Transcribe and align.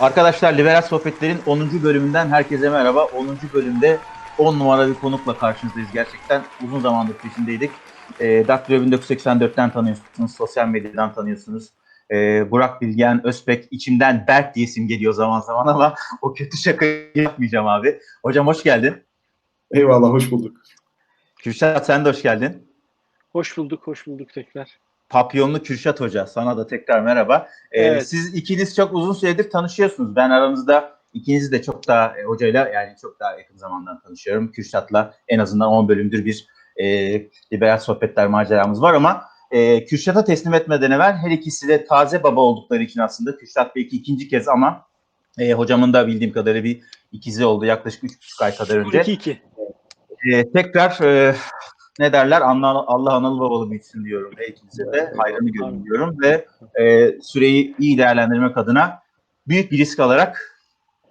Arkadaşlar 0.00 0.52
Liberal 0.58 0.82
Sohbetler'in 0.82 1.38
10. 1.46 1.82
bölümünden 1.82 2.28
herkese 2.28 2.70
merhaba. 2.70 3.04
10. 3.04 3.38
bölümde 3.54 3.98
10 4.38 4.58
numara 4.58 4.88
bir 4.88 4.94
konukla 4.94 5.38
karşınızdayız. 5.38 5.88
Gerçekten 5.92 6.42
uzun 6.64 6.80
zamandır 6.80 7.14
peşindeydik. 7.14 7.70
E, 8.20 8.48
Daktilo 8.48 8.84
1984'ten 8.84 9.70
tanıyorsunuz, 9.70 10.34
sosyal 10.36 10.68
medyadan 10.68 11.14
tanıyorsunuz. 11.14 11.68
E, 12.10 12.50
Burak 12.50 12.80
Bilgen, 12.80 13.26
Özbek, 13.26 13.68
içimden 13.70 14.24
Berk 14.28 14.54
diye 14.54 14.66
isim 14.66 14.88
geliyor 14.88 15.12
zaman 15.12 15.40
zaman 15.40 15.66
ama 15.66 15.94
o 16.22 16.34
kötü 16.34 16.56
şakayı 16.56 17.10
yapmayacağım 17.14 17.66
abi. 17.66 18.00
Hocam 18.22 18.46
hoş 18.46 18.62
geldin. 18.62 19.04
Eyvallah, 19.70 20.08
hoş 20.08 20.30
bulduk. 20.30 20.56
Kürşat 21.38 21.86
sen 21.86 22.04
de 22.04 22.08
hoş 22.08 22.22
geldin. 22.22 22.72
Hoş 23.32 23.56
bulduk, 23.56 23.86
hoş 23.86 24.06
bulduk 24.06 24.32
tekrar. 24.32 24.78
Papyonlu 25.10 25.62
Kürşat 25.62 26.00
Hoca. 26.00 26.26
Sana 26.26 26.56
da 26.56 26.66
tekrar 26.66 27.00
merhaba. 27.00 27.48
Ee, 27.72 27.82
Evet. 27.82 28.08
Siz 28.08 28.34
ikiniz 28.34 28.76
çok 28.76 28.94
uzun 28.94 29.12
süredir 29.12 29.50
tanışıyorsunuz. 29.50 30.16
Ben 30.16 30.30
aranızda 30.30 31.00
ikinizi 31.14 31.52
de 31.52 31.62
çok 31.62 31.88
daha 31.88 32.18
e, 32.18 32.24
hocayla 32.24 32.68
yani 32.68 32.96
çok 33.02 33.20
daha 33.20 33.38
yakın 33.38 33.56
zamandan 33.56 34.00
tanışıyorum. 34.00 34.52
Kürşat'la 34.52 35.14
en 35.28 35.38
azından 35.38 35.68
10 35.68 35.88
bölümdür 35.88 36.24
bir 36.24 36.46
e, 36.76 36.86
liberal 37.52 37.78
sohbetler 37.78 38.26
maceramız 38.26 38.82
var 38.82 38.94
ama 38.94 39.22
e, 39.50 39.84
Kürşat'a 39.84 40.24
teslim 40.24 40.54
etmeden 40.54 40.90
evvel 40.90 41.16
her 41.16 41.30
ikisi 41.30 41.68
de 41.68 41.84
taze 41.84 42.22
baba 42.22 42.40
oldukları 42.40 42.82
için 42.82 43.00
aslında 43.00 43.36
Kürşat 43.36 43.76
belki 43.76 43.96
ikinci 43.96 44.28
kez 44.28 44.48
ama 44.48 44.86
e, 45.38 45.52
hocamın 45.52 45.92
da 45.92 46.06
bildiğim 46.06 46.32
kadarıyla 46.32 46.64
bir 46.64 46.82
ikizi 47.12 47.44
oldu 47.44 47.64
yaklaşık 47.64 48.02
3,5 48.04 48.44
ay 48.44 48.54
kadar 48.54 48.76
önce. 48.76 48.98
2-2. 48.98 49.36
E, 50.32 50.52
tekrar 50.52 51.00
e, 51.04 51.34
ne 51.98 52.12
derler 52.12 52.40
Allah, 52.40 52.84
Allah 52.86 53.12
analı 53.12 53.40
babalı 53.40 53.70
büyütsün 53.70 54.04
diyorum 54.04 54.32
her 54.36 54.44
ikinize 54.48 54.92
de 54.92 55.12
hayrını 55.16 55.50
görün 55.50 55.84
diyorum 55.84 56.16
ve 56.22 56.46
e, 56.80 57.14
süreyi 57.22 57.74
iyi 57.78 57.98
değerlendirmek 57.98 58.56
adına 58.58 58.98
büyük 59.48 59.72
bir 59.72 59.78
risk 59.78 60.00
alarak 60.00 60.56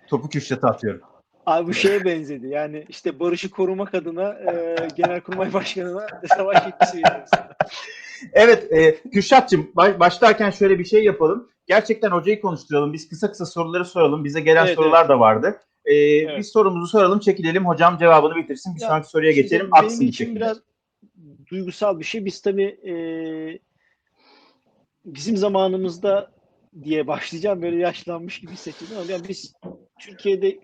topu 0.08 0.30
Kürşat'a 0.30 0.68
atıyorum. 0.68 1.02
Abi 1.46 1.68
bu 1.68 1.74
şeye 1.74 2.06
benzedi. 2.06 2.48
Yani 2.48 2.86
işte 2.90 3.20
barışı 3.20 3.50
korumak 3.52 3.96
adına 3.96 4.30
e, 4.30 4.76
Genelkurmay 4.96 5.54
Başkanı'na 5.54 6.08
savaş 6.38 6.66
yetkisi. 6.66 7.02
Evet 8.34 8.74
e, 8.74 8.96
Kürşat'cığım 9.10 9.72
baş- 9.76 10.00
başlarken 10.00 10.50
şöyle 10.50 10.80
bir 10.80 10.86
şey 10.86 11.04
yapalım. 11.04 11.50
Gerçekten 11.68 12.12
hocayı 12.12 12.42
konuşturalım. 12.42 12.94
Biz 12.94 13.10
kısa 13.10 13.32
kısa 13.32 13.46
soruları 13.46 13.86
soralım. 13.86 14.24
Bize 14.24 14.40
gelen 14.42 14.66
Evet, 14.66 14.76
sorular 14.76 15.10
da 15.10 15.20
vardı. 15.20 15.58
E, 15.86 15.94
Evet. 15.96 16.38
Biz 16.38 16.48
sorumuzu 16.48 16.88
soralım, 16.88 17.20
çekilelim. 17.20 17.66
Hocam 17.66 17.98
cevabını 17.98 18.36
bitirsin. 18.36 18.76
Bir 18.76 18.82
Ya, 18.82 18.88
sonraki 18.88 19.10
soruya 19.10 19.32
geçelim. 19.32 19.70
Benim 19.76 19.86
Aksın 19.86 20.02
bir 20.02 20.08
için 20.08 20.36
biraz 20.36 20.58
duygusal 21.52 22.00
bir 22.00 22.06
şey. 22.06 22.26
Biz 22.26 22.42
tabii 22.42 22.80
e, 22.88 22.94
bizim 25.06 25.38
zamanımızda 25.38 26.32
diye 26.84 27.08
başlayacağım 27.08 27.62
böyle 27.62 27.78
yaşlanmış 27.78 28.40
gibi 28.40 28.52
hissediyorum 28.52 28.98
ama 29.02 29.12
yani 29.12 29.28
biz 29.28 29.54
Türkiye'de 30.00 30.60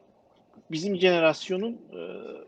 bizim 0.72 0.95
jenerasyonun 0.95 1.73
e, 1.73 2.00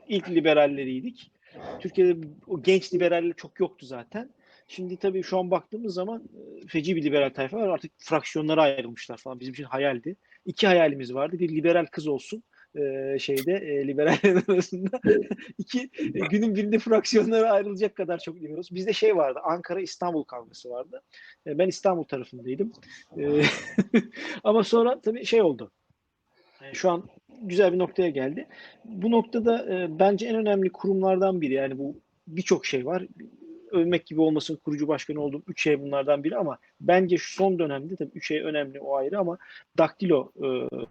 ilk 0.07 0.29
liberalleriydik. 0.29 1.31
Türkiye'de 1.79 2.27
o 2.47 2.63
genç 2.63 2.93
liberaller 2.93 3.33
çok 3.33 3.59
yoktu 3.59 3.85
zaten. 3.85 4.29
Şimdi 4.67 4.97
tabii 4.97 5.23
şu 5.23 5.39
an 5.39 5.51
baktığımız 5.51 5.93
zaman 5.93 6.23
e, 6.63 6.67
feci 6.67 6.95
bir 6.95 7.03
liberal 7.03 7.29
tayfa 7.29 7.57
var. 7.57 7.67
Artık 7.67 7.91
fraksiyonlara 7.97 8.61
ayrılmışlar 8.61 9.17
falan. 9.17 9.39
Bizim 9.39 9.53
için 9.53 9.63
hayaldi. 9.63 10.15
İki 10.45 10.67
hayalimiz 10.67 11.13
vardı. 11.13 11.39
Bir 11.39 11.49
liberal 11.49 11.85
kız 11.85 12.07
olsun 12.07 12.43
e, 12.77 13.19
şeyde 13.19 13.53
e, 13.53 13.87
liberallerin 13.87 14.43
arasında. 14.51 14.99
İki 15.57 15.89
e, 15.99 16.19
günün 16.29 16.55
birinde 16.55 16.79
fraksiyonlara 16.79 17.51
ayrılacak 17.51 17.95
kadar 17.95 18.19
çok 18.19 18.35
liberalız. 18.35 18.71
Bizde 18.71 18.93
şey 18.93 19.17
vardı. 19.17 19.39
Ankara 19.43 19.81
İstanbul 19.81 20.23
kavgası 20.23 20.69
vardı. 20.69 21.01
E, 21.47 21.57
ben 21.57 21.67
İstanbul 21.67 22.03
tarafındaydım. 22.03 22.71
E, 23.17 23.41
ama 24.43 24.63
sonra 24.63 25.01
tabii 25.01 25.25
şey 25.25 25.41
oldu. 25.41 25.71
E, 26.61 26.73
şu 26.73 26.89
an 26.89 27.03
güzel 27.41 27.73
bir 27.73 27.79
noktaya 27.79 28.09
geldi. 28.09 28.47
Bu 28.85 29.11
noktada 29.11 29.75
e, 29.75 29.99
bence 29.99 30.27
en 30.27 30.35
önemli 30.35 30.69
kurumlardan 30.69 31.41
biri. 31.41 31.53
Yani 31.53 31.77
bu 31.77 31.95
birçok 32.27 32.65
şey 32.65 32.85
var. 32.85 33.07
Övmek 33.71 34.05
gibi 34.05 34.21
olmasın 34.21 34.55
kurucu 34.55 34.87
başkanı 34.87 35.21
olduğum 35.21 35.43
üç 35.47 35.61
şey 35.61 35.81
bunlardan 35.81 36.23
biri 36.23 36.37
ama 36.37 36.57
bence 36.81 37.17
şu 37.17 37.33
son 37.33 37.59
dönemde 37.59 37.95
tabii 37.95 38.11
üç 38.15 38.27
şey 38.27 38.41
önemli 38.41 38.79
o 38.79 38.95
ayrı 38.95 39.19
ama 39.19 39.37
Daktilo 39.77 40.31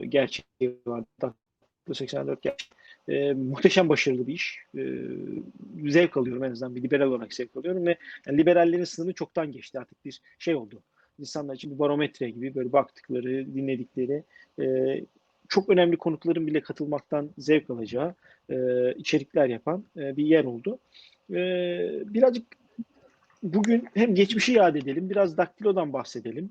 e, 0.00 0.04
gerçeği 0.06 0.80
var. 0.86 1.04
Daktilo 1.86 1.94
84 1.94 2.42
gerçeği. 2.42 2.70
E, 3.08 3.32
muhteşem 3.32 3.88
başarılı 3.88 4.26
bir 4.26 4.34
iş. 4.34 4.58
E, 4.78 4.82
zevk 5.90 6.16
alıyorum 6.16 6.44
en 6.44 6.50
azından 6.50 6.74
bir 6.74 6.82
liberal 6.82 7.06
olarak 7.06 7.34
zevk 7.34 7.56
alıyorum 7.56 7.86
ve 7.86 7.96
yani 8.26 8.38
liberallerin 8.38 8.84
sınırını 8.84 9.12
çoktan 9.12 9.52
geçti. 9.52 9.78
Artık 9.78 10.04
bir 10.04 10.20
şey 10.38 10.54
oldu. 10.54 10.82
İnsanlar 11.18 11.54
için 11.54 11.74
bir 11.74 11.78
barometre 11.78 12.30
gibi 12.30 12.54
böyle 12.54 12.72
baktıkları, 12.72 13.54
dinledikleri 13.54 14.22
e, 14.60 15.00
çok 15.48 15.68
önemli 15.68 15.96
konukların 15.96 16.46
bile 16.46 16.60
katılmaktan 16.60 17.30
zevk 17.38 17.70
alacağı 17.70 18.14
e, 18.50 18.56
içerikler 18.94 19.48
yapan 19.48 19.84
e, 19.96 20.16
bir 20.16 20.24
yer 20.24 20.44
oldu. 20.44 20.78
E, 21.30 21.36
birazcık 22.14 22.46
bugün 23.42 23.88
hem 23.94 24.14
geçmişi 24.14 24.52
yad 24.52 24.74
edelim, 24.74 25.10
biraz 25.10 25.36
daktilodan 25.36 25.92
bahsedelim. 25.92 26.50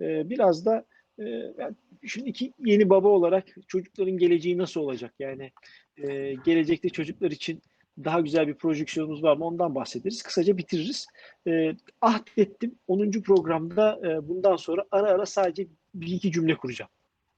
E, 0.00 0.30
biraz 0.30 0.66
da 0.66 0.84
e, 1.18 1.24
yani 1.58 1.74
şimdi 2.06 2.28
iki 2.30 2.52
yeni 2.58 2.90
baba 2.90 3.08
olarak 3.08 3.44
çocukların 3.68 4.18
geleceği 4.18 4.58
nasıl 4.58 4.80
olacak? 4.80 5.14
Yani 5.18 5.52
e, 5.96 6.34
gelecekte 6.34 6.88
çocuklar 6.88 7.30
için 7.30 7.62
daha 8.04 8.20
güzel 8.20 8.48
bir 8.48 8.54
projeksiyonumuz 8.54 9.22
var 9.22 9.36
mı? 9.36 9.44
Ondan 9.44 9.74
bahsederiz. 9.74 10.22
Kısaca 10.22 10.56
bitiririz. 10.56 11.06
E, 11.46 11.76
ahdettim 12.00 12.74
10. 12.88 13.10
programda 13.10 14.00
e, 14.04 14.28
bundan 14.28 14.56
sonra 14.56 14.84
ara 14.90 15.10
ara 15.10 15.26
sadece 15.26 15.66
bir 15.94 16.06
iki 16.06 16.32
cümle 16.32 16.56
kuracağım. 16.56 16.90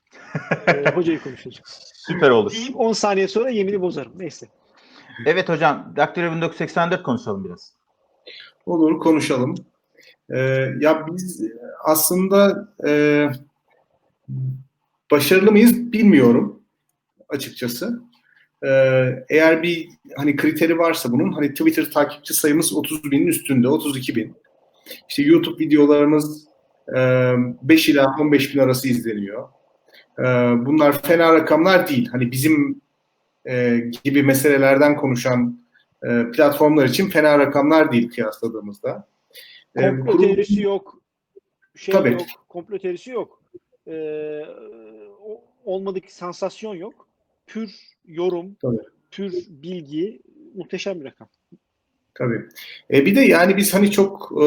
e, 0.66 0.90
hocayı 0.90 1.20
konuşacağız. 1.20 1.92
Süper 1.94 2.30
olur. 2.30 2.50
Diyeyim 2.50 2.74
10 2.74 2.92
saniye 2.92 3.28
sonra 3.28 3.50
yemini 3.50 3.80
bozarım. 3.80 4.12
Neyse. 4.16 4.46
Evet 5.26 5.48
hocam, 5.48 5.92
Daktilo 5.96 6.34
1984 6.34 7.02
konuşalım 7.02 7.44
biraz. 7.44 7.72
Olur, 8.66 8.98
konuşalım. 8.98 9.54
Ee, 10.30 10.38
ya 10.80 11.06
biz 11.06 11.42
aslında 11.84 12.68
e, 12.86 13.26
başarılı 15.10 15.52
mıyız 15.52 15.92
bilmiyorum 15.92 16.62
açıkçası. 17.28 18.02
Ee, 18.66 18.68
eğer 19.28 19.62
bir 19.62 19.88
hani 20.16 20.36
kriteri 20.36 20.78
varsa 20.78 21.12
bunun 21.12 21.32
hani 21.32 21.50
Twitter 21.50 21.90
takipçi 21.90 22.34
sayımız 22.34 22.74
30 22.74 23.10
binin 23.10 23.26
üstünde, 23.26 23.68
32 23.68 24.16
bin. 24.16 24.34
İşte 25.08 25.22
YouTube 25.22 25.64
videolarımız 25.64 26.46
e, 26.96 26.98
5 27.62 27.88
ila 27.88 28.16
15 28.20 28.54
bin 28.54 28.60
arası 28.60 28.88
izleniyor. 28.88 29.48
Ee, 30.18 30.22
bunlar 30.66 31.02
fena 31.02 31.34
rakamlar 31.34 31.88
değil. 31.88 32.08
Hani 32.08 32.32
bizim 32.32 32.80
e, 33.48 33.78
gibi 34.04 34.22
meselelerden 34.22 34.96
konuşan 34.96 35.60
e, 36.02 36.30
platformlar 36.30 36.84
için 36.84 37.10
fena 37.10 37.38
rakamlar 37.38 37.92
değil 37.92 38.10
kıyasladığımızda. 38.10 39.08
E, 39.76 39.88
Komplo 39.88 40.18
teorisi 40.18 40.62
yok. 40.62 41.00
Şey 41.74 41.94
Tabii. 41.94 42.12
yok. 42.12 42.22
Komplo 42.48 42.78
teorisi 42.78 43.10
yok. 43.10 43.35
O- 45.20 45.44
olmadık 45.64 46.10
sansasyon 46.10 46.74
yok. 46.74 47.08
Pür 47.46 47.74
yorum, 48.06 48.56
Tabii. 48.62 48.78
pür 49.10 49.32
bilgi 49.48 50.22
muhteşem 50.54 51.00
bir 51.00 51.04
rakam. 51.04 51.28
Tabii. 52.14 52.48
E, 52.90 53.06
bir 53.06 53.16
de 53.16 53.20
yani 53.20 53.56
biz 53.56 53.74
hani 53.74 53.90
çok 53.90 54.32
e, 54.42 54.46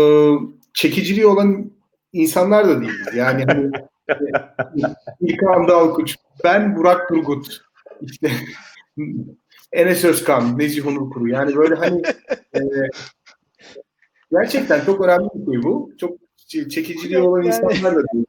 çekiciliği 0.73 1.25
olan 1.25 1.71
insanlar 2.13 2.67
da 2.67 2.81
değiliz. 2.81 3.07
Yani 3.15 3.45
hani 3.45 3.71
e, 4.09 4.15
İlkan 5.21 5.67
Dalkuç, 5.67 6.15
ben 6.43 6.75
Burak 6.75 7.09
Turgut, 7.09 7.61
işte 8.01 8.31
Enes 9.71 10.05
Özkan, 10.05 10.59
Nezih 10.59 10.87
Onur 10.87 11.09
Kuru. 11.09 11.27
Yani 11.27 11.55
böyle 11.55 11.75
hani 11.75 12.01
e, 12.55 12.59
gerçekten 14.31 14.85
çok 14.85 15.01
önemli 15.01 15.27
bir 15.33 15.53
şey 15.53 15.63
bu. 15.63 15.91
Çok 15.97 16.17
çekiciliği 16.47 17.19
olan 17.19 17.45
insanlar 17.45 17.95
da 17.95 18.03
değil. 18.13 18.25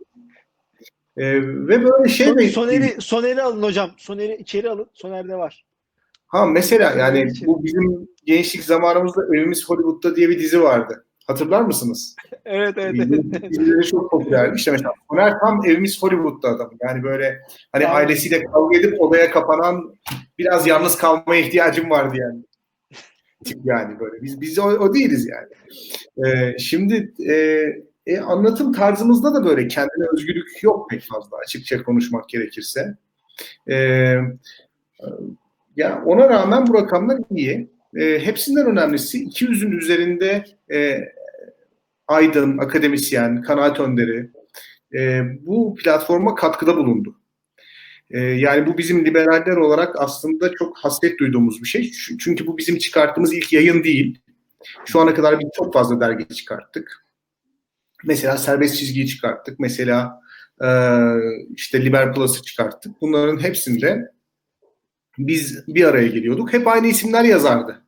E, 1.21 1.43
ve 1.43 1.85
böyle 1.85 2.09
şey 2.09 2.27
Son, 2.27 2.39
de 2.39 2.49
Soner'i, 2.49 2.97
Soner'i 2.99 3.43
alın 3.43 3.63
hocam. 3.63 3.91
Soner'i 3.97 4.37
içeri 4.37 4.71
alın. 4.71 4.87
Soner'de 4.95 5.35
var. 5.35 5.65
Ha 6.27 6.47
mesela 6.47 6.91
yani 6.99 7.33
bu 7.47 7.65
bizim 7.65 8.09
gençlik 8.25 8.65
zamanımızda 8.65 9.27
Evimiz 9.27 9.69
Hollywood'da 9.69 10.17
diye 10.17 10.29
bir 10.29 10.39
dizi 10.39 10.63
vardı. 10.63 11.05
Hatırlar 11.27 11.61
mısınız? 11.63 12.17
Evet 12.45 12.75
evet. 12.79 12.95
evet. 12.99 13.43
Dizileri 13.51 13.87
çok 13.87 14.11
popülerdi. 14.11 14.57
İşte 14.57 14.71
mesela 14.71 14.93
Soner 15.11 15.39
tam 15.41 15.61
Evimiz 15.67 16.03
Hollywood'da 16.03 16.49
adam. 16.49 16.71
Yani 16.83 17.03
böyle 17.03 17.41
hani 17.73 17.83
Tamam. 17.83 17.97
ailesiyle 17.97 18.45
kavga 18.45 18.79
edip 18.79 19.01
odaya 19.01 19.31
kapanan 19.31 19.95
biraz 20.39 20.67
yalnız 20.67 20.97
kalmaya 20.97 21.41
ihtiyacım 21.41 21.91
vardı 21.91 22.17
yani. 22.17 22.45
Tip 23.45 23.59
yani 23.65 24.01
böyle. 24.01 24.23
Biz 24.23 24.41
biz 24.41 24.59
o, 24.59 24.63
o 24.63 24.95
değiliz 24.95 25.29
yani. 25.29 25.49
Ee, 26.27 26.59
şimdi 26.59 27.13
e, 27.29 27.65
e, 28.11 28.21
anlatım 28.21 28.73
tarzımızda 28.73 29.35
da 29.35 29.45
böyle 29.45 29.69
kendine 29.69 30.07
özgürlük 30.13 30.63
yok 30.63 30.91
pek 30.91 31.03
fazla 31.03 31.37
açıkça 31.37 31.83
konuşmak 31.83 32.29
gerekirse. 32.29 32.97
E, 33.69 33.77
ya 35.77 36.03
ona 36.07 36.29
rağmen 36.29 36.67
bu 36.67 36.75
rakamlar 36.75 37.19
iyi. 37.31 37.71
E, 37.97 38.19
hepsinden 38.19 38.67
önemlisi 38.67 39.25
200'ün 39.25 39.73
üzerinde 39.73 40.45
e, 40.73 41.01
aydın, 42.09 42.59
akademisyen, 42.59 43.43
kanaat 43.43 43.81
önderi 43.81 44.31
e, 44.95 45.23
bu 45.47 45.75
platforma 45.75 46.35
katkıda 46.35 46.77
bulundu. 46.77 47.17
E, 48.11 48.21
yani 48.21 48.67
bu 48.67 48.79
bizim 48.79 49.07
liberaller 49.07 49.57
olarak 49.57 50.01
aslında 50.01 50.53
çok 50.53 50.79
hasret 50.79 51.19
duyduğumuz 51.19 51.63
bir 51.63 51.69
şey. 51.69 51.93
Çünkü 52.21 52.47
bu 52.47 52.59
bizim 52.59 52.79
çıkarttığımız 52.79 53.35
ilk 53.35 53.53
yayın 53.53 53.85
değil. 53.85 54.19
Şu 54.85 55.01
ana 55.01 55.15
kadar 55.15 55.41
biz 55.41 55.49
çok 55.55 55.73
fazla 55.73 56.01
dergi 56.01 56.29
çıkarttık. 56.29 57.10
Mesela 58.05 58.37
Serbest 58.37 58.77
Çizgi'yi 58.77 59.07
çıkarttık. 59.07 59.61
Mesela 59.61 60.21
e, 60.63 60.69
işte 61.55 61.85
Liber 61.85 62.15
çıkarttık. 62.45 63.01
Bunların 63.01 63.43
hepsinde 63.43 64.11
biz 65.19 65.69
bir 65.69 65.85
araya 65.85 66.07
geliyorduk. 66.07 66.53
Hep 66.53 66.69
aynı 66.69 66.87
isimler 66.87 67.25
yazardı. 67.25 67.83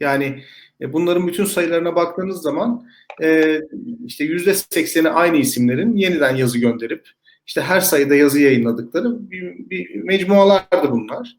Yani 0.00 0.42
e, 0.80 0.92
bunların 0.92 1.26
bütün 1.26 1.44
sayılarına 1.44 1.96
baktığınız 1.96 2.42
zaman 2.42 2.86
e, 3.22 3.60
işte 4.06 4.24
yüzde 4.24 4.54
sekseni 4.54 5.08
aynı 5.08 5.36
isimlerin 5.36 5.96
yeniden 5.96 6.36
yazı 6.36 6.58
gönderip 6.58 7.08
işte 7.46 7.60
her 7.60 7.80
sayıda 7.80 8.14
yazı 8.14 8.40
yayınladıkları 8.40 9.30
bir, 9.30 9.70
bir 9.70 9.94
mecmualardı 9.94 10.90
bunlar. 10.90 11.36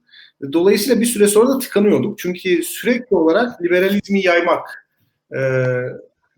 Dolayısıyla 0.53 1.01
bir 1.01 1.05
süre 1.05 1.27
sonra 1.27 1.49
da 1.49 1.59
tıkanıyorduk. 1.59 2.19
Çünkü 2.19 2.63
sürekli 2.63 3.15
olarak 3.15 3.63
liberalizmi 3.63 4.21
yaymak 4.21 4.87
e, 5.35 5.39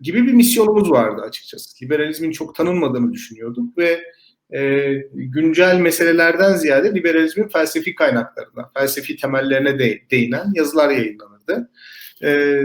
gibi 0.01 0.27
bir 0.27 0.33
misyonumuz 0.33 0.91
vardı 0.91 1.21
açıkçası. 1.21 1.85
Liberalizmin 1.85 2.31
çok 2.31 2.55
tanınmadığını 2.55 3.13
düşünüyorduk 3.13 3.77
ve 3.77 4.03
e, 4.53 4.91
güncel 5.13 5.79
meselelerden 5.79 6.55
ziyade 6.55 6.95
liberalizmin 6.95 7.47
felsefi 7.47 7.95
kaynaklarına, 7.95 8.71
felsefi 8.73 9.17
temellerine 9.17 9.79
de, 9.79 10.01
değinen 10.11 10.51
yazılar 10.55 10.89
yayınlanırdı. 10.89 11.69
E, 12.23 12.61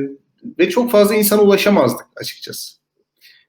ve 0.59 0.71
çok 0.71 0.91
fazla 0.91 1.15
insana 1.15 1.43
ulaşamazdık 1.43 2.07
açıkçası. 2.17 2.73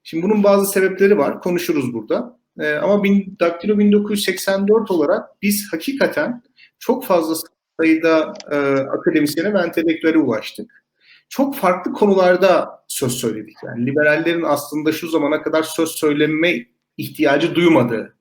Şimdi 0.02 0.22
bunun 0.22 0.44
bazı 0.44 0.72
sebepleri 0.72 1.18
var, 1.18 1.40
konuşuruz 1.40 1.94
burada. 1.94 2.38
E, 2.60 2.72
ama 2.74 3.04
bin, 3.04 3.36
Daktilo 3.40 3.78
1984 3.78 4.90
olarak 4.90 5.42
biz 5.42 5.72
hakikaten 5.72 6.42
çok 6.78 7.04
fazla 7.04 7.34
sayıda 7.80 8.32
e, 8.50 8.56
akademisyene 8.80 9.54
ve 9.54 9.58
entelektüele 9.58 10.18
ulaştık. 10.18 10.83
Çok 11.36 11.56
farklı 11.56 11.92
konularda 11.92 12.84
söz 12.88 13.12
söyledik. 13.12 13.56
Yani 13.66 13.86
liberallerin 13.86 14.42
aslında 14.42 14.92
şu 14.92 15.08
zamana 15.08 15.42
kadar 15.42 15.62
söz 15.62 15.88
söyleme 15.88 16.66
ihtiyacı 16.96 17.54
duymadığı, 17.54 18.16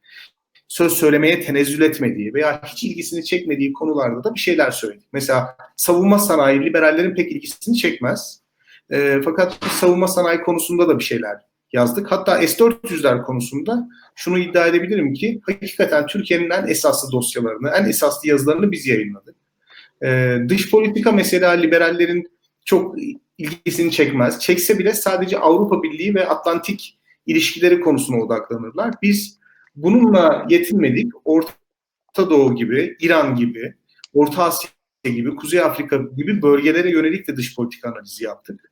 söz 0.68 0.94
söylemeye 0.94 1.42
tenezzül 1.42 1.82
etmediği 1.82 2.34
veya 2.34 2.62
hiç 2.66 2.84
ilgisini 2.84 3.26
çekmediği 3.26 3.74
konularda 3.74 4.24
da 4.24 4.36
bir 4.36 4.40
şeyler 4.40 4.72
söyledik. 4.72 5.08
Mesela 5.12 5.58
savunma 5.78 6.20
sanayi 6.20 6.66
liberallerin 6.66 7.16
pek 7.16 7.32
ilgisini 7.32 7.78
çekmez. 7.78 8.42
E, 8.92 9.22
fakat 9.26 9.58
savunma 9.66 10.08
sanayi 10.08 10.42
konusunda 10.42 10.88
da 10.88 11.00
bir 11.00 11.04
şeyler 11.04 11.38
yazdık. 11.74 12.12
Hatta 12.12 12.48
S-400'ler 12.48 13.24
konusunda 13.24 13.88
şunu 14.16 14.40
iddia 14.40 14.68
edebilirim 14.68 15.14
ki 15.14 15.42
hakikaten 15.46 16.06
Türkiye'nin 16.08 16.50
en 16.50 16.68
esaslı 16.68 17.12
dosyalarını, 17.12 17.70
en 17.70 17.86
esaslı 17.86 18.30
yazılarını 18.30 18.72
biz 18.72 18.88
yayınladık. 18.88 19.36
Ee, 20.04 20.38
dış 20.50 20.72
politika 20.72 21.12
mesela 21.12 21.52
liberallerin 21.52 22.34
çok 22.66 22.96
ilgisini 23.38 23.92
çekmez. 23.92 24.40
Çekse 24.40 24.80
bile 24.80 24.94
sadece 24.94 25.40
Avrupa 25.40 25.84
Birliği 25.84 26.16
ve 26.16 26.28
Atlantik 26.28 27.00
ilişkileri 27.26 27.82
konusuna 27.82 28.18
odaklanırlar. 28.24 28.94
Biz 29.02 29.40
bununla 29.76 30.46
yetinmedik. 30.50 31.12
Orta 31.26 31.54
Doğu 32.18 32.56
gibi, 32.56 32.98
İran 33.00 33.36
gibi, 33.36 33.74
Orta 34.14 34.44
Asya 34.44 34.70
gibi, 35.04 35.36
Kuzey 35.36 35.62
Afrika 35.62 35.98
gibi 36.18 36.42
bölgelere 36.42 36.90
yönelik 36.92 37.28
de 37.28 37.38
dış 37.38 37.56
politika 37.56 37.90
analizi 37.90 38.24
yaptık. 38.24 38.72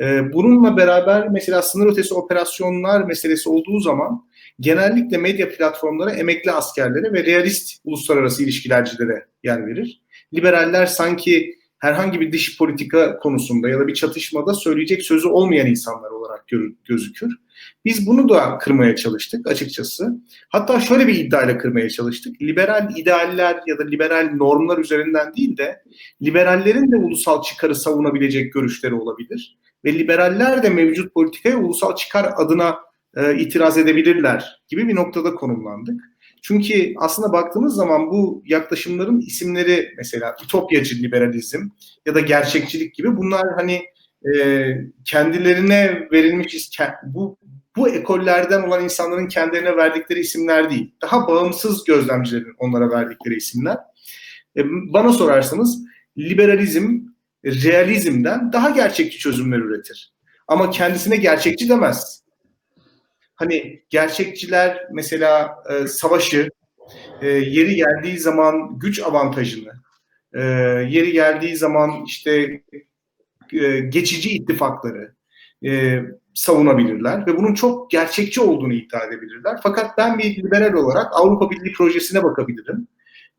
Ee, 0.00 0.32
bununla 0.32 0.76
beraber 0.76 1.28
mesela 1.28 1.62
sınır 1.62 1.92
ötesi 1.92 2.14
operasyonlar 2.14 3.04
meselesi 3.04 3.48
olduğu 3.48 3.80
zaman 3.80 4.26
genellikle 4.60 5.18
medya 5.18 5.48
platformları 5.48 6.10
emekli 6.10 6.50
askerlere 6.50 7.12
ve 7.12 7.24
realist 7.24 7.80
uluslararası 7.84 8.42
ilişkilercilere 8.42 9.26
yer 9.44 9.66
verir. 9.66 10.02
Liberaller 10.34 10.86
sanki 10.86 11.58
herhangi 11.82 12.20
bir 12.20 12.32
dış 12.32 12.58
politika 12.58 13.18
konusunda 13.18 13.68
ya 13.68 13.80
da 13.80 13.86
bir 13.88 13.94
çatışmada 13.94 14.54
söyleyecek 14.54 15.02
sözü 15.02 15.28
olmayan 15.28 15.66
insanlar 15.66 16.10
olarak 16.10 16.44
gözükür. 16.84 17.32
Biz 17.84 18.06
bunu 18.06 18.28
da 18.28 18.58
kırmaya 18.58 18.96
çalıştık 18.96 19.46
açıkçası. 19.46 20.16
Hatta 20.48 20.80
şöyle 20.80 21.06
bir 21.06 21.14
iddiayla 21.14 21.58
kırmaya 21.58 21.90
çalıştık. 21.90 22.42
Liberal 22.42 22.96
idealler 22.96 23.60
ya 23.66 23.78
da 23.78 23.84
liberal 23.84 24.30
normlar 24.34 24.78
üzerinden 24.78 25.34
değil 25.34 25.56
de 25.56 25.82
liberallerin 26.22 26.92
de 26.92 26.96
ulusal 26.96 27.42
çıkarı 27.42 27.74
savunabilecek 27.74 28.52
görüşleri 28.52 28.94
olabilir. 28.94 29.58
Ve 29.84 29.98
liberaller 29.98 30.62
de 30.62 30.70
mevcut 30.70 31.14
politikaya 31.14 31.56
ulusal 31.56 31.96
çıkar 31.96 32.32
adına 32.36 32.76
e, 33.16 33.38
itiraz 33.38 33.78
edebilirler 33.78 34.62
gibi 34.68 34.88
bir 34.88 34.94
noktada 34.94 35.34
konumlandık. 35.34 36.11
Çünkü 36.42 36.94
aslında 36.96 37.32
baktığımız 37.32 37.74
zaman 37.74 38.10
bu 38.10 38.42
yaklaşımların 38.46 39.20
isimleri 39.20 39.94
mesela 39.96 40.36
ütopyacı 40.44 41.02
liberalizm 41.02 41.68
ya 42.06 42.14
da 42.14 42.20
gerçekçilik 42.20 42.94
gibi 42.94 43.16
bunlar 43.16 43.42
hani 43.56 43.82
e, 44.34 44.72
kendilerine 45.04 46.08
verilmiş 46.12 46.70
bu 47.04 47.38
bu 47.76 47.88
ekollerden 47.88 48.62
olan 48.62 48.84
insanların 48.84 49.28
kendilerine 49.28 49.76
verdikleri 49.76 50.20
isimler 50.20 50.70
değil. 50.70 50.94
Daha 51.02 51.28
bağımsız 51.28 51.84
gözlemcilerin 51.84 52.54
onlara 52.58 52.90
verdikleri 52.90 53.36
isimler. 53.36 53.76
E, 54.56 54.60
bana 54.66 55.12
sorarsanız 55.12 55.78
liberalizm 56.18 57.00
realizmden 57.44 58.52
daha 58.52 58.70
gerçekçi 58.70 59.18
çözümler 59.18 59.58
üretir. 59.58 60.12
Ama 60.48 60.70
kendisine 60.70 61.16
gerçekçi 61.16 61.68
demez. 61.68 62.21
Hani 63.42 63.82
gerçekçiler 63.90 64.86
mesela 64.92 65.56
e, 65.70 65.86
savaşı 65.86 66.48
e, 67.20 67.28
yeri 67.28 67.74
geldiği 67.74 68.18
zaman 68.18 68.78
güç 68.78 69.00
avantajını, 69.00 69.72
e, 70.34 70.42
yeri 70.88 71.12
geldiği 71.12 71.56
zaman 71.56 72.04
işte 72.06 72.62
e, 73.52 73.80
geçici 73.80 74.30
ittifakları 74.30 75.14
e, 75.64 76.00
savunabilirler 76.34 77.26
ve 77.26 77.36
bunun 77.36 77.54
çok 77.54 77.90
gerçekçi 77.90 78.40
olduğunu 78.40 78.72
iddia 78.74 79.04
edebilirler. 79.04 79.60
Fakat 79.62 79.98
ben 79.98 80.18
bir 80.18 80.36
liberal 80.36 80.72
olarak 80.72 81.06
Avrupa 81.12 81.50
Birliği 81.50 81.72
projesine 81.72 82.22
bakabilirim. 82.22 82.88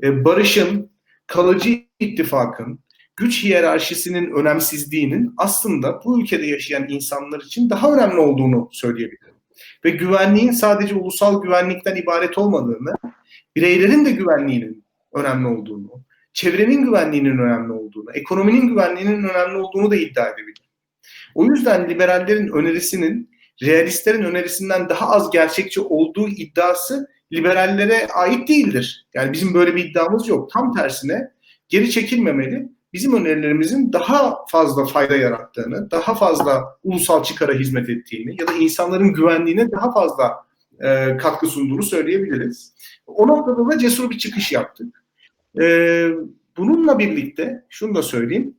E, 0.03 0.25
barışın, 0.25 0.91
kalıcı 1.27 1.83
ittifakın, 1.99 2.79
güç 3.15 3.43
hiyerarşisinin 3.43 4.31
önemsizliğinin 4.31 5.33
aslında 5.37 6.01
bu 6.05 6.21
ülkede 6.21 6.45
yaşayan 6.45 6.89
insanlar 6.89 7.41
için 7.41 7.69
daha 7.69 7.93
önemli 7.93 8.17
olduğunu 8.17 8.69
söyleyebilirim. 8.71 9.32
Ve 9.85 9.89
güvenliğin 9.89 10.51
sadece 10.51 10.95
ulusal 10.95 11.41
güvenlikten 11.41 11.95
ibaret 11.95 12.37
olmadığını, 12.37 12.93
bireylerin 13.55 14.05
de 14.05 14.11
güvenliğinin 14.11 14.85
önemli 15.13 15.47
olduğunu, 15.47 16.03
çevrenin 16.33 16.81
güvenliğinin 16.81 17.37
önemli 17.37 17.71
olduğunu, 17.71 18.11
ekonominin 18.13 18.67
güvenliğinin 18.67 19.23
önemli 19.23 19.57
olduğunu 19.57 19.91
da 19.91 19.95
iddia 19.95 20.27
edebilirim. 20.27 20.63
O 21.35 21.45
yüzden 21.45 21.89
liberallerin 21.89 22.47
önerisinin 22.47 23.29
realistlerin 23.63 24.23
önerisinden 24.23 24.89
daha 24.89 25.09
az 25.09 25.31
gerçekçi 25.31 25.81
olduğu 25.81 26.29
iddiası 26.29 27.07
liberallere 27.33 28.07
ait 28.07 28.47
değildir. 28.47 29.07
Yani 29.13 29.33
bizim 29.33 29.53
böyle 29.53 29.75
bir 29.75 29.85
iddiamız 29.85 30.27
yok. 30.27 30.51
Tam 30.51 30.73
tersine 30.73 31.31
geri 31.69 31.91
çekilmemeli 31.91 32.69
bizim 32.93 33.15
önerilerimizin 33.15 33.93
daha 33.93 34.45
fazla 34.47 34.85
fayda 34.85 35.15
yarattığını, 35.15 35.91
daha 35.91 36.15
fazla 36.15 36.63
ulusal 36.83 37.23
çıkara 37.23 37.53
hizmet 37.53 37.89
ettiğini 37.89 38.41
ya 38.41 38.47
da 38.47 38.53
insanların 38.53 39.13
güvenliğine 39.13 39.71
daha 39.71 39.91
fazla 39.93 40.45
e, 40.79 41.17
katkı 41.17 41.47
sunduğunu 41.47 41.83
söyleyebiliriz. 41.83 42.73
O 43.07 43.27
noktada 43.27 43.69
da 43.69 43.77
cesur 43.77 44.09
bir 44.09 44.17
çıkış 44.17 44.51
yaptık. 44.51 45.03
E, 45.61 46.07
bununla 46.57 46.99
birlikte 46.99 47.65
şunu 47.69 47.95
da 47.95 48.03
söyleyeyim. 48.03 48.55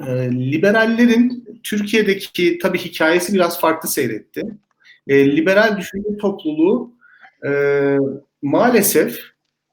E, 0.00 0.30
liberallerin 0.30 1.58
Türkiye'deki 1.62 2.58
tabii 2.58 2.78
hikayesi 2.78 3.34
biraz 3.34 3.60
farklı 3.60 3.88
seyretti. 3.88 4.42
E, 5.06 5.36
liberal 5.36 5.78
düşünce 5.78 6.16
topluluğu 6.20 6.94
e, 7.46 7.50
maalesef 8.42 9.18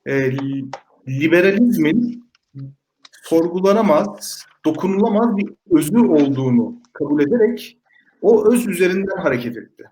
e, 0.06 0.32
liberalizmin 1.08 2.31
sorgulanamaz, 3.32 4.46
dokunulamaz 4.66 5.38
bir 5.38 5.50
özü 5.72 6.00
olduğunu 6.00 6.82
kabul 6.94 7.22
ederek 7.22 7.78
o 8.22 8.54
öz 8.54 8.68
üzerinden 8.68 9.18
hareket 9.18 9.58
etti. 9.58 9.84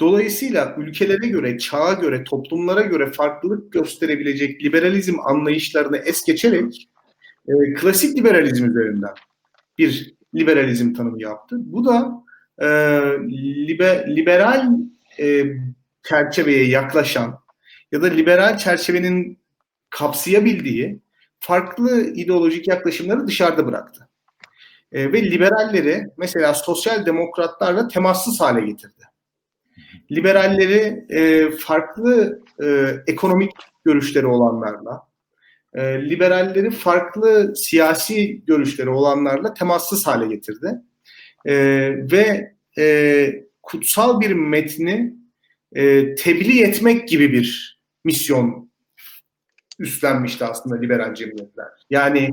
Dolayısıyla 0.00 0.74
ülkelere 0.78 1.28
göre, 1.28 1.58
çağa 1.58 1.92
göre, 1.92 2.24
toplumlara 2.24 2.80
göre 2.80 3.12
farklılık 3.12 3.72
gösterebilecek 3.72 4.64
liberalizm 4.64 5.20
anlayışlarını 5.24 5.96
es 5.96 6.24
geçerek 6.24 6.88
e, 7.48 7.74
klasik 7.74 8.18
liberalizm 8.18 8.70
üzerinden 8.70 9.14
bir 9.78 10.14
liberalizm 10.34 10.92
tanımı 10.92 11.22
yaptı. 11.22 11.56
Bu 11.58 11.84
da 11.84 12.24
e, 12.58 12.66
libe, 13.68 14.06
liberal 14.08 14.72
e, 15.20 15.44
çerçeveye 16.02 16.64
yaklaşan 16.68 17.38
ya 17.92 18.02
da 18.02 18.06
liberal 18.06 18.58
çerçevenin 18.58 19.38
kapsayabildiği 19.90 21.02
farklı 21.42 22.02
ideolojik 22.02 22.68
yaklaşımları 22.68 23.26
dışarıda 23.26 23.66
bıraktı. 23.66 24.08
E, 24.92 25.12
ve 25.12 25.30
liberalleri 25.30 26.06
mesela 26.18 26.54
sosyal 26.54 27.06
demokratlarla 27.06 27.88
temassız 27.88 28.40
hale 28.40 28.66
getirdi. 28.66 29.02
Liberalleri 30.12 31.06
e, 31.10 31.50
farklı 31.50 32.42
e, 32.62 32.86
ekonomik 33.06 33.50
görüşleri 33.84 34.26
olanlarla, 34.26 35.02
e, 35.74 36.10
liberalleri 36.10 36.70
farklı 36.70 37.56
siyasi 37.56 38.44
görüşleri 38.44 38.90
olanlarla 38.90 39.54
temassız 39.54 40.06
hale 40.06 40.34
getirdi. 40.34 40.74
E, 41.46 41.54
ve 42.12 42.54
e, 42.78 43.28
kutsal 43.62 44.20
bir 44.20 44.32
metni 44.32 45.14
e, 45.72 46.14
tebliğ 46.14 46.62
etmek 46.62 47.08
gibi 47.08 47.32
bir 47.32 47.80
misyon 48.04 48.71
üstlenmişti 49.82 50.44
aslında 50.44 50.80
liberal 50.80 51.14
cemiyetler. 51.14 51.68
Yani 51.90 52.30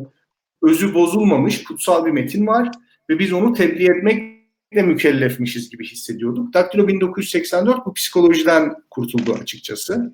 özü 0.61 0.93
bozulmamış 0.93 1.63
kutsal 1.63 2.05
bir 2.05 2.11
metin 2.11 2.47
var 2.47 2.71
ve 3.09 3.19
biz 3.19 3.33
onu 3.33 3.53
tebliğ 3.53 3.85
etmekle 3.85 4.81
mükellefmişiz 4.81 5.69
gibi 5.69 5.85
hissediyorduk. 5.85 6.53
Daktilo 6.53 6.87
1984 6.87 7.85
bu 7.85 7.93
psikolojiden 7.93 8.75
kurtuldu 8.89 9.33
açıkçası. 9.41 10.13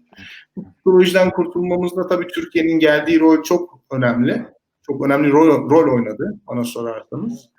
Bu 0.56 0.74
psikolojiden 0.74 1.32
kurtulmamızda 1.32 2.08
tabii 2.08 2.27
Türkiye'nin 2.27 2.80
geldiği 2.80 3.20
rol 3.20 3.44
çok 3.44 3.80
önemli. 3.92 4.46
Çok 4.82 5.06
önemli 5.06 5.32
rol, 5.32 5.70
rol 5.70 5.96
oynadı 5.96 6.39
bana 6.48 6.63
sorarsanız. 6.63 7.50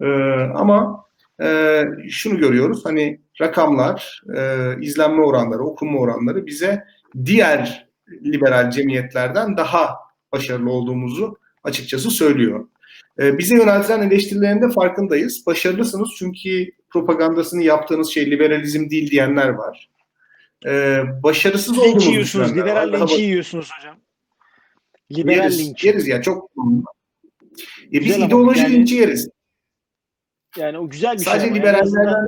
Ee, 0.00 0.06
ama 0.54 1.04
e, 1.42 1.84
şunu 2.08 2.38
görüyoruz 2.38 2.84
hani 2.84 3.20
rakamlar, 3.40 4.22
e, 4.36 4.72
izlenme 4.80 5.22
oranları, 5.22 5.62
okunma 5.62 5.98
oranları 5.98 6.46
bize 6.46 6.84
diğer 7.24 7.87
liberal 8.24 8.70
cemiyetlerden 8.70 9.56
daha 9.56 9.94
başarılı 10.32 10.70
olduğumuzu 10.70 11.38
açıkçası 11.64 12.10
söylüyor. 12.10 12.68
E, 13.20 13.38
bize 13.38 13.54
yöneltilen 13.56 14.02
eleştirilerin 14.02 14.62
de 14.62 14.68
farkındayız. 14.70 15.46
Başarılısınız 15.46 16.08
çünkü 16.18 16.70
propagandasını 16.90 17.62
yaptığınız 17.62 18.08
şey 18.10 18.30
liberalizm 18.30 18.90
değil 18.90 19.10
diyenler 19.10 19.48
var. 19.48 19.90
E, 20.66 21.00
başarısız 21.22 21.74
Linç 21.76 21.86
olduğumuzu 21.86 22.10
yiyorsunuz, 22.10 22.56
liberal 22.56 22.92
var. 22.92 23.00
linçi 23.00 23.22
yiyorsunuz 23.22 23.70
hocam. 23.78 23.96
Liberal 25.12 25.36
Yeriz, 25.36 25.60
linç. 25.68 25.84
yeriz 25.84 26.08
ya 26.08 26.22
çok. 26.22 26.50
E, 26.50 27.92
biz 27.92 28.04
Güzel 28.06 28.22
ideoloji 28.26 28.60
yani- 28.60 28.74
linci 28.74 28.94
yeriz. 28.94 29.28
Yani 30.56 30.78
o 30.78 30.88
güzel 30.90 31.12
bir 31.12 31.24
şey. 31.24 31.32
Sadece 31.32 31.46
en 31.46 31.50
azından- 31.52 31.68
liberallerden 31.86 32.26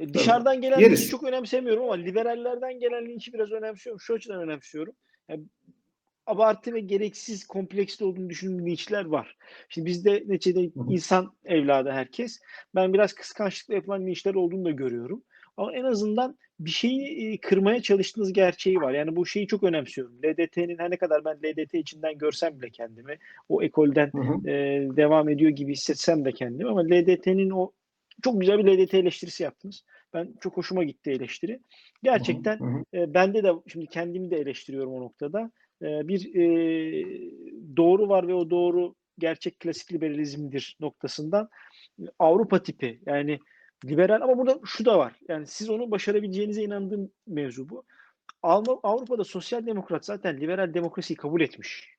E, 0.00 0.14
Dışarıdan 0.14 0.60
gelen 0.60 0.78
Yeriz. 0.78 1.00
linçi 1.00 1.10
çok 1.10 1.22
önemsemiyorum 1.22 1.82
ama 1.82 1.94
liberallerden 1.94 2.78
gelen 2.78 3.08
linçi 3.08 3.32
biraz 3.32 3.52
önemsiyorum. 3.52 4.00
Şu 4.00 4.14
açıdan 4.14 4.42
önemsiyorum. 4.42 4.94
Yani 5.28 5.44
abartı 6.26 6.74
ve 6.74 6.80
gereksiz 6.80 7.46
kompleksli 7.46 8.04
olduğunu 8.04 8.30
düşündüğüm 8.30 8.66
linçler 8.66 9.04
var. 9.04 9.36
Şimdi 9.68 9.86
bizde 9.86 10.24
neticede 10.26 10.60
hı. 10.60 10.70
insan 10.90 11.32
evladı 11.44 11.90
herkes. 11.90 12.40
Ben 12.74 12.92
biraz 12.92 13.12
kıskançlıkla 13.12 13.74
yapılan 13.74 14.06
linçler 14.06 14.34
olduğunu 14.34 14.64
da 14.64 14.70
görüyorum. 14.70 15.22
Ama 15.56 15.72
en 15.72 15.84
azından 15.84 16.38
bir 16.60 16.70
şeyi 16.70 17.32
e, 17.32 17.38
kırmaya 17.38 17.82
çalıştığınız 17.82 18.32
gerçeği 18.32 18.76
var. 18.76 18.92
Yani 18.92 19.16
bu 19.16 19.26
şeyi 19.26 19.46
çok 19.46 19.62
önemsiyorum. 19.62 20.14
LDT'nin 20.24 20.78
her 20.78 20.90
ne 20.90 20.96
kadar 20.96 21.24
ben 21.24 21.36
LDT 21.36 21.74
içinden 21.74 22.18
görsem 22.18 22.60
bile 22.60 22.70
kendimi 22.70 23.18
o 23.48 23.62
ekolden 23.62 24.10
Hı 24.12 24.18
hı. 24.18 24.50
e, 24.50 24.88
devam 24.96 25.28
ediyor 25.28 25.50
gibi 25.50 25.72
hissetsem 25.72 26.24
de 26.24 26.32
kendimi 26.32 26.70
ama 26.70 26.82
LDT'nin 26.84 27.50
o 27.50 27.72
çok 28.22 28.40
güzel 28.40 28.58
bir 28.58 28.64
LDT 28.64 28.94
eleştirisi 28.94 29.42
yaptınız. 29.42 29.84
Ben 30.14 30.34
çok 30.40 30.56
hoşuma 30.56 30.84
gitti 30.84 31.10
eleştiri. 31.10 31.60
Gerçekten 32.02 32.60
Hı 32.60 32.64
hı. 32.64 33.02
e, 33.02 33.14
bende 33.14 33.44
de 33.44 33.52
şimdi 33.66 33.86
kendimi 33.86 34.30
de 34.30 34.36
eleştiriyorum 34.36 34.92
o 34.92 35.00
noktada. 35.00 35.50
E, 35.82 36.08
bir 36.08 36.34
e, 36.34 36.46
doğru 37.76 38.08
var 38.08 38.28
ve 38.28 38.34
o 38.34 38.50
doğru 38.50 38.94
gerçek 39.18 39.60
klasik 39.60 39.92
liberalizmdir 39.92 40.76
noktasından 40.80 41.48
e, 42.00 42.04
Avrupa 42.18 42.62
tipi 42.62 43.00
yani 43.06 43.38
liberal 43.84 44.20
ama 44.22 44.38
burada 44.38 44.60
şu 44.64 44.84
da 44.84 44.98
var. 44.98 45.12
Yani 45.28 45.46
siz 45.46 45.70
onu 45.70 45.90
başarabileceğinize 45.90 46.62
inandığım 46.62 47.10
mevzu 47.26 47.68
bu. 47.68 47.84
Avrupa'da 48.42 49.24
sosyal 49.24 49.66
demokrat 49.66 50.04
zaten 50.04 50.40
liberal 50.40 50.74
demokrasiyi 50.74 51.16
kabul 51.16 51.40
etmiş. 51.40 51.96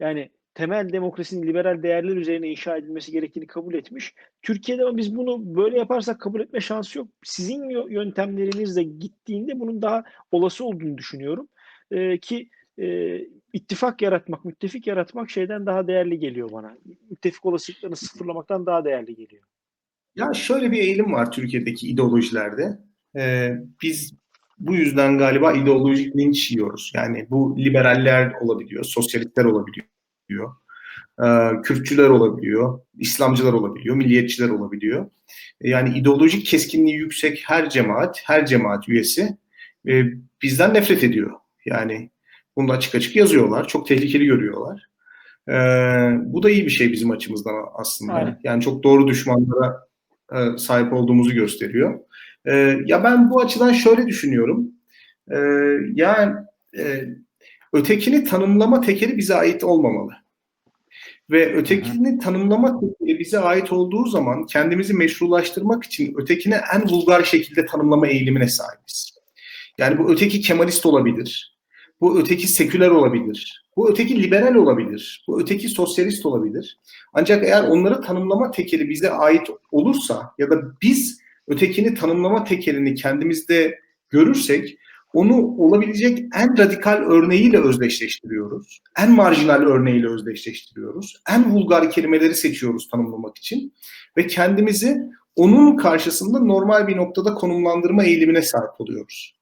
Yani 0.00 0.30
temel 0.56 0.92
demokrasinin 0.92 1.46
liberal 1.46 1.82
değerler 1.82 2.16
üzerine 2.16 2.48
inşa 2.48 2.76
edilmesi 2.76 3.12
gerektiğini 3.12 3.46
kabul 3.46 3.74
etmiş. 3.74 4.14
Türkiye'de 4.42 4.84
ama 4.84 4.96
biz 4.96 5.16
bunu 5.16 5.56
böyle 5.56 5.78
yaparsak 5.78 6.20
kabul 6.20 6.40
etme 6.40 6.60
şansı 6.60 6.98
yok. 6.98 7.08
Sizin 7.22 7.62
yö- 7.62 7.92
yöntemlerinizle 7.92 8.82
gittiğinde 8.82 9.60
bunun 9.60 9.82
daha 9.82 10.04
olası 10.30 10.64
olduğunu 10.64 10.98
düşünüyorum. 10.98 11.48
Ee, 11.90 12.18
ki 12.18 12.48
e, 12.78 13.18
ittifak 13.52 14.02
yaratmak, 14.02 14.44
müttefik 14.44 14.86
yaratmak 14.86 15.30
şeyden 15.30 15.66
daha 15.66 15.88
değerli 15.88 16.18
geliyor 16.18 16.52
bana. 16.52 16.76
Müttefik 17.10 17.46
olasılıklarını 17.46 17.96
sıfırlamaktan 17.96 18.66
daha 18.66 18.84
değerli 18.84 19.16
geliyor. 19.16 19.42
Ya 20.16 20.34
şöyle 20.34 20.70
bir 20.70 20.78
eğilim 20.78 21.12
var 21.12 21.32
Türkiye'deki 21.32 21.88
ideolojilerde. 21.88 22.78
Ee, 23.16 23.52
biz 23.82 24.14
bu 24.58 24.74
yüzden 24.74 25.18
galiba 25.18 25.52
ideolojik 25.52 26.16
linç 26.16 26.50
yiyoruz. 26.50 26.92
Yani 26.94 27.26
bu 27.30 27.58
liberaller 27.58 28.32
olabiliyor, 28.40 28.84
sosyalistler 28.84 29.44
olabiliyor, 29.44 29.86
ee, 30.32 31.62
Kürtçüler 31.62 32.08
olabiliyor, 32.08 32.80
İslamcılar 32.98 33.52
olabiliyor, 33.52 33.96
milliyetçiler 33.96 34.48
olabiliyor. 34.48 35.10
Ee, 35.60 35.68
Yani 35.68 35.98
ideolojik 35.98 36.46
keskinliği 36.46 36.96
yüksek 36.96 37.42
her 37.46 37.70
cemaat, 37.70 38.22
her 38.24 38.46
cemaat 38.46 38.88
üyesi 38.88 39.36
e, 39.88 40.04
bizden 40.42 40.74
nefret 40.74 41.04
ediyor. 41.04 41.30
Yani 41.66 42.10
bunu 42.56 42.68
da 42.68 42.72
açık 42.72 42.94
açık 42.94 43.16
yazıyorlar, 43.16 43.68
çok 43.68 43.86
tehlikeli 43.86 44.26
görüyorlar. 44.26 44.88
Bu 46.24 46.42
da 46.42 46.50
iyi 46.50 46.64
bir 46.64 46.70
şey 46.70 46.92
bizim 46.92 47.10
açımızdan 47.10 47.54
aslında. 47.74 48.12
Aynen. 48.12 48.40
Yani 48.44 48.62
çok 48.62 48.82
doğru 48.82 49.08
düşmanlara 49.08 49.86
e, 50.32 50.58
sahip 50.58 50.92
olduğumuzu 50.92 51.34
gösteriyor. 51.34 52.00
E, 52.44 52.78
ya 52.86 53.04
ben 53.04 53.30
bu 53.30 53.40
açıdan 53.40 53.72
şöyle 53.72 54.06
düşünüyorum. 54.06 54.68
E, 55.30 55.36
yani 55.94 56.34
e, 56.78 57.04
ötekini 57.72 58.24
tanımlama 58.24 58.80
tekeri 58.80 59.16
bize 59.16 59.34
ait 59.34 59.64
olmamalı. 59.64 60.12
Ve 61.30 61.54
ötekini 61.54 62.18
tanımlama 62.18 62.80
tekeri 62.80 63.18
bize 63.18 63.38
ait 63.38 63.72
olduğu 63.72 64.06
zaman 64.06 64.46
kendimizi 64.46 64.94
meşrulaştırmak 64.94 65.84
için 65.84 66.14
ötekine 66.18 66.60
en 66.74 66.88
vulgar 66.88 67.24
şekilde 67.24 67.66
tanımlama 67.66 68.06
eğilimine 68.06 68.48
sahibiz. 68.48 69.16
Yani 69.78 69.98
bu 69.98 70.12
öteki 70.12 70.40
Kemalist 70.40 70.86
olabilir. 70.86 71.56
Bu 72.00 72.20
öteki 72.20 72.48
seküler 72.48 72.88
olabilir. 72.88 73.64
Bu 73.76 73.90
öteki 73.90 74.22
liberal 74.22 74.54
olabilir. 74.54 75.24
Bu 75.28 75.40
öteki 75.40 75.68
sosyalist 75.68 76.26
olabilir. 76.26 76.78
Ancak 77.12 77.44
eğer 77.44 77.62
onları 77.62 78.00
tanımlama 78.00 78.50
tekeri 78.50 78.88
bize 78.88 79.10
ait 79.10 79.50
olursa 79.70 80.34
ya 80.38 80.50
da 80.50 80.80
biz 80.82 81.20
ötekini 81.48 81.94
tanımlama 81.94 82.44
tekerini 82.44 82.94
kendimizde 82.94 83.80
görürsek 84.10 84.78
onu 85.16 85.54
olabilecek 85.58 86.18
en 86.34 86.58
radikal 86.58 86.96
örneğiyle 86.96 87.58
özdeşleştiriyoruz. 87.58 88.80
En 88.98 89.12
marjinal 89.12 89.62
örneğiyle 89.62 90.08
özdeşleştiriyoruz. 90.08 91.16
En 91.30 91.54
vulgar 91.54 91.90
kelimeleri 91.90 92.34
seçiyoruz 92.34 92.88
tanımlamak 92.88 93.38
için 93.38 93.74
ve 94.16 94.26
kendimizi 94.26 94.96
onun 95.36 95.76
karşısında 95.76 96.38
normal 96.38 96.88
bir 96.88 96.96
noktada 96.96 97.34
konumlandırma 97.34 98.04
eğilimine 98.04 98.42
sahip 98.42 98.80
oluyoruz. 98.80 99.36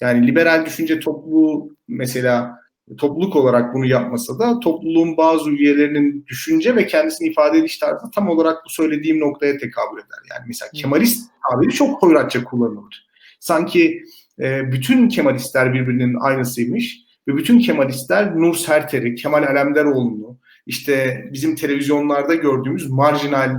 Yani 0.00 0.26
liberal 0.26 0.66
düşünce 0.66 1.00
topluluğu 1.00 1.76
mesela 1.88 2.56
topluluk 2.98 3.36
olarak 3.36 3.74
bunu 3.74 3.86
yapmasa 3.86 4.38
da 4.38 4.60
topluluğun 4.60 5.16
bazı 5.16 5.50
üyelerinin 5.50 6.24
düşünce 6.28 6.76
ve 6.76 6.86
kendisini 6.86 7.28
ifade 7.28 7.58
ediş 7.58 7.78
tarzı 7.78 8.10
tam 8.14 8.28
olarak 8.28 8.64
bu 8.64 8.70
söylediğim 8.70 9.20
noktaya 9.20 9.58
tekabül 9.58 9.98
eder. 9.98 10.18
Yani 10.30 10.44
mesela 10.46 10.70
Kemalist 10.74 11.30
tabiri 11.50 11.72
çok 11.72 12.02
hoyratça 12.02 12.44
kullanılır. 12.44 13.10
Sanki 13.40 14.02
e, 14.42 14.72
bütün 14.72 15.08
Kemalistler 15.08 15.74
birbirinin 15.74 16.16
aynısıymış 16.20 16.98
ve 17.28 17.36
bütün 17.36 17.58
Kemalistler 17.58 18.36
Nur 18.36 18.54
Serter'i, 18.54 19.14
Kemal 19.14 19.42
Alemdaroğlu'nu, 19.42 20.38
işte 20.66 21.24
bizim 21.32 21.56
televizyonlarda 21.56 22.34
gördüğümüz 22.34 22.90
marjinal 22.90 23.56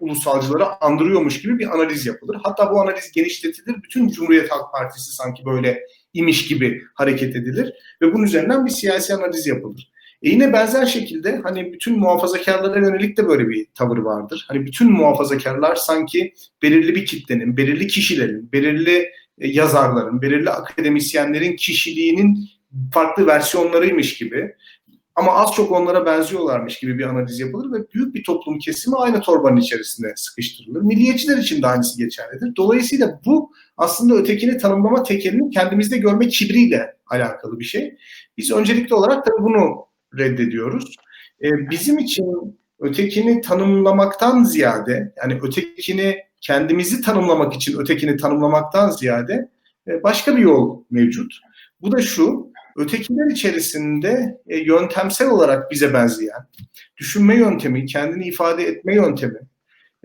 ulusalcıları 0.00 0.84
andırıyormuş 0.84 1.42
gibi 1.42 1.58
bir 1.58 1.74
analiz 1.74 2.06
yapılır. 2.06 2.36
Hatta 2.42 2.72
bu 2.72 2.80
analiz 2.80 3.12
genişletilir. 3.12 3.82
Bütün 3.82 4.08
Cumhuriyet 4.08 4.50
Halk 4.50 4.72
Partisi 4.72 5.14
sanki 5.14 5.44
böyle 5.44 5.80
imiş 6.14 6.48
gibi 6.48 6.82
hareket 6.94 7.36
edilir 7.36 7.72
ve 8.02 8.14
bunun 8.14 8.24
üzerinden 8.24 8.66
bir 8.66 8.70
siyasi 8.70 9.14
analiz 9.14 9.46
yapılır. 9.46 9.92
E 10.22 10.30
yine 10.30 10.52
benzer 10.52 10.86
şekilde 10.86 11.40
hani 11.42 11.72
bütün 11.72 11.98
muhafazakarlara 11.98 12.78
yönelik 12.78 13.16
de 13.16 13.28
böyle 13.28 13.48
bir 13.48 13.66
tavır 13.74 13.98
vardır. 13.98 14.44
Hani 14.48 14.66
bütün 14.66 14.92
muhafazakarlar 14.92 15.76
sanki 15.76 16.34
belirli 16.62 16.94
bir 16.94 17.06
kitlenin, 17.06 17.56
belirli 17.56 17.86
kişilerin, 17.86 18.52
belirli 18.52 19.10
yazarların, 19.40 20.22
belirli 20.22 20.50
akademisyenlerin 20.50 21.56
kişiliğinin 21.56 22.48
farklı 22.92 23.26
versiyonlarıymış 23.26 24.18
gibi 24.18 24.54
ama 25.18 25.32
az 25.32 25.54
çok 25.54 25.72
onlara 25.72 26.06
benziyorlarmış 26.06 26.78
gibi 26.78 26.98
bir 26.98 27.04
analiz 27.04 27.40
yapılır 27.40 27.72
ve 27.72 27.84
büyük 27.94 28.14
bir 28.14 28.24
toplum 28.24 28.58
kesimi 28.58 28.96
aynı 28.96 29.20
torbanın 29.20 29.56
içerisinde 29.56 30.12
sıkıştırılır. 30.16 30.82
Milliyetçiler 30.82 31.36
için 31.36 31.62
de 31.62 31.66
aynısı 31.66 31.98
geçerlidir. 31.98 32.56
Dolayısıyla 32.56 33.20
bu 33.26 33.52
aslında 33.76 34.14
ötekini 34.14 34.58
tanımlama 34.58 35.02
tekelini 35.02 35.50
kendimizde 35.50 35.98
görme 35.98 36.28
kibriyle 36.28 36.96
alakalı 37.06 37.58
bir 37.58 37.64
şey. 37.64 37.96
Biz 38.36 38.52
öncelikli 38.52 38.94
olarak 38.94 39.24
tabii 39.24 39.42
bunu 39.42 39.86
reddediyoruz. 40.18 40.96
Ee, 41.42 41.70
bizim 41.70 41.98
için 41.98 42.58
ötekini 42.80 43.40
tanımlamaktan 43.40 44.44
ziyade 44.44 45.14
yani 45.22 45.38
ötekini 45.42 46.16
kendimizi 46.40 47.00
tanımlamak 47.00 47.54
için 47.54 47.78
ötekini 47.78 48.16
tanımlamaktan 48.16 48.90
ziyade 48.90 49.48
e, 49.88 50.02
başka 50.02 50.36
bir 50.36 50.42
yol 50.42 50.84
mevcut. 50.90 51.32
Bu 51.80 51.92
da 51.92 52.02
şu, 52.02 52.52
ötekiler 52.76 53.30
içerisinde 53.30 54.40
e, 54.46 54.58
yöntemsel 54.58 55.28
olarak 55.28 55.70
bize 55.70 55.94
benzeyen, 55.94 56.48
düşünme 56.96 57.36
yöntemi, 57.36 57.86
kendini 57.86 58.26
ifade 58.26 58.64
etme 58.64 58.94
yöntemi, 58.94 59.38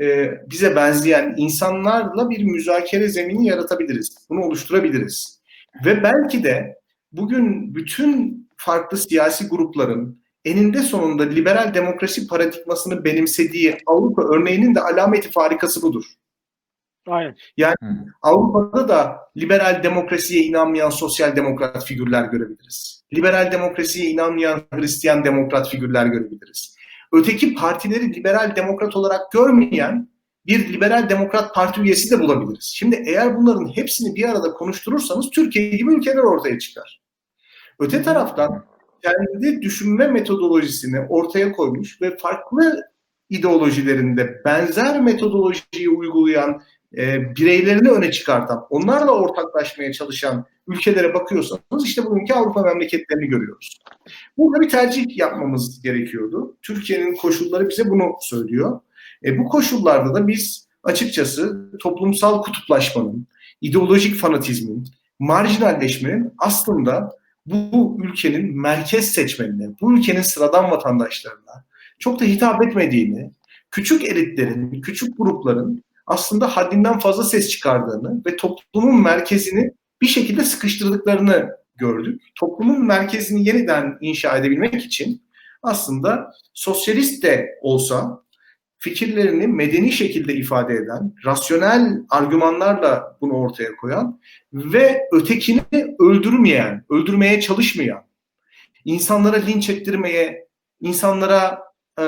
e, 0.02 0.32
bize 0.50 0.76
benzeyen 0.76 1.34
insanlarla 1.38 2.30
bir 2.30 2.44
müzakere 2.44 3.10
zemini 3.10 3.48
yaratabiliriz. 3.48 4.18
Bunu 4.30 4.42
oluşturabiliriz. 4.42 5.42
Ve 5.86 6.04
belki 6.04 6.44
de 6.44 6.76
bugün 7.12 7.76
bütün 7.76 8.44
farklı 8.58 8.98
siyasi 8.98 9.48
grupların 9.48 10.24
eninde 10.46 10.82
sonunda 10.82 11.24
liberal 11.24 11.74
demokrasi 11.74 12.28
paradigmasını 12.28 13.06
benimsediği 13.06 13.78
Avrupa 13.86 14.24
örneğinin 14.24 14.76
de 14.76 14.82
alameti 14.82 15.32
farikası 15.32 15.82
budur. 15.82 16.04
Aynen. 17.08 17.36
Avrupa'da 18.22 18.88
da 18.90 19.18
liberal 19.38 19.84
demokrasiye 19.84 20.44
inanmayan 20.44 20.90
sosyal 20.90 21.36
demokrat 21.36 21.86
figürler 21.86 22.24
görebiliriz. 22.24 23.04
Liberal 23.14 23.52
demokrasiye 23.52 24.10
inanmayan 24.10 24.62
Hristiyan 24.74 25.24
demokrat 25.24 25.70
figürler 25.70 26.06
görebiliriz. 26.06 26.76
Öteki 27.12 27.56
partileri 27.56 28.16
liberal 28.16 28.56
demokrat 28.56 28.96
olarak 28.96 29.32
görmeyen 29.32 30.10
bir 30.46 30.74
liberal 30.74 31.10
demokrat 31.10 31.56
parti 31.56 31.82
üyesi 31.82 32.12
de 32.12 32.20
bulabiliriz. 32.20 32.72
Şimdi 32.76 33.04
eğer 33.06 33.38
bunların 33.38 33.68
hepsini 33.76 34.16
bir 34.16 34.30
arada 34.30 34.54
konuşturursanız 34.54 35.30
Türkiye 35.30 35.70
gibi 35.70 35.94
ülkeler 35.94 36.24
ortaya 36.24 36.60
çıkar. 36.60 37.02
Öte 37.80 38.04
taraftan 38.04 38.66
kendi 39.02 39.62
düşünme 39.62 40.08
metodolojisini 40.08 41.00
ortaya 41.00 41.52
koymuş 41.52 42.02
ve 42.02 42.18
farklı 42.18 42.84
ideolojilerinde 43.30 44.42
benzer 44.46 45.02
metodolojiyi 45.02 45.90
uygulayan 45.90 46.62
e, 46.98 47.36
bireylerini 47.36 47.90
öne 47.90 48.12
çıkartan, 48.12 48.66
onlarla 48.70 49.12
ortaklaşmaya 49.12 49.94
çalışan 49.94 50.46
ülkelere 50.68 51.14
bakıyorsanız 51.14 51.86
işte 51.86 52.06
bugünkü 52.06 52.34
Avrupa 52.34 52.62
memleketlerini 52.62 53.28
görüyoruz. 53.28 53.80
Burada 54.38 54.62
bir 54.62 54.70
tercih 54.70 55.18
yapmamız 55.18 55.82
gerekiyordu. 55.82 56.58
Türkiye'nin 56.62 57.16
koşulları 57.16 57.70
bize 57.70 57.90
bunu 57.90 58.12
söylüyor. 58.22 58.80
E, 59.26 59.38
bu 59.38 59.46
koşullarda 59.46 60.14
da 60.14 60.28
biz 60.28 60.68
açıkçası 60.84 61.70
toplumsal 61.80 62.42
kutuplaşmanın, 62.42 63.28
ideolojik 63.62 64.16
fanatizmin, 64.16 64.88
marjinalleşmenin 65.20 66.32
aslında 66.38 67.12
bu 67.46 67.98
ülkenin 68.04 68.62
merkez 68.62 69.12
seçmenine, 69.12 69.70
bu 69.82 69.98
ülkenin 69.98 70.22
sıradan 70.22 70.72
vatandaşlarına 70.72 71.66
çok 72.00 72.20
da 72.20 72.26
hitap 72.26 72.64
etmediğini, 72.66 73.32
küçük 73.72 74.04
elitlerin, 74.04 74.82
küçük 74.82 75.18
grupların 75.18 75.84
aslında 76.08 76.58
haddinden 76.58 77.00
fazla 77.00 77.24
ses 77.24 77.50
çıkardığını 77.50 78.22
ve 78.26 78.36
toplumun 78.36 79.02
merkezini 79.02 79.72
bir 80.02 80.08
şekilde 80.08 80.44
sıkıştırdıklarını 80.44 81.50
gördük. 81.76 82.22
Toplumun 82.40 82.86
merkezini 82.86 83.48
yeniden 83.48 83.98
inşa 84.02 84.38
edebilmek 84.38 84.86
için 84.86 85.24
aslında 85.64 86.32
sosyalist 86.54 87.24
de 87.24 87.60
olsa 87.62 88.24
fikirlerini 88.78 89.48
medeni 89.48 89.92
şekilde 89.92 90.34
ifade 90.34 90.74
eden, 90.74 91.14
rasyonel 91.26 92.02
argümanlarla 92.10 93.18
bunu 93.22 93.34
ortaya 93.34 93.76
koyan 93.76 94.20
ve 94.54 95.02
ötekini 95.12 95.62
öldürmeyen, 96.00 96.86
öldürmeye 96.90 97.42
çalışmayan, 97.42 98.04
insanlara 98.86 99.38
linç 99.38 99.70
ettirmeye, 99.70 100.48
insanlara 100.82 101.64
e, 102.00 102.04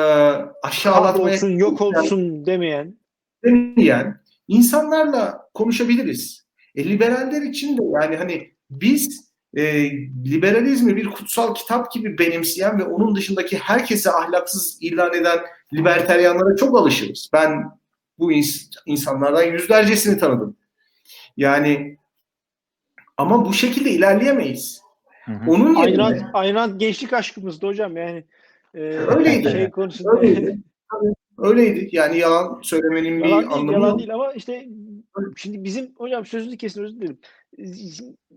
aşağılatmaya 0.64 1.36
olsun, 1.36 1.58
yok 1.58 1.82
olsun 1.82 2.46
demeyen. 2.46 2.98
Demeyen 3.46 4.22
insanlarla 4.48 5.50
konuşabiliriz. 5.54 6.46
E, 6.76 6.90
liberaller 6.90 7.42
için 7.42 7.78
de 7.78 7.82
yani 8.02 8.16
hani 8.16 8.52
biz 8.70 9.26
e, 9.58 9.92
liberalizmi 10.26 10.96
bir 10.96 11.10
kutsal 11.10 11.56
kitap 11.56 11.92
gibi 11.92 12.18
benimseyen 12.18 12.80
ve 12.80 12.84
onun 12.84 13.16
dışındaki 13.16 13.58
herkese 13.58 14.12
ahlaksız 14.12 14.78
ilan 14.82 15.14
eden 15.14 15.40
liberteryanlara 15.74 16.56
çok 16.56 16.78
alışırız. 16.78 17.30
Ben 17.34 17.64
bu 18.20 18.32
ins- 18.32 18.76
insanlardan 18.86 19.44
yüzlercesini 19.44 20.20
tanıdım. 20.20 20.58
Yani 21.38 21.98
ama 23.18 23.46
bu 23.46 23.54
şekilde 23.54 23.92
ilerleyemeyiz. 23.92 24.82
Hı 25.26 25.32
hı. 25.32 25.52
Onun 25.52 25.76
yerine 25.76 25.98
Rand, 25.98 26.22
Ayn 26.34 26.56
Rand 26.56 26.80
gençlik 26.80 27.14
aşkımızdı 27.14 27.68
hocam 27.68 27.98
yani. 27.98 28.24
E, 28.74 28.80
Öyleydi. 28.80 29.52
Şey 29.52 29.70
konusunda. 29.70 30.20
öyleydi. 30.20 30.58
Öyleydi. 31.38 31.90
Yani 31.92 32.18
yalan 32.18 32.60
söylemenin 32.62 33.24
bir 33.24 33.30
Yalan 33.30 33.40
değil, 33.42 33.52
anlamı 33.52 33.72
yalan 33.72 33.90
yok. 33.90 34.00
değil 34.00 34.14
ama 34.14 34.34
işte 34.34 34.68
şimdi 35.36 35.64
bizim 35.64 35.92
hocam 35.96 36.26
sözünü 36.26 36.58
kesin 36.58 36.84
özür 36.84 36.96
dilerim. 36.96 37.18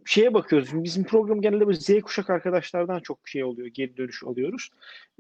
Şeye 0.07 0.35
bakıyoruz. 0.35 0.69
Şimdi 0.71 0.85
bizim 0.85 1.05
program 1.05 1.41
genelde 1.41 1.67
böyle 1.67 1.79
Z 1.81 2.01
kuşak 2.03 2.31
arkadaşlardan 2.31 3.01
çok 3.01 3.29
şey 3.29 3.45
oluyor. 3.45 3.69
Geri 3.69 3.97
dönüş 3.97 4.23
alıyoruz. 4.25 4.69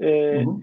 Ee, 0.00 0.06
Hı 0.06 0.40
hı. 0.40 0.60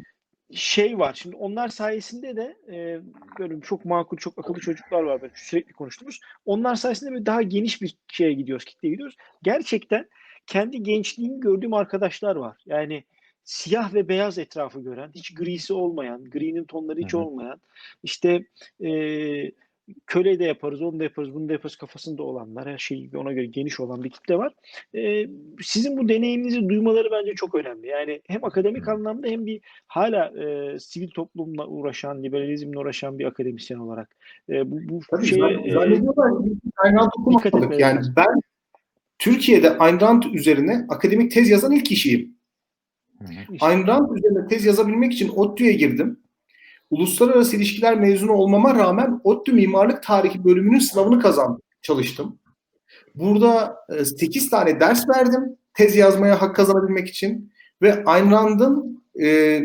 şey 0.56 1.00
var. 1.00 1.14
Şimdi 1.14 1.36
onlar 1.36 1.68
sayesinde 1.68 2.36
de 2.36 2.58
e, 2.72 3.00
böyle 3.40 3.62
çok 3.62 3.86
makul, 3.86 4.18
çok 4.18 4.40
akıllı 4.40 4.60
çocuklar 4.60 5.04
var. 5.04 5.22
Böyle 5.22 5.34
sürekli 5.36 5.74
konuştuğumuz. 5.74 6.20
Onlar 6.46 6.76
sayesinde 6.76 7.12
böyle 7.12 7.26
daha 7.26 7.42
geniş 7.42 7.82
bir 7.82 7.96
şeye 8.08 8.34
gidiyoruz, 8.34 8.66
kitleye 8.66 8.92
gidiyoruz. 8.92 9.16
Gerçekten 9.44 10.10
kendi 10.48 10.84
gençliğimi 10.84 11.40
gördüğüm 11.40 11.74
arkadaşlar 11.74 12.36
var. 12.36 12.58
Yani 12.66 13.04
siyah 13.46 13.94
ve 13.94 14.10
beyaz 14.10 14.38
etrafı 14.38 14.82
gören, 14.84 15.12
hiç 15.16 15.34
grisi 15.34 15.74
olmayan, 15.74 16.30
gri'nin 16.30 16.64
tonları 16.64 17.00
hiç 17.00 17.14
olmayan, 17.14 17.62
işte 18.04 18.46
e, 18.84 18.92
köle 20.08 20.40
de 20.40 20.44
yaparız, 20.44 20.82
onu 20.82 21.00
da 21.00 21.04
yaparız, 21.04 21.34
bunu 21.34 21.50
da 21.50 21.54
yaparız 21.54 21.76
kafasında 21.76 22.24
olanlar, 22.24 22.68
her 22.68 22.78
şey 22.78 23.10
ona 23.16 23.34
göre 23.34 23.46
geniş 23.46 23.80
olan 23.80 24.04
bir 24.04 24.10
kitle 24.10 24.38
var. 24.38 24.54
E, 24.96 25.28
sizin 25.62 25.98
bu 25.98 26.10
deneyiminizi 26.10 26.70
duymaları 26.70 27.10
bence 27.12 27.36
çok 27.36 27.56
önemli. 27.56 27.88
Yani 27.88 28.22
hem 28.28 28.44
akademik 28.44 28.88
anlamda 28.88 29.28
hem 29.28 29.46
bir 29.46 29.62
hala 29.88 30.34
e, 30.44 30.80
sivil 30.80 31.10
toplumla 31.10 31.68
uğraşan, 31.68 32.24
liberalizmle 32.24 32.80
uğraşan 32.80 33.20
bir 33.20 33.26
akademisyen 33.26 33.78
olarak. 33.78 34.16
E, 34.50 34.72
bu 34.72 34.80
bu 34.90 35.00
Tabii 35.10 35.26
e, 35.26 35.72
zannediyorlar 35.72 36.44
ki 36.44 36.52
biz 36.64 36.72
Ayn 36.78 36.96
okumadık. 36.96 37.80
Yani 37.80 38.00
ben 38.16 38.42
Türkiye'de 39.20 39.78
Ayn 39.78 40.02
Rand 40.02 40.24
üzerine 40.24 40.86
akademik 40.90 41.32
tez 41.32 41.50
yazan 41.50 41.72
ilk 41.72 41.86
kişiyim. 41.86 42.36
Hı 43.28 43.66
Ayn 43.66 43.88
Rand 43.88 44.18
üzerine 44.18 44.48
tez 44.48 44.66
yazabilmek 44.66 45.14
için 45.14 45.30
ODTÜ'ye 45.30 45.74
girdim. 45.74 46.20
Uluslararası 46.90 47.56
ilişkiler 47.56 48.00
mezunu 48.00 48.32
olmama 48.32 48.76
rağmen 48.76 49.22
ODTÜ 49.24 49.54
Mimarlık 49.54 50.04
Tarihi 50.04 50.44
bölümünün 50.44 50.80
sınavını 50.80 51.20
kazandım, 51.20 51.62
çalıştım. 51.82 52.40
Burada 53.16 53.78
8 54.18 54.50
tane 54.50 54.80
ders 54.80 55.10
verdim 55.10 55.58
tez 55.74 55.96
yazmaya 55.96 56.42
hak 56.42 56.56
kazanabilmek 56.56 57.08
için 57.08 57.52
ve 57.82 58.04
Ayn 58.06 58.32
Rand'ın 58.32 59.04
e, 59.22 59.62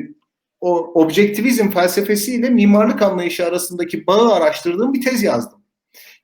o 0.61 0.79
objektivizm 1.03 1.69
felsefesiyle 1.69 2.51
mimarlık 2.51 3.03
anlayışı 3.03 3.47
arasındaki 3.47 4.07
bağı 4.07 4.33
araştırdığım 4.33 4.95
bir 4.95 5.03
tez 5.03 5.23
yazdım. 5.23 5.60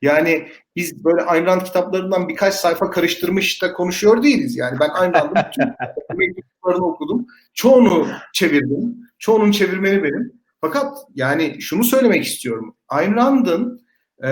Yani 0.02 0.48
biz 0.76 1.04
böyle 1.04 1.22
Ayn 1.22 1.46
Rand 1.46 1.60
kitaplarından 1.60 2.28
birkaç 2.28 2.54
sayfa 2.54 2.90
karıştırmış 2.90 3.62
da 3.62 3.72
konuşuyor 3.72 4.22
değiliz. 4.22 4.56
Yani 4.56 4.80
ben 4.80 4.88
Ayn 4.88 5.12
Rand'ın 5.12 5.44
bütün 5.50 5.72
mektuplarını 6.18 6.86
okudum. 6.86 7.26
Çoğunu 7.54 8.06
çevirdim. 8.32 8.96
Çoğunun 9.18 9.50
çevirmeni 9.50 10.02
benim. 10.02 10.32
Fakat 10.60 10.98
yani 11.14 11.56
şunu 11.60 11.84
söylemek 11.84 12.24
istiyorum. 12.24 12.76
Ayn 12.88 13.14
Rand'ın 13.14 13.86
e, 14.22 14.28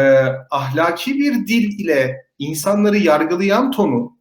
ahlaki 0.51 1.15
bir 1.15 1.33
dil 1.47 1.79
ile 1.79 2.27
insanları 2.39 2.99
yargılayan 2.99 3.71
tonu 3.71 4.19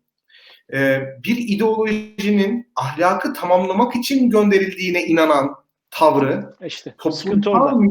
e, 0.73 1.01
bir 1.23 1.37
ideolojinin 1.37 2.71
ahlakı 2.75 3.33
tamamlamak 3.33 3.95
için 3.95 4.29
gönderildiğine 4.29 5.05
inanan 5.05 5.55
tavrı 5.91 6.53
işte 6.65 6.95
toplumsal 6.97 7.81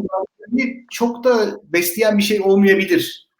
çok 0.90 1.24
da 1.24 1.60
besleyen 1.64 2.18
bir 2.18 2.22
şey 2.22 2.40
olmayabilir. 2.40 3.31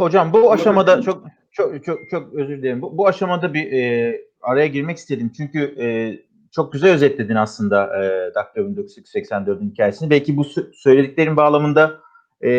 Hocam 0.00 0.32
bu 0.32 0.52
aşamada 0.52 1.02
çok 1.02 1.24
çok 1.52 1.84
çok 1.84 2.10
çok 2.10 2.34
özür 2.34 2.58
dilerim. 2.58 2.82
Bu, 2.82 2.98
bu 2.98 3.06
aşamada 3.06 3.54
bir 3.54 3.72
e, 3.72 4.20
araya 4.42 4.66
girmek 4.66 4.96
istedim. 4.96 5.32
Çünkü 5.36 5.74
e, 5.78 5.86
çok 6.52 6.72
güzel 6.72 6.92
özetledin 6.92 7.34
aslında 7.34 8.04
e, 8.04 8.34
Dakika 8.34 8.60
1984'ün 8.60 9.70
hikayesini. 9.70 10.10
Belki 10.10 10.36
bu 10.36 10.42
sö- 10.42 10.72
söylediklerin 10.72 11.36
bağlamında 11.36 12.00
e, 12.44 12.50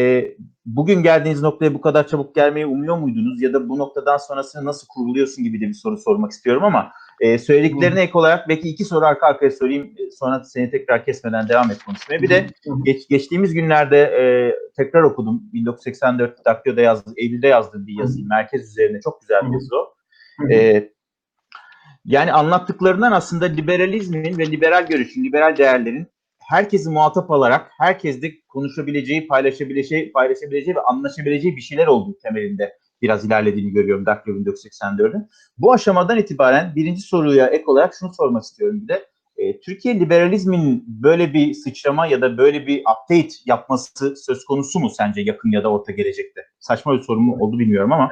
bugün 0.66 1.04
geldiğiniz 1.04 1.42
noktaya 1.42 1.74
bu 1.74 1.82
kadar 1.82 2.08
çabuk 2.08 2.36
gelmeyi 2.36 2.66
umuyor 2.66 2.98
muydunuz? 2.98 3.42
Ya 3.42 3.54
da 3.54 3.70
bu 3.70 3.78
noktadan 3.78 4.18
sonrasını 4.18 4.66
nasıl 4.66 4.88
kuruluyorsun 4.88 5.44
gibi 5.44 5.62
de 5.62 5.68
bir 5.68 5.74
soru 5.74 5.98
sormak 5.98 6.32
istiyorum 6.32 6.64
ama 6.64 6.92
e, 7.20 7.38
söylediklerine 7.38 8.02
ek 8.02 8.12
olarak 8.14 8.50
belki 8.50 8.70
iki 8.70 8.86
soru 8.86 9.06
arka 9.06 9.28
arkaya 9.28 9.52
sorayım. 9.52 9.86
E, 9.86 10.12
Sonra 10.12 10.44
seni 10.44 10.72
tekrar 10.72 11.06
kesmeden 11.06 11.50
devam 11.50 11.72
et 11.72 11.84
konuşmaya. 11.84 12.22
Bir 12.22 12.30
de 12.30 12.48
Geç, 12.84 13.08
geçtiğimiz 13.10 13.54
günlerde 13.54 13.98
e, 14.02 14.24
tekrar 14.78 15.02
okudum. 15.04 15.44
1984 15.54 16.46
Daktio'da 16.46 16.82
yazdı, 16.82 17.14
Eylül'de 17.18 17.48
yazdığım 17.48 17.88
bir 17.88 18.00
yazıyı. 18.00 18.26
Merkez 18.28 18.70
üzerine 18.72 19.00
çok 19.02 19.22
güzel 19.22 19.42
bir 19.48 19.54
yazı 19.54 19.76
o. 19.76 19.94
E, 20.52 20.90
yani 22.06 22.34
anlattıklarından 22.34 23.12
aslında 23.12 23.46
liberalizmin 23.46 24.38
ve 24.38 24.52
liberal 24.52 24.88
görüşün, 24.88 25.24
liberal 25.24 25.58
değerlerin 25.58 26.08
herkesi 26.52 26.90
muhatap 26.90 27.32
alarak 27.32 27.72
herkesle 27.78 28.32
konuşabileceği, 28.48 29.28
paylaşabileceği, 29.28 30.12
paylaşabileceği 30.12 30.76
ve 30.76 30.82
anlaşabileceği 30.82 31.56
bir 31.56 31.62
şeyler 31.62 31.88
olduğu 31.88 32.18
temelinde 32.24 32.78
biraz 33.02 33.26
ilerlediğini 33.26 33.72
görüyorum 33.72 34.06
Daktilo 34.06 34.36
1984'ün. 34.36 35.30
Bu 35.58 35.74
aşamadan 35.74 36.18
itibaren 36.18 36.76
birinci 36.76 37.02
soruya 37.02 37.48
ek 37.48 37.64
olarak 37.68 37.94
şunu 38.00 38.14
sormak 38.14 38.44
istiyorum 38.44 38.82
bir 38.82 38.88
de. 38.88 39.06
E, 39.38 39.60
Türkiye 39.60 40.00
liberalizmin 40.00 40.84
böyle 40.88 41.34
bir 41.34 41.54
sıçrama 41.54 42.08
ya 42.08 42.22
da 42.22 42.38
böyle 42.38 42.68
bir 42.68 42.80
update 42.80 43.34
yapması 43.46 44.16
söz 44.16 44.46
konusu 44.46 44.80
mu 44.80 44.90
sence 44.90 45.22
yakın 45.22 45.52
ya 45.52 45.64
da 45.64 45.72
orta 45.72 45.92
gelecekte? 45.92 46.42
Saçma 46.60 46.94
bir 46.94 47.02
soru 47.02 47.20
mu 47.20 47.38
oldu 47.40 47.60
bilmiyorum 47.60 47.92
ama. 47.92 48.10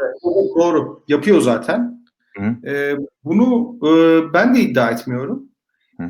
Doğru. 0.55 1.03
Yapıyor 1.07 1.41
zaten. 1.41 2.05
Hı. 2.37 2.69
E, 2.69 2.97
bunu 3.23 3.77
e, 3.87 4.21
ben 4.33 4.55
de 4.55 4.59
iddia 4.59 4.91
etmiyorum. 4.91 5.48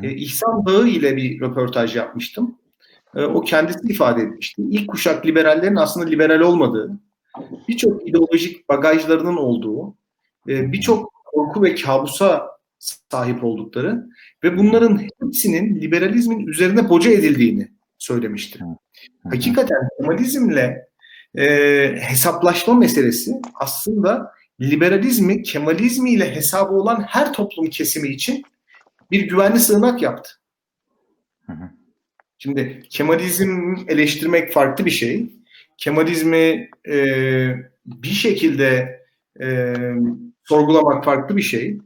E, 0.02 0.10
İhsan 0.14 0.66
Bağı 0.66 0.88
ile 0.88 1.16
bir 1.16 1.40
röportaj 1.40 1.96
yapmıştım. 1.96 2.58
E, 3.16 3.22
o 3.24 3.40
kendisi 3.40 3.88
ifade 3.88 4.22
etmişti. 4.22 4.62
İlk 4.70 4.88
kuşak 4.88 5.26
liberallerin 5.26 5.76
aslında 5.76 6.06
liberal 6.06 6.40
olmadığı, 6.40 6.92
birçok 7.68 8.08
ideolojik 8.08 8.68
bagajlarının 8.68 9.36
olduğu, 9.36 9.94
e, 10.48 10.72
birçok 10.72 11.12
korku 11.24 11.62
ve 11.62 11.74
kabusa 11.74 12.50
sahip 13.10 13.44
oldukları 13.44 14.06
ve 14.44 14.58
bunların 14.58 15.00
hepsinin 15.22 15.80
liberalizmin 15.80 16.46
üzerine 16.46 16.88
boca 16.88 17.10
edildiğini 17.10 17.68
söylemişti. 17.98 18.60
Hakikaten 19.30 19.78
Kemalizmle 19.98 20.88
e, 21.38 21.44
hesaplaşma 22.00 22.74
meselesi 22.74 23.40
aslında 23.54 24.32
liberalizmi 24.60 25.42
Kemalizmi 25.42 26.10
ile 26.10 26.34
hesabı 26.34 26.74
olan 26.74 27.04
her 27.08 27.32
toplum 27.32 27.66
kesimi 27.70 28.08
için 28.08 28.42
bir 29.10 29.28
güvenli 29.28 29.60
sığınak 29.60 30.02
yaptı. 30.02 30.30
Hı 31.46 31.52
hı. 31.52 31.70
Şimdi 32.38 32.82
Kemalizm 32.90 33.74
eleştirmek 33.88 34.52
farklı 34.52 34.84
bir 34.84 34.90
şey. 34.90 35.32
Kemalizmi 35.78 36.70
e, 36.88 36.94
bir 37.86 38.08
şekilde 38.08 39.00
e, 39.40 39.74
sorgulamak 40.44 41.04
farklı 41.04 41.36
bir 41.36 41.42
şey. 41.42 41.78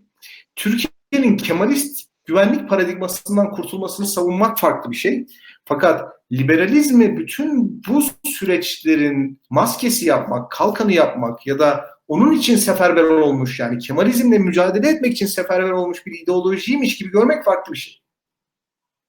Türkiye'nin 0.57 1.37
Kemalist 1.37 2.09
güvenlik 2.25 2.69
paradigmasından 2.69 3.51
kurtulmasını 3.51 4.07
savunmak 4.07 4.59
farklı 4.59 4.91
bir 4.91 4.97
şey. 4.97 5.27
Fakat 5.65 6.13
liberalizmi 6.33 7.17
bütün 7.17 7.83
bu 7.89 8.03
süreçlerin 8.25 9.41
maskesi 9.51 10.07
yapmak, 10.07 10.51
kalkanı 10.51 10.93
yapmak 10.93 11.47
ya 11.47 11.59
da 11.59 11.94
onun 12.09 12.33
için 12.33 12.57
seferber 12.57 13.03
olmuş 13.03 13.61
yani 13.61 13.79
Kemalizmle 13.79 14.39
mücadele 14.39 14.89
etmek 14.89 15.13
için 15.13 15.27
seferber 15.27 15.71
olmuş 15.71 16.07
bir 16.07 16.23
ideolojiymiş 16.23 16.97
gibi 16.97 17.11
görmek 17.11 17.45
farklı 17.45 17.73
bir 17.73 17.79
şey. 17.79 18.01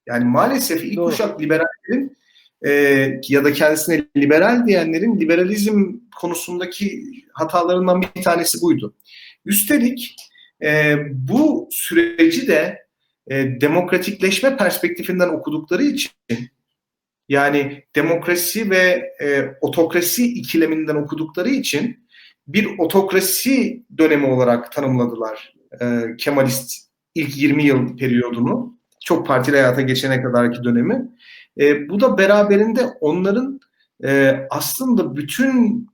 Yani 0.07 0.25
maalesef 0.25 0.83
ilk 0.83 0.97
Doğru. 0.97 1.05
kuşak 1.05 1.41
liberallerin 1.41 2.17
e, 2.65 2.71
ya 3.29 3.43
da 3.43 3.53
kendisine 3.53 4.05
liberal 4.17 4.67
diyenlerin 4.67 5.19
liberalizm 5.19 5.93
konusundaki 6.15 7.03
hatalarından 7.33 8.01
bir 8.01 8.23
tanesi 8.23 8.61
buydu. 8.61 8.95
Üstelik 9.45 10.15
e, 10.63 10.95
bu 11.11 11.67
süreci 11.71 12.47
de 12.47 12.85
e, 13.27 13.61
demokratikleşme 13.61 14.57
perspektifinden 14.57 15.29
okudukları 15.29 15.83
için 15.83 16.11
yani 17.29 17.83
demokrasi 17.95 18.69
ve 18.69 19.11
e, 19.21 19.45
otokrasi 19.61 20.33
ikileminden 20.33 20.95
okudukları 20.95 21.49
için 21.49 22.04
bir 22.47 22.79
otokrasi 22.79 23.83
dönemi 23.97 24.25
olarak 24.25 24.71
tanımladılar 24.71 25.53
e, 25.81 26.01
Kemalist 26.17 26.71
ilk 27.15 27.37
20 27.37 27.63
yıl 27.63 27.97
periyodunu. 27.97 28.75
Çok 29.05 29.27
partili 29.27 29.55
hayata 29.55 29.81
geçene 29.81 30.23
kadarki 30.23 30.63
dönemi. 30.63 31.09
E, 31.59 31.89
bu 31.89 31.99
da 31.99 32.17
beraberinde 32.17 32.85
onların 33.01 33.59
e, 34.03 34.39
aslında 34.49 35.15
bütün 35.15 35.87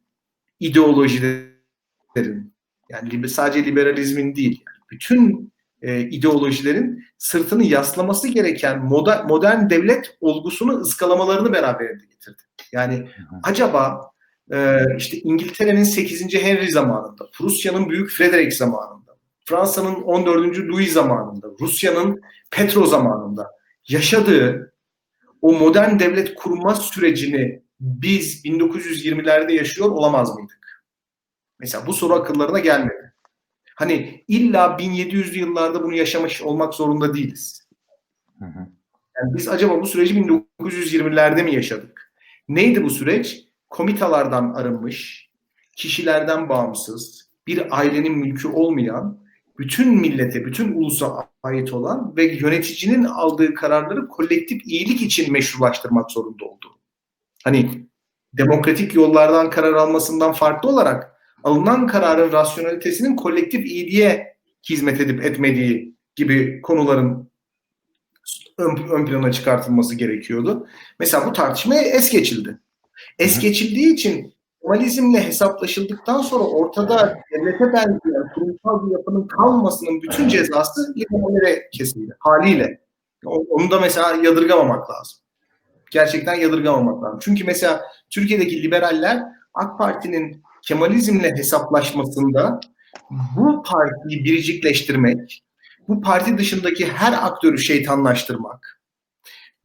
ideolojilerin 0.59 2.53
yani 2.89 3.29
sadece 3.29 3.65
liberalizmin 3.65 4.35
değil, 4.35 4.63
yani 4.67 4.85
bütün 4.91 5.51
e, 5.81 6.01
ideolojilerin 6.01 7.03
sırtını 7.17 7.63
yaslaması 7.63 8.27
gereken 8.27 8.85
moder, 8.85 9.25
modern 9.25 9.69
devlet 9.69 10.17
olgusunu 10.21 10.71
ıskalamalarını 10.71 11.53
beraberinde 11.53 12.05
getirdi. 12.05 12.41
Yani 12.71 13.07
acaba 13.43 14.11
e, 14.51 14.85
işte 14.97 15.17
İngiltere'nin 15.17 15.83
8. 15.83 16.43
Henry 16.43 16.71
zamanında, 16.71 17.29
Prusya'nın 17.33 17.89
Büyük 17.89 18.09
Frederick 18.09 18.55
zamanında, 18.55 19.17
Fransa'nın 19.45 19.95
14. 19.95 20.59
Louis 20.59 20.93
zamanında, 20.93 21.47
Rusya'nın 21.59 22.21
Petro 22.51 22.85
zamanında 22.85 23.51
yaşadığı 23.87 24.73
o 25.41 25.53
modern 25.53 25.99
devlet 25.99 26.35
kurma 26.35 26.75
sürecini 26.75 27.61
biz 27.79 28.45
1920'lerde 28.45 29.51
yaşıyor 29.51 29.89
olamaz 29.89 30.35
mıydık? 30.35 30.83
Mesela 31.59 31.87
bu 31.87 31.93
soru 31.93 32.13
akıllarına 32.13 32.59
gelmedi. 32.59 33.13
Hani 33.75 34.23
illa 34.27 34.65
1700'lü 34.65 35.37
yıllarda 35.37 35.83
bunu 35.83 35.95
yaşamış 35.95 36.41
olmak 36.41 36.73
zorunda 36.73 37.13
değiliz. 37.13 37.67
Hı 38.39 38.45
hı. 38.45 38.67
Yani 39.17 39.37
biz 39.37 39.47
acaba 39.47 39.81
bu 39.81 39.85
süreci 39.85 40.15
1920'lerde 40.15 41.43
mi 41.43 41.55
yaşadık? 41.55 42.13
Neydi 42.47 42.83
bu 42.83 42.89
süreç? 42.89 43.45
Komitalardan 43.71 44.53
arınmış, 44.53 45.29
kişilerden 45.75 46.49
bağımsız, 46.49 47.29
bir 47.47 47.79
ailenin 47.79 48.17
mülkü 48.17 48.47
olmayan, 48.47 49.21
bütün 49.57 50.01
millete, 50.01 50.45
bütün 50.45 50.73
ulusa 50.73 51.29
ait 51.43 51.73
olan 51.73 52.15
ve 52.15 52.23
yöneticinin 52.23 53.03
aldığı 53.03 53.53
kararları 53.53 54.07
kolektif 54.07 54.61
iyilik 54.65 55.01
için 55.01 55.31
meşrulaştırmak 55.31 56.11
zorunda 56.11 56.45
olduğu. 56.45 56.79
Hani 57.43 57.87
demokratik 58.33 58.95
yollardan 58.95 59.49
karar 59.49 59.73
almasından 59.73 60.31
farklı 60.31 60.69
olarak 60.69 61.15
alınan 61.43 61.87
kararın 61.87 62.31
rasyonalitesinin 62.31 63.15
kolektif 63.15 63.65
iyiliğe 63.65 64.37
hizmet 64.69 65.01
edip 65.01 65.25
etmediği 65.25 65.95
gibi 66.15 66.61
konuların 66.61 67.31
ön, 68.57 68.77
ön 68.91 69.05
plana 69.05 69.31
çıkartılması 69.31 69.95
gerekiyordu. 69.95 70.67
Mesela 70.99 71.25
bu 71.25 71.33
tartışma 71.33 71.75
es 71.75 72.11
geçildi. 72.11 72.59
Es 73.19 73.39
geçildiği 73.39 73.93
için 73.93 74.33
Kemalizmle 74.61 75.23
hesaplaşıldıktan 75.23 76.21
sonra 76.21 76.43
ortada 76.43 77.17
devlete 77.31 77.73
benzeyen 77.73 78.33
kurumsal 78.35 78.87
bir 78.87 78.91
yapının 78.91 79.27
kalmasının 79.27 80.01
bütün 80.01 80.27
cezası 80.27 80.93
liberallere 80.97 81.69
kesildi 81.71 82.15
haliyle. 82.19 82.81
Onu 83.25 83.71
da 83.71 83.79
mesela 83.79 84.15
yadırgamamak 84.23 84.89
lazım. 84.89 85.17
Gerçekten 85.91 86.35
yadırgamamak 86.35 87.03
lazım. 87.03 87.19
Çünkü 87.21 87.43
mesela 87.43 87.81
Türkiye'deki 88.09 88.63
liberaller 88.63 89.23
AK 89.53 89.77
Parti'nin 89.77 90.43
Kemalizmle 90.61 91.35
hesaplaşmasında 91.35 92.59
bu 93.09 93.63
partiyi 93.63 94.23
biricikleştirmek, 94.23 95.43
bu 95.87 96.01
parti 96.01 96.37
dışındaki 96.37 96.87
her 96.87 97.13
aktörü 97.13 97.57
şeytanlaştırmak, 97.57 98.80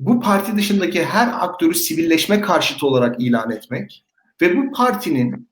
bu 0.01 0.21
parti 0.21 0.57
dışındaki 0.57 1.05
her 1.05 1.29
aktörü 1.41 1.75
sivilleşme 1.75 2.41
karşıtı 2.41 2.87
olarak 2.87 3.21
ilan 3.21 3.51
etmek 3.51 4.05
ve 4.43 4.57
bu 4.57 4.73
partinin 4.73 5.49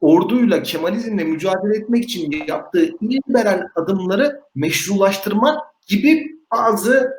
orduyla 0.00 0.62
Kemalizmle 0.62 1.24
mücadele 1.24 1.76
etmek 1.76 2.04
için 2.04 2.44
yaptığı 2.48 2.90
liberal 3.02 3.62
adımları 3.74 4.40
meşrulaştırmak 4.54 5.58
gibi 5.86 6.26
bazı 6.52 7.12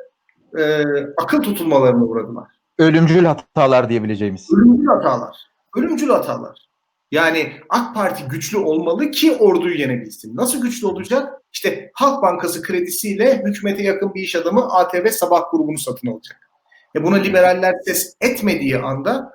e, 0.58 0.82
akıl 1.16 1.42
tutulmalarına 1.42 2.04
uğradılar. 2.04 2.48
Ölümcül 2.78 3.24
hatalar 3.24 3.88
diyebileceğimiz. 3.88 4.48
Ölümcül 4.52 4.86
hatalar. 4.86 5.36
Ölümcül 5.76 6.08
hatalar. 6.08 6.68
Yani 7.10 7.52
AK 7.68 7.94
Parti 7.94 8.24
güçlü 8.28 8.58
olmalı 8.58 9.10
ki 9.10 9.36
orduyu 9.36 9.78
yenebilsin. 9.78 10.36
Nasıl 10.36 10.62
güçlü 10.62 10.86
olacak? 10.86 11.42
İşte 11.52 11.90
Halk 11.94 12.22
Bankası 12.22 12.62
kredisiyle 12.62 13.42
hükümete 13.44 13.82
yakın 13.82 14.14
bir 14.14 14.22
iş 14.22 14.36
adamı 14.36 14.72
ATV 14.72 15.06
Sabah 15.06 15.50
grubunu 15.50 15.78
satın 15.78 16.08
alacak. 16.08 16.47
E 16.96 17.02
buna 17.04 17.16
liberaller 17.16 17.74
ses 17.84 18.16
etmediği 18.20 18.78
anda 18.78 19.32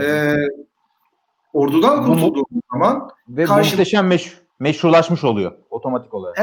e, 0.00 0.34
ordudan 1.52 2.06
Bu- 2.08 2.12
kurtulduğu 2.12 2.46
zaman 2.72 3.10
Ve 3.28 3.44
Karşı- 3.44 3.70
muhteşem 3.70 4.06
meş- 4.12 4.32
meşrulaşmış 4.60 5.24
oluyor 5.24 5.52
otomatik 5.70 6.14
olarak. 6.14 6.38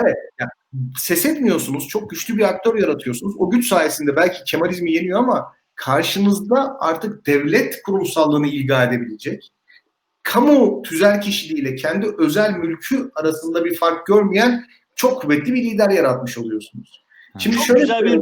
ses 0.97 1.25
etmiyorsunuz. 1.25 1.87
Çok 1.87 2.09
güçlü 2.09 2.37
bir 2.37 2.43
aktör 2.43 2.75
yaratıyorsunuz. 2.75 3.33
O 3.39 3.49
güç 3.49 3.67
sayesinde 3.67 4.15
belki 4.15 4.43
Kemalizmi 4.43 4.91
yeniyor 4.91 5.19
ama 5.19 5.53
karşınızda 5.75 6.77
artık 6.79 7.25
devlet 7.27 7.81
kurumsallığını 7.83 8.47
ilga 8.47 8.83
edebilecek, 8.83 9.51
kamu 10.23 10.81
tüzel 10.81 11.21
kişiliğiyle 11.21 11.75
kendi 11.75 12.07
özel 12.17 12.51
mülkü 12.57 13.11
arasında 13.15 13.65
bir 13.65 13.75
fark 13.75 14.05
görmeyen 14.05 14.65
çok 14.95 15.21
kuvvetli 15.21 15.53
bir 15.53 15.63
lider 15.63 15.89
yaratmış 15.89 16.37
oluyorsunuz. 16.37 17.05
Şimdi 17.39 17.55
Çok 17.55 17.65
şöyle 17.65 17.79
güzel 17.81 18.03
bir 18.05 18.21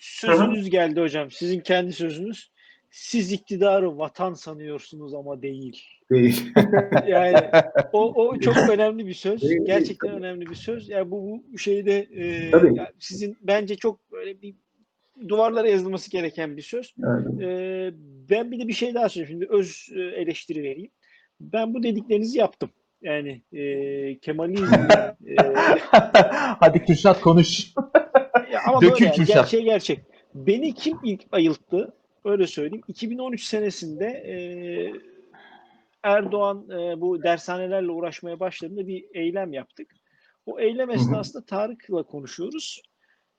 sözünüz 0.00 0.70
geldi 0.70 1.00
hocam. 1.00 1.30
Sizin 1.30 1.60
kendi 1.60 1.92
sözünüz. 1.92 2.50
Siz 2.90 3.32
iktidarı 3.32 3.98
vatan 3.98 4.34
sanıyorsunuz 4.34 5.14
ama 5.14 5.42
değil. 5.42 5.84
Değil. 6.10 6.52
Yani 7.06 7.36
o, 7.92 8.14
o 8.14 8.38
çok 8.38 8.56
önemli 8.56 9.06
bir 9.06 9.14
söz. 9.14 9.42
Değil, 9.42 9.52
değil, 9.52 9.66
Gerçekten 9.66 10.08
tabii. 10.08 10.18
önemli 10.18 10.46
bir 10.46 10.54
söz. 10.54 10.88
Yani 10.88 11.10
bu, 11.10 11.42
bu 11.52 11.58
şeyde 11.58 11.98
e, 11.98 12.50
Tabii. 12.50 12.66
yani 12.66 12.88
sizin 12.98 13.36
bence 13.42 13.76
çok 13.76 14.12
böyle 14.12 14.42
bir 14.42 14.54
duvarlara 15.28 15.68
yazılması 15.68 16.10
gereken 16.10 16.56
bir 16.56 16.62
söz. 16.62 16.94
Ee, 17.40 17.90
ben 18.30 18.50
bir 18.50 18.60
de 18.60 18.68
bir 18.68 18.72
şey 18.72 18.94
daha 18.94 19.08
söyleyeyim. 19.08 19.40
Şimdi 19.40 19.58
öz 19.58 19.88
e, 19.96 20.00
eleştiri 20.00 20.62
vereyim. 20.62 20.90
Ben 21.40 21.74
bu 21.74 21.82
dediklerinizi 21.82 22.38
yaptım. 22.38 22.70
Yani 23.02 23.42
e, 23.52 24.18
Kemalizm 24.18 24.74
e, 25.26 25.36
Hadi 26.60 26.84
Kürşat 26.84 27.20
konuş. 27.20 27.74
Ya 28.52 28.60
ama 28.66 28.80
Dökül 28.80 29.04
böyle 29.04 29.14
Kürşat. 29.14 29.36
gerçeği 29.36 29.64
gerçek. 29.64 30.00
Beni 30.34 30.74
kim 30.74 30.98
ilk 31.04 31.20
ayılttı? 31.32 31.92
Öyle 32.24 32.46
söyleyeyim. 32.46 32.84
2013 32.88 33.44
senesinde 33.44 34.06
e, 34.06 34.34
Erdoğan 36.02 36.70
e, 36.70 37.00
bu 37.00 37.22
dershanelerle 37.22 37.90
uğraşmaya 37.90 38.40
başladığında 38.40 38.86
bir 38.86 39.04
eylem 39.14 39.52
yaptık. 39.52 39.94
O 40.46 40.60
eylem 40.60 40.90
esnasında 40.90 41.44
Tarık'la 41.44 42.02
konuşuyoruz. 42.02 42.82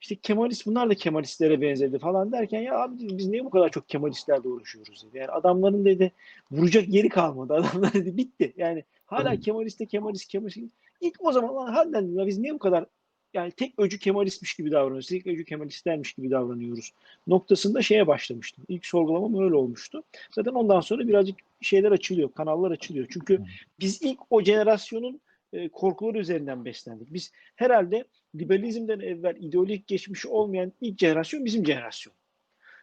İşte 0.00 0.16
Kemalist 0.16 0.66
bunlar 0.66 0.90
da 0.90 0.94
Kemalistlere 0.94 1.60
benzedi 1.60 1.98
falan 1.98 2.32
derken 2.32 2.60
ya 2.60 2.78
abi 2.78 2.94
biz 3.18 3.28
niye 3.28 3.44
bu 3.44 3.50
kadar 3.50 3.68
çok 3.70 3.88
Kemalistlerle 3.88 4.48
uğraşıyoruz 4.48 5.06
dedi. 5.06 5.18
Yani 5.18 5.30
adamların 5.30 5.84
dedi 5.84 6.12
vuracak 6.50 6.88
yeri 6.88 7.08
kalmadı. 7.08 7.54
Adamlar 7.54 7.92
dedi 7.92 8.16
bitti. 8.16 8.52
Yani 8.56 8.84
hala. 9.06 9.40
Kemaliste 9.40 9.86
Kemalist 9.86 10.28
Kemalist. 10.28 10.58
İlk 11.00 11.16
o 11.18 11.32
zaman 11.32 11.54
lan 11.92 12.18
ya 12.18 12.26
biz 12.26 12.38
niye 12.38 12.54
bu 12.54 12.58
kadar 12.58 12.86
yani 13.34 13.50
tek 13.50 13.74
öcü 13.78 13.98
Kemalistmiş 13.98 14.54
gibi 14.54 14.70
davranıyoruz. 14.70 15.08
Tek 15.08 15.26
öcü 15.26 15.44
Kemalistlermiş 15.44 16.12
gibi 16.12 16.30
davranıyoruz. 16.30 16.92
Noktasında 17.26 17.82
şeye 17.82 18.06
başlamıştım. 18.06 18.64
İlk 18.68 18.86
sorgulamam 18.86 19.44
öyle 19.44 19.54
olmuştu. 19.54 20.02
Zaten 20.34 20.52
ondan 20.52 20.80
sonra 20.80 21.08
birazcık 21.08 21.36
şeyler 21.60 21.92
açılıyor, 21.92 22.32
kanallar 22.32 22.70
açılıyor. 22.70 23.06
Çünkü 23.10 23.40
biz 23.80 24.02
ilk 24.02 24.18
o 24.30 24.42
jenerasyonun 24.42 25.20
e, 25.52 25.68
korkuları 25.68 26.18
üzerinden 26.18 26.64
beslendik. 26.64 27.14
Biz 27.14 27.32
herhalde 27.56 28.04
liberalizmden 28.34 29.00
evvel 29.00 29.36
ideolojik 29.36 29.86
geçmişi 29.86 30.28
olmayan 30.28 30.72
ilk 30.80 30.98
jenerasyon 30.98 31.44
bizim 31.44 31.66
jenerasyon. 31.66 32.14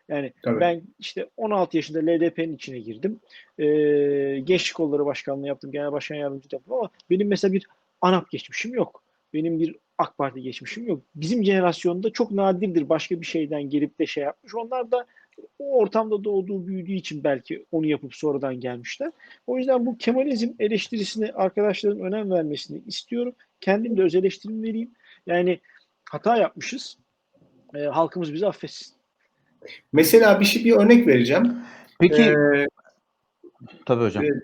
Yani 0.10 0.34
Tabii. 0.44 0.60
ben 0.60 0.82
işte 1.00 1.30
16 1.38 1.78
yaşında 1.78 2.00
LDP'nin 2.00 2.56
içine 2.56 2.80
girdim. 2.80 3.20
Ee, 3.60 3.66
Gençlik 4.44 4.76
Kolları 4.76 5.06
Başkanlığı 5.06 5.48
yaptım. 5.48 5.72
Genel 5.72 5.92
Başkan 5.92 6.16
Yardımcılığı 6.16 6.56
yaptım 6.56 6.74
ama 6.74 6.90
benim 7.10 7.28
mesela 7.28 7.54
bir 7.54 7.68
ANAP 8.02 8.32
geçmişim 8.32 8.74
yok. 8.74 9.04
Benim 9.34 9.60
bir 9.60 9.76
AK 10.00 10.18
Parti 10.18 10.42
geçmişim 10.42 10.88
yok. 10.88 11.02
Bizim 11.16 11.44
jenerasyonda 11.44 12.14
çok 12.14 12.32
nadirdir 12.32 12.90
başka 12.90 13.22
bir 13.22 13.26
şeyden 13.26 13.64
gelip 13.64 14.00
de 14.00 14.06
şey 14.06 14.24
yapmış. 14.24 14.56
Onlar 14.56 14.92
da 14.92 15.06
o 15.60 15.80
ortamda 15.80 16.24
doğduğu, 16.24 16.68
büyüdüğü 16.68 16.92
için 16.92 17.24
belki 17.24 17.66
onu 17.72 17.86
yapıp 17.86 18.16
sonradan 18.16 18.60
gelmişler. 18.60 19.12
O 19.48 19.58
yüzden 19.58 19.86
bu 19.86 19.98
Kemalizm 19.98 20.50
eleştirisine 20.60 21.32
arkadaşların 21.32 22.00
önem 22.00 22.32
vermesini 22.32 22.82
istiyorum. 22.88 23.34
Kendim 23.62 23.98
de 23.98 24.04
öz 24.04 24.16
eleştirimi 24.16 24.68
vereyim. 24.68 24.92
Yani 25.28 25.60
hata 26.10 26.38
yapmışız. 26.38 26.98
Ee, 27.76 27.80
halkımız 27.80 28.34
bizi 28.34 28.48
affetsin. 28.48 28.96
Mesela 29.94 30.40
bir 30.40 30.46
şey 30.46 30.66
bir 30.66 30.72
örnek 30.72 31.08
vereceğim. 31.08 31.58
Peki 32.00 32.22
Ee, 32.22 32.68
tabii 33.86 34.04
hocam. 34.04 34.24
Evet. 34.26 34.44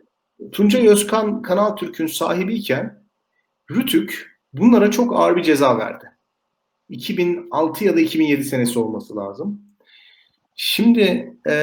Tuncay 0.51 0.87
Özkan 0.87 1.41
Kanal 1.41 1.75
Türk'ün 1.75 2.07
sahibiyken 2.07 3.03
Rütük 3.71 4.34
bunlara 4.57 4.91
çok 4.91 5.19
ağır 5.19 5.35
bir 5.35 5.43
ceza 5.43 5.77
verdi. 5.77 6.05
2006 6.89 7.85
ya 7.85 7.95
da 7.95 7.99
2007 7.99 8.43
senesi 8.43 8.79
olması 8.79 9.15
lazım. 9.15 9.61
Şimdi 10.55 11.33
e, 11.49 11.55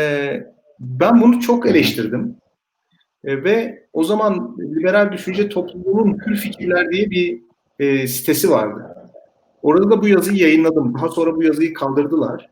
ben 0.80 1.20
bunu 1.20 1.40
çok 1.40 1.66
eleştirdim. 1.66 2.36
E, 3.24 3.44
ve 3.44 3.86
o 3.92 4.04
zaman 4.04 4.56
Liberal 4.58 5.12
Düşünce 5.12 5.48
Topluluğu'nun 5.48 6.18
Hür 6.26 6.36
Fikirler 6.36 6.90
diye 6.90 7.10
bir 7.10 7.42
e, 7.78 8.06
sitesi 8.06 8.50
vardı. 8.50 8.96
Orada 9.62 9.90
da 9.90 10.02
bu 10.02 10.08
yazıyı 10.08 10.38
yayınladım. 10.38 10.94
Daha 10.94 11.08
sonra 11.08 11.36
bu 11.36 11.42
yazıyı 11.42 11.74
kaldırdılar. 11.74 12.50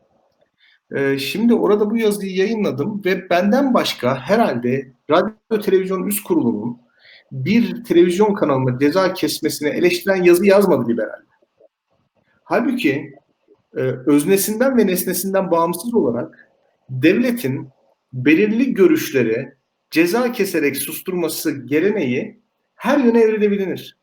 E, 0.95 1.17
şimdi 1.17 1.53
orada 1.53 1.89
bu 1.89 1.97
yazıyı 1.97 2.35
yayınladım 2.35 3.01
ve 3.05 3.29
benden 3.29 3.73
başka 3.73 4.15
herhalde 4.15 4.91
Radyo 5.09 5.59
Televizyon 5.61 6.07
Üst 6.07 6.23
Kurulu'nun 6.23 6.77
bir 7.31 7.83
televizyon 7.83 8.33
kanalına 8.33 8.79
ceza 8.79 9.13
kesmesine 9.13 9.69
eleştiren 9.69 10.23
yazı 10.23 10.45
yazmadı 10.45 10.89
liberal. 10.89 11.21
Halbuki 12.43 13.13
e, 13.75 13.79
öznesinden 14.05 14.77
ve 14.77 14.87
nesnesinden 14.87 15.51
bağımsız 15.51 15.93
olarak 15.93 16.49
devletin 16.89 17.69
belirli 18.13 18.73
görüşleri 18.73 19.53
ceza 19.91 20.31
keserek 20.31 20.77
susturması 20.77 21.51
geleneği 21.65 22.39
her 22.75 22.97
yöne 22.97 23.21
evrilebilir. 23.21 23.97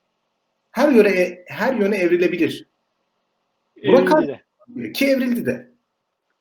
Her 0.70 0.92
yöne 0.92 1.38
her 1.46 1.74
yöne 1.74 1.96
evrilebilir. 1.96 2.68
Buna 3.86 3.98
Evrildi 4.00 4.28
de. 4.76 4.92
Ki 4.92 5.06
evrildi 5.06 5.46
de. 5.46 5.70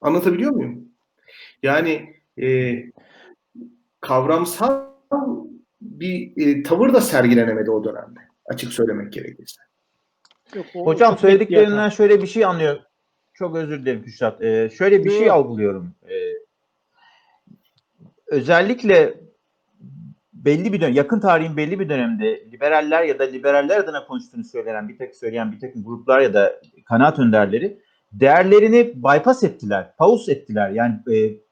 Anlatabiliyor 0.02 0.52
muyum? 0.52 0.90
Yani 1.64 2.16
e, 2.42 2.76
kavramsal 4.02 4.88
bir 5.82 6.48
e, 6.48 6.64
tavır 6.64 6.94
da 6.94 7.02
sergilenemedi 7.02 7.72
o 7.72 7.84
dönemde. 7.84 8.20
Açık 8.46 8.74
söylemek 8.74 9.14
gerekirse. 9.14 9.62
Yok, 10.56 10.66
Hocam 10.74 11.18
söylediklerinden 11.18 11.90
şöyle 11.90 12.22
bir 12.22 12.28
şey 12.28 12.46
anlıyor. 12.46 12.80
Çok 13.34 13.56
özür 13.56 13.82
dilerim 13.82 14.04
Kürşat. 14.04 14.42
Ee, 14.42 14.70
şöyle 14.78 15.04
bir 15.04 15.10
şey 15.10 15.32
algılıyorum. 15.32 15.94
Ee, 16.10 16.16
özellikle 18.28 19.14
belli 20.34 20.74
bir 20.74 20.82
dönem, 20.82 20.94
yakın 20.94 21.20
tarihin 21.20 21.58
belli 21.58 21.80
bir 21.80 21.90
dönemde 21.90 22.52
liberaller 22.52 23.04
ya 23.04 23.20
da 23.20 23.24
liberaller 23.24 23.78
adına 23.78 24.06
konuştuğunu 24.06 24.44
söylenen 24.44 24.90
bir 24.90 24.98
tek 24.98 25.16
söyleyen 25.16 25.52
bir 25.52 25.60
takım 25.60 25.84
gruplar 25.84 26.20
ya 26.20 26.34
da 26.34 26.62
kanaat 26.86 27.20
önderleri 27.20 27.80
değerlerini 28.12 28.94
bypass 28.96 29.44
ettiler, 29.44 29.96
pause 29.98 30.32
ettiler. 30.32 30.70
Yani 30.70 30.96
e, 31.14 31.47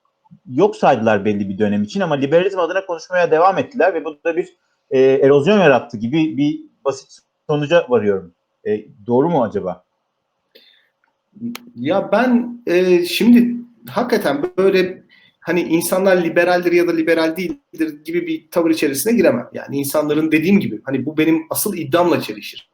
yok 0.50 0.76
saydılar 0.76 1.26
belli 1.26 1.50
bir 1.50 1.58
dönem 1.58 1.84
için 1.84 2.00
ama 2.00 2.16
liberalizm 2.16 2.60
adına 2.60 2.86
konuşmaya 2.86 3.32
devam 3.32 3.58
ettiler 3.58 3.94
ve 3.94 4.06
bu 4.06 4.24
da 4.24 4.38
bir 4.38 4.48
e, 4.92 5.00
erozyon 5.00 5.60
yarattı 5.60 5.98
gibi 5.98 6.38
bir 6.38 6.62
basit 6.86 7.20
sonuca 7.50 7.86
varıyorum. 7.90 8.32
E, 8.68 8.86
doğru 9.08 9.30
mu 9.30 9.44
acaba? 9.44 9.84
Ya 11.76 12.12
ben 12.12 12.62
e, 12.68 13.06
şimdi 13.06 13.56
hakikaten 13.90 14.52
böyle 14.58 15.04
hani 15.40 15.62
insanlar 15.62 16.24
liberaldir 16.24 16.72
ya 16.72 16.88
da 16.88 16.92
liberal 16.92 17.38
değildir 17.38 18.04
gibi 18.06 18.28
bir 18.28 18.48
tavır 18.52 18.70
içerisine 18.70 19.14
giremem. 19.14 19.50
Yani 19.54 19.78
insanların 19.78 20.32
dediğim 20.32 20.60
gibi 20.60 20.82
hani 20.84 21.06
bu 21.06 21.18
benim 21.18 21.46
asıl 21.50 21.78
iddiamla 21.78 22.22
çelişir. 22.22 22.70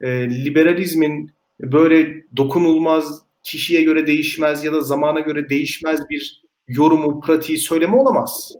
E, 0.00 0.30
liberalizmin 0.30 1.30
böyle 1.60 2.24
dokunulmaz, 2.36 3.22
kişiye 3.42 3.82
göre 3.82 4.06
değişmez 4.06 4.64
ya 4.64 4.72
da 4.72 4.80
zamana 4.80 5.20
göre 5.20 5.48
değişmez 5.48 6.00
bir 6.10 6.42
yorumu, 6.68 7.20
pratiği 7.20 7.58
söyleme 7.58 7.96
olamaz. 7.96 8.52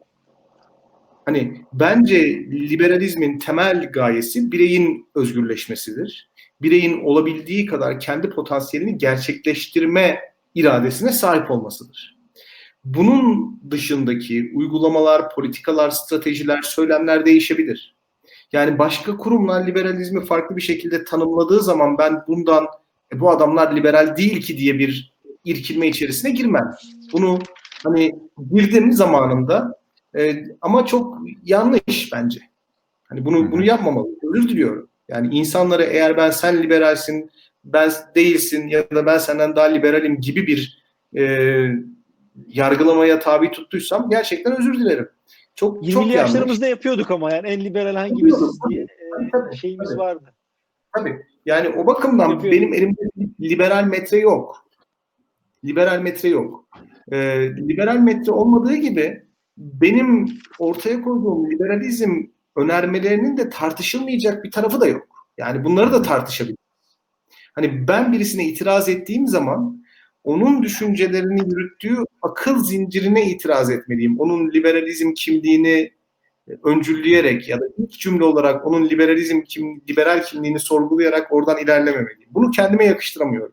Hani 1.24 1.64
bence 1.72 2.46
liberalizmin 2.50 3.38
temel 3.38 3.92
gayesi 3.92 4.52
bireyin 4.52 5.06
özgürleşmesidir. 5.14 6.30
Bireyin 6.62 7.00
olabildiği 7.00 7.66
kadar 7.66 8.00
kendi 8.00 8.30
potansiyelini 8.30 8.98
gerçekleştirme 8.98 10.20
iradesine 10.54 11.12
sahip 11.12 11.50
olmasıdır. 11.50 12.18
Bunun 12.84 13.60
dışındaki 13.70 14.52
uygulamalar, 14.54 15.34
politikalar, 15.34 15.90
stratejiler, 15.90 16.62
söylemler 16.62 17.26
değişebilir. 17.26 17.96
Yani 18.52 18.78
başka 18.78 19.16
kurumlar 19.16 19.66
liberalizmi 19.66 20.24
farklı 20.24 20.56
bir 20.56 20.62
şekilde 20.62 21.04
tanımladığı 21.04 21.62
zaman 21.62 21.98
ben 21.98 22.22
bundan 22.28 22.66
e, 23.14 23.20
bu 23.20 23.30
adamlar 23.30 23.76
liberal 23.76 24.16
değil 24.16 24.42
ki 24.42 24.58
diye 24.58 24.78
bir 24.78 25.12
irkilme 25.44 25.88
içerisine 25.88 26.30
girmem. 26.30 26.70
Bunu 27.12 27.38
hani 27.84 28.12
girdim 28.52 28.92
zamanında 28.92 29.78
e, 30.18 30.44
ama 30.60 30.86
çok 30.86 31.18
yanlış 31.44 32.10
bence. 32.12 32.40
Hani 33.04 33.24
bunu 33.24 33.52
bunu 33.52 33.64
yapmamalı. 33.64 34.08
Özür 34.22 34.48
diliyorum. 34.48 34.88
Yani 35.08 35.34
insanları 35.34 35.82
eğer 35.82 36.16
ben 36.16 36.30
sen 36.30 36.62
liberalsin, 36.62 37.30
ben 37.64 37.90
değilsin 38.14 38.68
ya 38.68 38.90
da 38.90 39.06
ben 39.06 39.18
senden 39.18 39.56
daha 39.56 39.66
liberalim 39.66 40.20
gibi 40.20 40.46
bir 40.46 40.82
e, 41.16 41.24
yargılamaya 42.48 43.18
tabi 43.18 43.50
tuttuysam 43.50 44.10
gerçekten 44.10 44.58
özür 44.58 44.74
dilerim. 44.74 45.08
Çok 45.54 45.82
20'li 45.82 45.92
çok 45.92 46.02
yanlış. 46.02 46.16
yaşlarımızda 46.16 46.66
yapıyorduk 46.66 47.10
ama 47.10 47.32
yani 47.32 47.48
en 47.48 47.64
liberal 47.64 47.94
hangimiziz 47.94 48.58
diye 48.70 48.82
e, 48.82 48.86
Tabii, 49.32 49.56
şeyimiz 49.56 49.88
tabii. 49.88 49.98
vardı. 49.98 50.34
Tabii. 50.96 51.22
Yani 51.46 51.68
o 51.68 51.86
bakımdan 51.86 52.30
Yapıyorum. 52.30 52.60
benim 52.60 52.74
elimde 52.74 53.00
liberal 53.40 53.84
metre 53.84 54.18
yok. 54.18 54.66
Liberal 55.64 56.02
metre 56.02 56.28
yok. 56.28 56.68
Ee, 57.12 57.50
liberal 57.56 57.96
metre 57.96 58.32
olmadığı 58.32 58.74
gibi 58.74 59.22
benim 59.56 60.28
ortaya 60.58 61.02
koyduğum 61.02 61.50
liberalizm 61.50 62.22
önermelerinin 62.56 63.36
de 63.36 63.50
tartışılmayacak 63.50 64.44
bir 64.44 64.50
tarafı 64.50 64.80
da 64.80 64.86
yok. 64.86 65.08
Yani 65.38 65.64
bunları 65.64 65.92
da 65.92 66.02
tartışabiliriz. 66.02 66.62
Hani 67.54 67.88
ben 67.88 68.12
birisine 68.12 68.48
itiraz 68.48 68.88
ettiğim 68.88 69.26
zaman 69.26 69.84
onun 70.24 70.62
düşüncelerini 70.62 71.40
yürüttüğü 71.40 71.96
akıl 72.22 72.64
zincirine 72.64 73.30
itiraz 73.30 73.70
etmeliyim. 73.70 74.20
Onun 74.20 74.50
liberalizm 74.50 75.12
kimliğini 75.12 75.92
öncülleyerek 76.64 77.48
ya 77.48 77.60
da 77.60 77.64
ilk 77.78 77.92
cümle 77.92 78.24
olarak 78.24 78.66
onun 78.66 78.88
liberalizm 78.90 79.40
kim, 79.42 79.82
liberal 79.90 80.22
kimliğini 80.22 80.58
sorgulayarak 80.58 81.32
oradan 81.32 81.58
ilerlememeliyim. 81.58 82.30
Bunu 82.30 82.50
kendime 82.50 82.84
yakıştıramıyorum. 82.84 83.52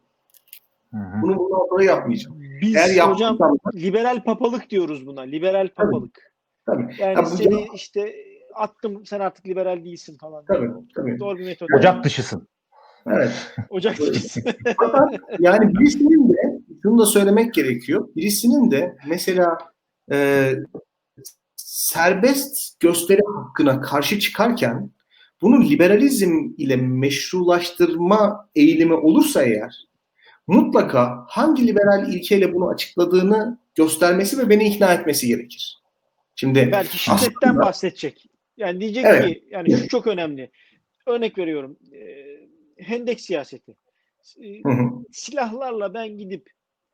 Bunu 0.93 1.37
bundan 1.37 1.67
sonra 1.69 1.83
yapmayacağım. 1.83 2.41
Biz 2.61 2.75
Eğer 2.75 2.99
hocam 2.99 3.37
liberal 3.75 4.23
papalık 4.23 4.69
diyoruz 4.69 5.07
buna. 5.07 5.21
Liberal 5.21 5.67
papalık. 5.67 6.31
tabii. 6.65 6.95
Yani 6.99 7.15
Ya 7.15 7.23
bu 7.25 7.29
seni 7.29 7.67
işte 7.73 8.15
attım 8.55 9.05
sen 9.05 9.19
artık 9.19 9.47
liberal 9.47 9.83
değilsin 9.85 10.17
falan. 10.17 10.45
Tabii, 10.45 10.69
tabii. 10.95 11.19
Doğru 11.19 11.37
bir 11.37 11.45
metot. 11.45 11.69
Ocak 11.77 12.03
dışısın. 12.03 12.47
Evet. 13.07 13.31
Ocak 13.69 13.99
dışısı. 13.99 14.41
Fakat 14.77 15.19
yani 15.39 15.73
birisinin 15.73 16.29
de 16.29 16.59
şunu 16.83 16.99
da 16.99 17.05
söylemek 17.05 17.53
gerekiyor. 17.53 18.09
Birisinin 18.15 18.71
de 18.71 18.95
mesela 19.07 19.57
e, 20.11 20.51
serbest 21.69 22.79
gösteri 22.79 23.21
hakkına 23.35 23.81
karşı 23.81 24.19
çıkarken 24.19 24.91
bunu 25.41 25.63
liberalizm 25.69 26.53
ile 26.57 26.75
meşrulaştırma 26.75 28.49
eğilimi 28.55 28.93
olursa 28.93 29.43
eğer 29.43 29.87
mutlaka 30.47 31.25
hangi 31.27 31.67
liberal 31.67 32.13
ilkeyle 32.13 32.53
bunu 32.53 32.69
açıkladığını 32.69 33.59
göstermesi 33.75 34.37
ve 34.37 34.49
beni 34.49 34.67
ikna 34.67 34.93
etmesi 34.93 35.27
gerekir. 35.27 35.77
Şimdi 36.35 36.69
Belki 36.71 36.97
şiddetten 36.97 37.25
aslında- 37.49 37.65
bahsedecek. 37.65 38.25
Yani 38.57 38.79
diyecek 38.79 39.05
Evet. 39.05 39.25
ki 39.27 39.43
yani 39.51 39.71
şu 39.77 39.87
çok 39.87 40.07
önemli. 40.07 40.51
Örnek 41.05 41.37
veriyorum. 41.37 41.77
e, 41.93 41.99
hendek 42.83 43.21
siyaseti. 43.21 43.75
E, 44.43 44.63
Hı 44.63 44.69
hı. 44.69 44.89
silahlarla 45.11 45.93
ben 45.93 46.17
gidip 46.17 46.49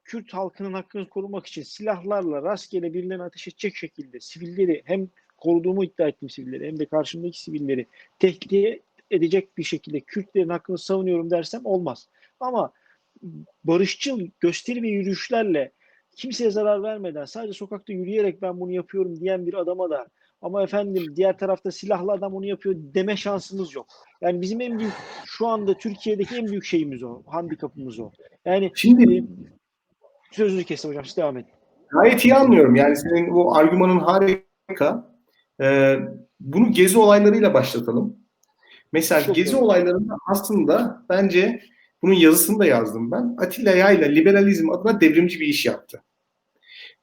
Kürt 0.06 0.34
halkının 0.34 0.74
hakkını 0.74 1.10
korumak 1.10 1.46
için 1.46 1.64
silahlarla 1.64 2.44
rastgele 2.44 2.94
birilerine 2.94 3.24
ateş 3.24 3.48
edecek 3.48 3.76
şekilde 3.76 4.20
sivilleri 4.20 4.82
hem 4.86 5.10
koruduğumu 5.38 5.84
iddia 5.84 6.08
ettiğim 6.08 6.30
sivilleri 6.30 6.68
hem 6.68 6.80
de 6.80 6.86
karşımdaki 6.86 7.42
sivilleri 7.42 7.88
tehdit 8.20 8.82
edecek 9.12 9.58
bir 9.58 9.64
şekilde 9.64 10.00
Kürtlerin 10.00 10.50
hakkını 10.50 10.78
savunuyorum 10.78 11.30
dersem 11.30 11.66
olmaz. 11.66 12.10
Ama 12.40 12.74
barışçıl 13.64 14.28
gösteri 14.40 14.82
ve 14.84 14.88
yürüyüşlerle 14.88 15.72
kimseye 16.16 16.52
zarar 16.52 16.84
vermeden 16.84 17.26
sadece 17.26 17.54
sokakta 17.54 17.94
yürüyerek 17.94 18.42
ben 18.42 18.60
bunu 18.60 18.72
yapıyorum 18.72 19.20
diyen 19.20 19.48
bir 19.48 19.54
adama 19.54 19.90
da 19.90 20.08
ama 20.42 20.64
efendim 20.64 21.16
diğer 21.16 21.38
tarafta 21.38 21.72
silahlı 21.72 22.12
adam 22.12 22.34
onu 22.34 22.46
yapıyor 22.46 22.76
deme 22.78 23.18
şansımız 23.18 23.76
yok. 23.76 23.88
Yani 24.22 24.42
bizim 24.42 24.62
en 24.62 24.80
büyük 24.80 24.94
şu 25.26 25.48
anda 25.48 25.78
Türkiye'deki 25.78 26.36
en 26.36 26.48
büyük 26.48 26.66
şeyimiz 26.66 27.04
o. 27.04 27.24
Handikapımız 27.26 28.00
o. 28.00 28.12
Yani 28.46 28.72
Şimdi 28.76 29.18
e, 29.18 29.24
sözünü 30.36 30.64
kestim 30.64 30.90
hocam 30.90 31.06
siz 31.06 31.18
devam 31.18 31.38
edin. 31.38 31.50
Gayet 31.90 32.26
iyi 32.26 32.36
anlıyorum. 32.36 32.76
Yani 32.76 32.96
senin 32.98 33.32
bu 33.32 33.56
argümanın 33.58 34.00
harika. 34.00 35.16
Ee, 35.62 35.96
bunu 36.40 36.72
gezi 36.72 36.98
olaylarıyla 36.98 37.54
başlatalım. 37.54 38.18
Mesela 38.92 39.22
Çok 39.22 39.36
gezi 39.36 39.54
doğru. 39.54 39.62
olaylarında 39.62 40.14
aslında 40.28 41.06
bence 41.10 41.62
bunun 42.02 42.14
yazısını 42.14 42.60
da 42.60 42.66
yazdım 42.66 43.12
ben. 43.12 43.36
Atilla 43.40 43.72
Yayla 43.72 44.08
liberalizm 44.08 44.70
adına 44.70 45.02
devrimci 45.02 45.40
bir 45.40 45.48
iş 45.48 45.66
yaptı. 45.66 46.02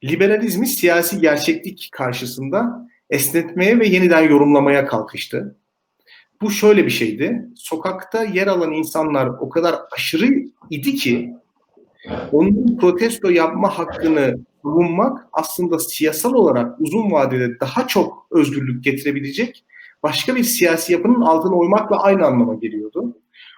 Liberalizmi 0.03 0.67
siyasi 0.67 1.21
gerçeklik 1.21 1.89
karşısında 1.91 2.87
esnetmeye 3.09 3.79
ve 3.79 3.87
yeniden 3.87 4.21
yorumlamaya 4.21 4.85
kalkıştı. 4.85 5.57
Bu 6.41 6.51
şöyle 6.51 6.85
bir 6.85 6.91
şeydi. 6.91 7.45
Sokakta 7.55 8.23
yer 8.23 8.47
alan 8.47 8.71
insanlar 8.71 9.27
o 9.27 9.49
kadar 9.49 9.75
aşırı 9.91 10.27
idi 10.69 10.95
ki 10.95 11.33
onun 12.31 12.77
protesto 12.77 13.29
yapma 13.29 13.77
hakkını 13.77 14.39
savunmak 14.63 15.27
aslında 15.33 15.79
siyasal 15.79 16.33
olarak 16.33 16.81
uzun 16.81 17.11
vadede 17.11 17.59
daha 17.59 17.87
çok 17.87 18.27
özgürlük 18.31 18.83
getirebilecek 18.83 19.65
başka 20.03 20.35
bir 20.35 20.43
siyasi 20.43 20.93
yapının 20.93 21.21
altına 21.21 21.55
oymakla 21.55 22.03
aynı 22.03 22.25
anlama 22.25 22.53
geliyordu. 22.53 23.17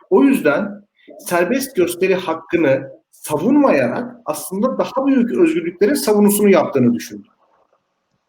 O 0.09 0.23
yüzden 0.23 0.85
serbest 1.19 1.75
gösteri 1.75 2.15
hakkını 2.15 2.89
savunmayarak 3.11 4.15
aslında 4.25 4.77
daha 4.77 5.05
büyük 5.05 5.31
özgürlüklerin 5.31 5.93
savunusunu 5.93 6.49
yaptığını. 6.49 6.97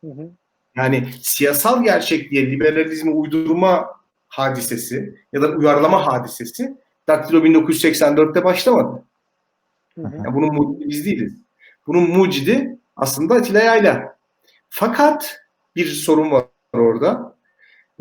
Hı 0.05 0.11
hı. 0.11 0.31
Yani 0.77 1.09
siyasal 1.23 1.85
gerçekliğe 1.85 2.51
liberalizmi 2.51 3.11
uydurma 3.11 3.87
hadisesi 4.29 5.15
ya 5.33 5.43
da 5.43 5.49
uyarlama 5.49 6.07
hadisesi 6.07 6.77
Daktilo 7.09 7.39
1984'te 7.39 8.45
başlamadı. 8.45 9.03
Yani 9.97 10.35
bunun 10.35 10.55
mucidi 10.55 10.89
biz 10.89 11.07
değiliz. 11.07 11.33
Bunun 11.87 12.11
mucidi 12.11 12.79
aslında 12.97 13.35
Atilla 13.35 13.63
Yayla. 13.63 14.17
Fakat 14.69 15.41
bir 15.77 15.87
sorun 15.87 16.31
var 16.31 16.45
orada. 16.73 17.37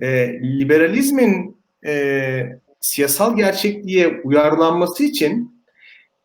E, 0.01 0.39
liberalizmin 0.41 1.57
e, 1.85 2.59
siyasal 2.79 3.37
gerçekliğe 3.37 4.21
uyarlanması 4.23 5.03
için 5.03 5.63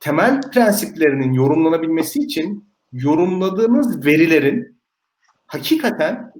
temel 0.01 0.41
prensiplerinin 0.41 1.33
yorumlanabilmesi 1.33 2.19
için 2.19 2.65
yorumladığınız 2.93 4.07
verilerin 4.07 4.81
hakikaten 5.47 6.33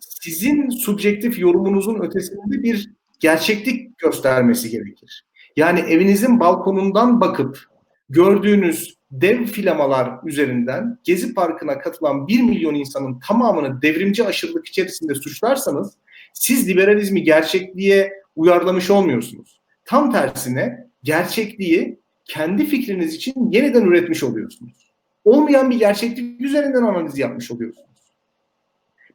sizin 0.00 0.68
subjektif 0.68 1.38
yorumunuzun 1.38 2.00
ötesinde 2.00 2.62
bir 2.62 2.90
gerçeklik 3.20 3.98
göstermesi 3.98 4.70
gerekir. 4.70 5.24
Yani 5.56 5.80
evinizin 5.80 6.40
balkonundan 6.40 7.20
bakıp 7.20 7.71
gördüğünüz 8.12 8.96
dev 9.10 9.44
filamalar 9.44 10.12
üzerinden 10.24 10.98
Gezi 11.04 11.34
Parkı'na 11.34 11.78
katılan 11.78 12.28
1 12.28 12.42
milyon 12.42 12.74
insanın 12.74 13.20
tamamını 13.20 13.82
devrimci 13.82 14.24
aşırılık 14.24 14.68
içerisinde 14.68 15.14
suçlarsanız 15.14 15.92
siz 16.32 16.68
liberalizmi 16.68 17.22
gerçekliğe 17.22 18.12
uyarlamış 18.36 18.90
olmuyorsunuz. 18.90 19.60
Tam 19.84 20.12
tersine 20.12 20.86
gerçekliği 21.02 21.98
kendi 22.24 22.66
fikriniz 22.66 23.14
için 23.14 23.50
yeniden 23.50 23.82
üretmiş 23.82 24.22
oluyorsunuz. 24.22 24.92
Olmayan 25.24 25.70
bir 25.70 25.78
gerçeklik 25.78 26.40
üzerinden 26.40 26.82
analiz 26.82 27.18
yapmış 27.18 27.50
oluyorsunuz. 27.50 27.88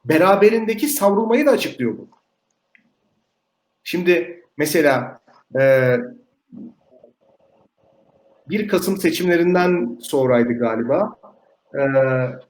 Beraberindeki 0.06 0.88
savrulmayı 0.88 1.46
da 1.46 1.52
açıklıyor 1.52 1.98
bu. 1.98 2.10
Şimdi 3.84 4.44
mesela 4.58 5.20
e, 5.60 5.98
1 8.50 8.68
Kasım 8.68 8.98
seçimlerinden 8.98 9.98
sonraydı 10.02 10.54
galiba. 10.54 11.16
E, 11.74 11.82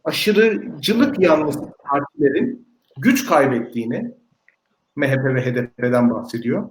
aşırıcılık 0.03 1.19
yanlısı 1.19 1.59
partilerin 1.83 2.67
güç 2.97 3.25
kaybettiğini 3.25 4.11
MHP 4.95 5.25
ve 5.25 5.41
HDP'den 5.41 6.09
bahsediyor. 6.09 6.69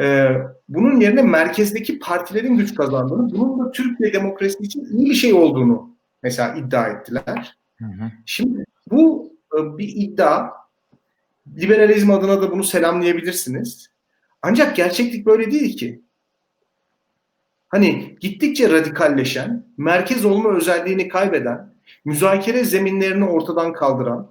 E, 0.00 0.28
bunun 0.68 1.00
yerine 1.00 1.22
merkezdeki 1.22 1.98
partilerin 1.98 2.56
güç 2.56 2.74
kazandığını, 2.74 3.30
bunun 3.30 3.66
da 3.66 3.70
Türkiye 3.70 4.12
demokrasisi 4.12 4.62
için 4.62 4.84
iyi 4.84 5.10
bir 5.10 5.14
şey 5.14 5.32
olduğunu 5.32 5.96
mesela 6.22 6.54
iddia 6.54 6.88
ettiler. 6.88 7.56
Hı 7.78 7.84
hı. 7.84 8.10
Şimdi 8.26 8.64
bu 8.90 9.32
e, 9.58 9.78
bir 9.78 9.88
iddia. 9.88 10.50
Liberalizm 11.56 12.10
adına 12.10 12.42
da 12.42 12.50
bunu 12.50 12.64
selamlayabilirsiniz. 12.64 13.90
Ancak 14.42 14.76
gerçeklik 14.76 15.26
böyle 15.26 15.50
değil 15.50 15.76
ki. 15.76 16.02
Hani 17.70 18.16
gittikçe 18.20 18.70
radikalleşen, 18.70 19.66
merkez 19.76 20.24
olma 20.24 20.56
özelliğini 20.56 21.08
kaybeden, 21.08 21.74
müzakere 22.04 22.64
zeminlerini 22.64 23.24
ortadan 23.24 23.72
kaldıran, 23.72 24.30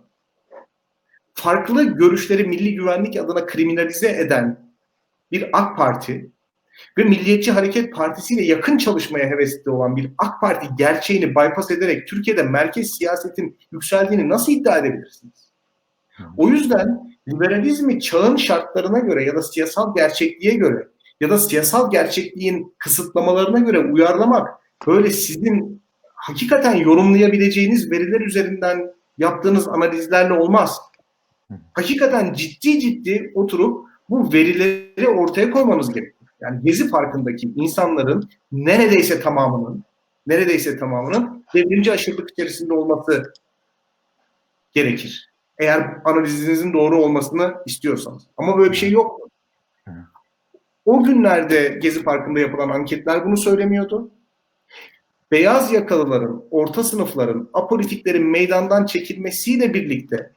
farklı 1.34 1.84
görüşleri 1.84 2.44
milli 2.44 2.76
güvenlik 2.76 3.18
adına 3.18 3.46
kriminalize 3.46 4.10
eden 4.10 4.70
bir 5.32 5.50
AK 5.54 5.78
Parti 5.78 6.32
ve 6.98 7.04
Milliyetçi 7.04 7.52
Hareket 7.52 7.94
Partisi 7.94 8.34
ile 8.34 8.44
yakın 8.44 8.78
çalışmaya 8.78 9.30
hevesli 9.30 9.72
olan 9.72 9.96
bir 9.96 10.12
AK 10.18 10.42
Parti 10.42 10.68
gerçeğini 10.78 11.30
bypass 11.30 11.72
ederek 11.72 12.08
Türkiye'de 12.08 12.44
merkez 12.44 12.92
siyasetin 12.92 13.58
yükseldiğini 13.72 14.30
nasıl 14.30 14.52
iddia 14.52 14.78
edebilirsiniz? 14.78 15.52
O 16.38 16.50
yüzden 16.50 17.18
liberalizmi 17.28 18.00
çağın 18.00 18.36
şartlarına 18.36 19.00
göre 19.00 19.24
ya 19.24 19.36
da 19.36 19.42
siyasal 19.42 19.96
gerçekliğe 19.96 20.56
göre 20.56 20.88
ya 21.20 21.30
da 21.30 21.38
siyasal 21.38 21.92
gerçekliğin 21.92 22.76
kısıtlamalarına 22.78 23.60
göre 23.60 23.80
uyarlamak 23.80 24.50
böyle 24.88 25.10
sizin 25.10 25.82
hakikaten 26.16 26.76
yorumlayabileceğiniz 26.76 27.92
veriler 27.92 28.22
üzerinden 28.22 28.94
yaptığınız 29.18 29.68
analizlerle 29.68 30.34
olmaz. 30.34 30.80
Hakikaten 31.74 32.34
ciddi 32.34 32.80
ciddi 32.80 33.32
oturup 33.36 33.88
bu 34.10 34.34
verileri 34.34 35.08
ortaya 35.08 35.52
koymanız 35.52 35.94
gerekiyor. 35.94 36.32
Yani 36.42 36.60
Gezi 36.64 36.90
Parkı'ndaki 36.90 37.52
insanların 37.56 38.30
neredeyse 38.52 39.22
tamamının 39.22 39.84
neredeyse 40.28 40.78
tamamının 40.78 41.46
devrimci 41.56 41.92
aşırılık 41.92 42.32
içerisinde 42.32 42.74
olması 42.74 43.34
gerekir. 44.74 45.30
Eğer 45.58 45.98
analizinizin 46.06 46.74
doğru 46.74 47.02
olmasını 47.02 47.56
istiyorsanız. 47.66 48.24
Ama 48.38 48.58
böyle 48.58 48.72
bir 48.72 48.78
şey 48.78 48.92
yok. 48.92 49.29
O 50.90 51.04
günlerde 51.04 51.80
Gezi 51.82 52.04
Parkı'nda 52.04 52.40
yapılan 52.40 52.70
anketler 52.70 53.26
bunu 53.26 53.38
söylemiyordu. 53.38 54.12
Beyaz 55.32 55.74
yakalıların, 55.74 56.44
orta 56.52 56.84
sınıfların, 56.84 57.50
apolitiklerin 57.54 58.28
meydandan 58.28 58.86
çekilmesiyle 58.86 59.74
birlikte 59.74 60.32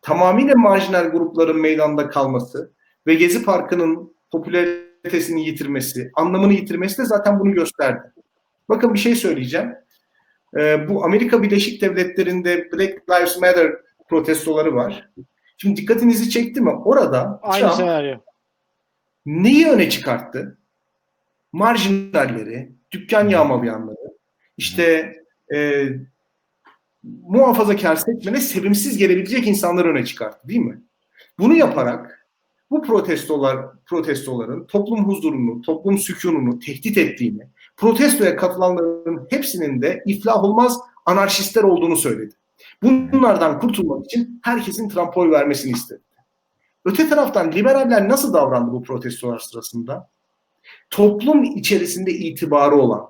tamamıyla 0.00 0.54
marjinal 0.56 1.04
grupların 1.04 1.60
meydanda 1.60 2.08
kalması 2.08 2.70
ve 3.06 3.14
Gezi 3.14 3.44
Parkı'nın 3.44 4.14
popülaritesini 4.32 5.46
yitirmesi, 5.46 6.10
anlamını 6.14 6.52
yitirmesi 6.52 6.98
de 6.98 7.04
zaten 7.04 7.40
bunu 7.40 7.52
gösterdi. 7.52 8.12
Bakın 8.68 8.94
bir 8.94 8.98
şey 8.98 9.14
söyleyeceğim. 9.14 9.72
Ee, 10.56 10.88
bu 10.88 11.04
Amerika 11.04 11.42
Birleşik 11.42 11.82
Devletleri'nde 11.82 12.72
Black 12.72 13.10
Lives 13.10 13.40
Matter 13.40 13.72
protestoları 14.08 14.74
var. 14.74 15.10
Şimdi 15.56 15.80
dikkatinizi 15.80 16.30
çekti 16.30 16.60
mi? 16.60 16.70
Orada 16.70 17.40
Aynı 17.42 17.60
Trump 17.60 17.74
senaryo. 17.74 18.18
Neyi 19.26 19.68
öne 19.68 19.90
çıkarttı? 19.90 20.58
Marjinalleri, 21.52 22.72
dükkan 22.92 23.28
yağmalayanları, 23.28 24.12
işte 24.56 25.14
e, 25.54 25.88
muhafazakar 27.22 27.96
seçmene 27.96 28.40
sevimsiz 28.40 28.98
gelebilecek 28.98 29.46
insanları 29.46 29.88
öne 29.88 30.04
çıkarttı 30.04 30.48
değil 30.48 30.60
mi? 30.60 30.82
Bunu 31.38 31.54
yaparak 31.54 32.28
bu 32.70 32.82
protestolar 32.82 33.66
protestoların 33.86 34.66
toplum 34.66 35.04
huzurunu, 35.04 35.62
toplum 35.62 35.98
sükununu 35.98 36.58
tehdit 36.58 36.98
ettiğini, 36.98 37.46
protestoya 37.76 38.36
katılanların 38.36 39.26
hepsinin 39.30 39.82
de 39.82 40.02
iflah 40.06 40.44
olmaz 40.44 40.78
anarşistler 41.06 41.62
olduğunu 41.62 41.96
söyledi. 41.96 42.34
Bunlardan 42.82 43.60
kurtulmak 43.60 44.06
için 44.06 44.40
herkesin 44.42 44.88
Trump'a 44.88 45.20
oy 45.20 45.30
vermesini 45.30 45.72
istedi. 45.72 46.00
Öte 46.84 47.08
taraftan 47.08 47.52
liberaller 47.52 48.08
nasıl 48.08 48.34
davrandı 48.34 48.72
bu 48.72 48.82
protestolar 48.82 49.38
sırasında? 49.38 50.08
Toplum 50.90 51.44
içerisinde 51.44 52.10
itibarı 52.12 52.76
olan, 52.76 53.06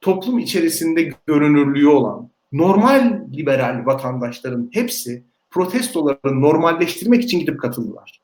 toplum 0.00 0.38
içerisinde 0.38 1.12
görünürlüğü 1.26 1.88
olan, 1.88 2.30
normal 2.52 3.20
liberal 3.32 3.86
vatandaşların 3.86 4.70
hepsi 4.72 5.24
protestoları 5.50 6.40
normalleştirmek 6.40 7.24
için 7.24 7.40
gidip 7.40 7.60
katıldılar. 7.60 8.20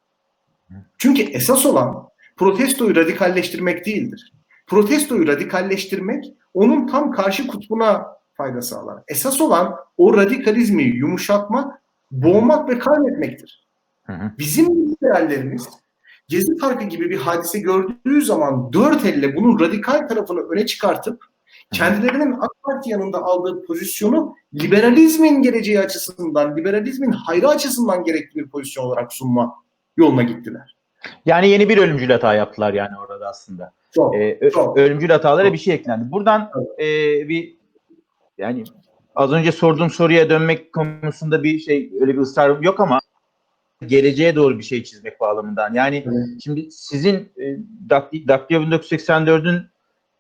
Çünkü 0.99 1.22
esas 1.22 1.66
olan 1.66 2.09
protestoyu 2.37 2.97
radikalleştirmek 2.97 3.87
değildir. 3.87 4.33
Protestoyu 4.66 5.27
radikalleştirmek 5.27 6.25
onun 6.55 6.87
tam 6.87 7.11
karşı 7.11 7.47
kutbuna 7.47 8.07
fayda 8.35 8.62
sağlar. 8.62 9.03
Esas 9.09 9.41
olan 9.41 9.75
o 9.97 10.16
radikalizmi 10.16 10.83
yumuşatmak, 10.83 11.83
boğmak 12.11 12.68
ve 12.68 12.79
kaybetmektir. 12.79 13.63
Hı 14.05 14.12
hı. 14.12 14.30
Bizim 14.38 14.66
liberallerimiz 14.66 15.68
Gezi 16.28 16.57
Parkı 16.57 16.84
gibi 16.84 17.11
bir 17.11 17.16
hadise 17.16 17.59
gördüğü 17.59 18.22
zaman 18.22 18.72
dört 18.72 19.05
elle 19.05 19.36
bunun 19.36 19.61
radikal 19.61 20.09
tarafını 20.09 20.40
öne 20.40 20.66
çıkartıp 20.66 21.24
kendilerinin 21.72 22.32
AK 22.32 22.50
Parti 22.62 22.90
yanında 22.90 23.22
aldığı 23.22 23.66
pozisyonu 23.66 24.34
liberalizmin 24.55 25.42
geleceği 25.42 25.80
açısından, 25.80 26.57
liberalizmin 26.57 27.12
hayrı 27.12 27.48
açısından 27.48 28.05
gerekli 28.05 28.40
bir 28.40 28.48
pozisyon 28.48 28.84
olarak 28.84 29.12
sunma 29.12 29.55
yoluna 29.96 30.22
gittiler. 30.22 30.76
Yani 31.26 31.48
yeni 31.48 31.68
bir 31.68 31.78
ölümcül 31.78 32.11
hata 32.11 32.34
yaptılar 32.34 32.74
yani 32.74 32.98
orada 32.98 33.28
aslında. 33.28 33.72
Çok. 33.94 34.14
Ee, 34.16 34.50
Çok. 34.55 34.78
ölümcül 34.78 35.09
hatalara 35.09 35.44
Çok. 35.44 35.52
bir 35.52 35.59
şey 35.59 35.74
eklendi. 35.74 36.12
Buradan 36.12 36.50
e, 36.78 36.84
bir 37.28 37.57
yani 38.38 38.64
az 39.14 39.32
önce 39.32 39.52
sorduğum 39.52 39.90
soruya 39.90 40.30
dönmek 40.30 40.72
konusunda 40.72 41.42
bir 41.42 41.59
şey 41.59 41.92
öyle 42.00 42.12
bir 42.14 42.18
ısrarım 42.18 42.62
yok 42.62 42.80
ama 42.80 43.00
geleceğe 43.89 44.37
doğru 44.37 44.59
bir 44.59 44.64
şey 44.64 44.85
çizmek 44.85 45.20
bağlamından. 45.20 45.74
Yani 45.74 45.97
Evet. 46.07 46.41
şimdi 46.45 46.70
sizin 46.70 47.14
e, 47.14 47.45
Dak- 47.89 48.28
Daktilo 48.28 48.62
1984'ün 48.62 49.62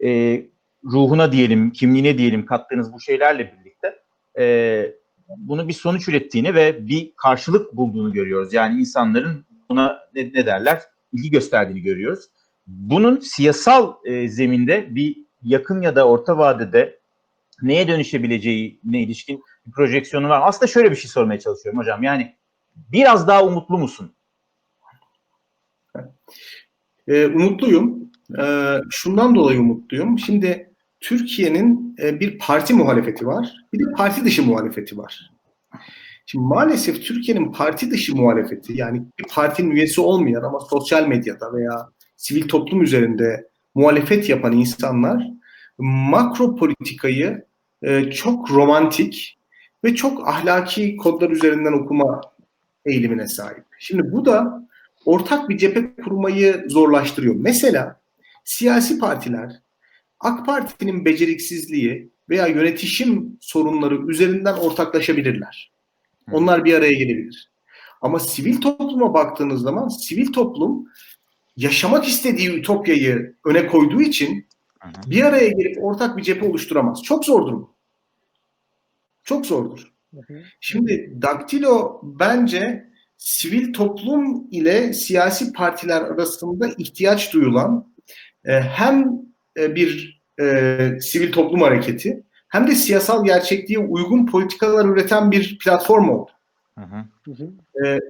e, 0.04 0.42
ruhuna 0.84 1.32
diyelim, 1.32 1.70
kimliğine 1.70 2.18
diyelim 2.18 2.46
kattığınız 2.46 2.92
bu 2.92 3.00
şeylerle 3.00 3.54
birlikte 3.58 3.94
e, 4.38 4.94
bunu 5.36 5.68
bir 5.68 5.72
sonuç 5.72 6.08
ürettiğini 6.08 6.54
ve 6.54 6.88
bir 6.88 7.12
karşılık 7.16 7.76
bulduğunu 7.76 8.12
görüyoruz. 8.12 8.52
Yani 8.52 8.80
insanların 8.80 9.44
buna 9.68 9.98
ne, 10.14 10.30
ne 10.34 10.46
derler? 10.46 10.82
ilgi 11.14 11.30
gösterdiğini 11.30 11.82
görüyoruz. 11.82 12.24
Bunun 12.66 13.20
siyasal 13.20 13.94
e, 14.04 14.28
zeminde 14.28 14.86
bir 14.90 15.16
yakın 15.42 15.82
ya 15.82 15.96
da 15.96 16.08
orta 16.08 16.38
vadede 16.38 16.98
neye 17.62 17.88
dönüşebileceğine 17.88 19.02
ilişkin 19.02 19.42
bir 19.66 19.72
projeksiyonu 19.72 20.28
var. 20.28 20.40
Aslında 20.44 20.66
şöyle 20.66 20.90
bir 20.90 20.96
şey 20.96 21.10
sormaya 21.10 21.40
çalışıyorum 21.40 21.80
hocam. 21.80 22.02
Yani 22.02 22.34
biraz 22.76 23.28
daha 23.28 23.44
umutlu 23.44 23.78
musun? 23.78 24.12
Ee, 27.08 27.26
umutluyum. 27.26 28.10
Ee, 28.38 28.78
şundan 28.90 29.34
dolayı 29.34 29.60
umutluyum. 29.60 30.18
Şimdi 30.18 30.74
Türkiye'nin 31.00 31.96
e, 32.02 32.20
bir 32.20 32.38
parti 32.38 32.74
muhalefeti 32.74 33.26
var, 33.26 33.54
bir 33.72 33.78
de 33.78 33.92
parti 33.96 34.24
dışı 34.24 34.42
muhalefeti 34.42 34.98
var. 34.98 35.30
Şimdi 36.26 36.44
maalesef 36.44 37.02
Türkiye'nin 37.02 37.52
parti 37.52 37.90
dışı 37.90 38.16
muhalefeti 38.16 38.72
yani 38.76 39.02
bir 39.18 39.24
partinin 39.24 39.70
üyesi 39.70 40.00
olmayan 40.00 40.42
ama 40.42 40.60
sosyal 40.60 41.06
medyada 41.06 41.52
veya 41.52 41.88
sivil 42.16 42.48
toplum 42.48 42.82
üzerinde 42.82 43.48
muhalefet 43.74 44.28
yapan 44.28 44.52
insanlar 44.52 45.30
makro 45.78 46.56
politikayı 46.56 47.44
e, 47.82 48.10
çok 48.10 48.50
romantik 48.50 49.38
ve 49.84 49.94
çok 49.94 50.28
ahlaki 50.28 50.96
kodlar 50.96 51.30
üzerinden 51.30 51.72
okuma 51.72 52.20
eğilimine 52.86 53.26
sahip. 53.26 53.64
Şimdi 53.78 54.12
bu 54.12 54.24
da 54.24 54.68
ortak 55.04 55.48
bir 55.48 55.58
cephe 55.58 55.94
kurmayı 55.94 56.64
zorlaştırıyor. 56.68 57.34
Mesela 57.34 58.00
siyasi 58.44 58.98
partiler 58.98 59.60
AK 60.20 60.46
Parti'nin 60.46 61.04
beceriksizliği 61.04 62.10
veya 62.28 62.46
yönetişim 62.46 63.38
sorunları 63.40 64.10
üzerinden 64.10 64.54
ortaklaşabilirler. 64.54 65.72
Onlar 66.32 66.64
bir 66.64 66.74
araya 66.74 66.92
gelebilir. 66.92 67.50
Ama 68.00 68.20
sivil 68.20 68.60
topluma 68.60 69.14
baktığınız 69.14 69.62
zaman 69.62 69.88
sivil 69.88 70.32
toplum 70.32 70.88
yaşamak 71.56 72.08
istediği 72.08 72.50
ütopyayı 72.50 73.34
öne 73.44 73.66
koyduğu 73.66 74.02
için 74.02 74.46
bir 75.06 75.22
araya 75.22 75.48
gelip 75.48 75.84
ortak 75.84 76.16
bir 76.16 76.22
cephe 76.22 76.48
oluşturamaz. 76.48 77.02
Çok 77.02 77.24
zordur 77.24 77.52
bu. 77.52 77.74
Çok 79.24 79.46
zordur. 79.46 79.93
Şimdi 80.60 81.12
Daktilo 81.22 82.00
bence 82.02 82.84
sivil 83.16 83.72
toplum 83.72 84.48
ile 84.50 84.92
siyasi 84.92 85.52
partiler 85.52 86.02
arasında 86.02 86.68
ihtiyaç 86.78 87.32
duyulan 87.32 87.92
e, 88.44 88.60
hem 88.60 89.12
e, 89.58 89.74
bir 89.74 90.22
e, 90.40 90.98
sivil 91.00 91.32
toplum 91.32 91.60
hareketi 91.60 92.22
hem 92.48 92.66
de 92.66 92.74
siyasal 92.74 93.24
gerçekliğe 93.24 93.78
uygun 93.78 94.26
politikalar 94.26 94.84
üreten 94.84 95.30
bir 95.30 95.58
platform 95.58 96.08
oldu. 96.08 96.30
Hı 96.78 96.84
hı. 96.84 97.86
E, 97.86 98.00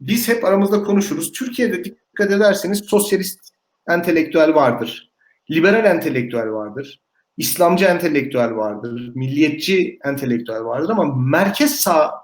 biz 0.00 0.28
hep 0.28 0.44
aramızda 0.44 0.82
konuşuruz. 0.82 1.32
Türkiye'de 1.32 1.84
dikkat 1.84 2.30
ederseniz 2.30 2.84
sosyalist 2.84 3.40
entelektüel 3.88 4.54
vardır. 4.54 5.10
Liberal 5.50 5.84
entelektüel 5.84 6.50
vardır. 6.50 7.00
İslamcı 7.36 7.84
entelektüel 7.84 8.56
vardır. 8.56 9.12
Milliyetçi 9.14 9.98
entelektüel 10.04 10.64
vardır 10.64 10.90
ama 10.90 11.14
merkez 11.14 11.74
sağ 11.74 12.14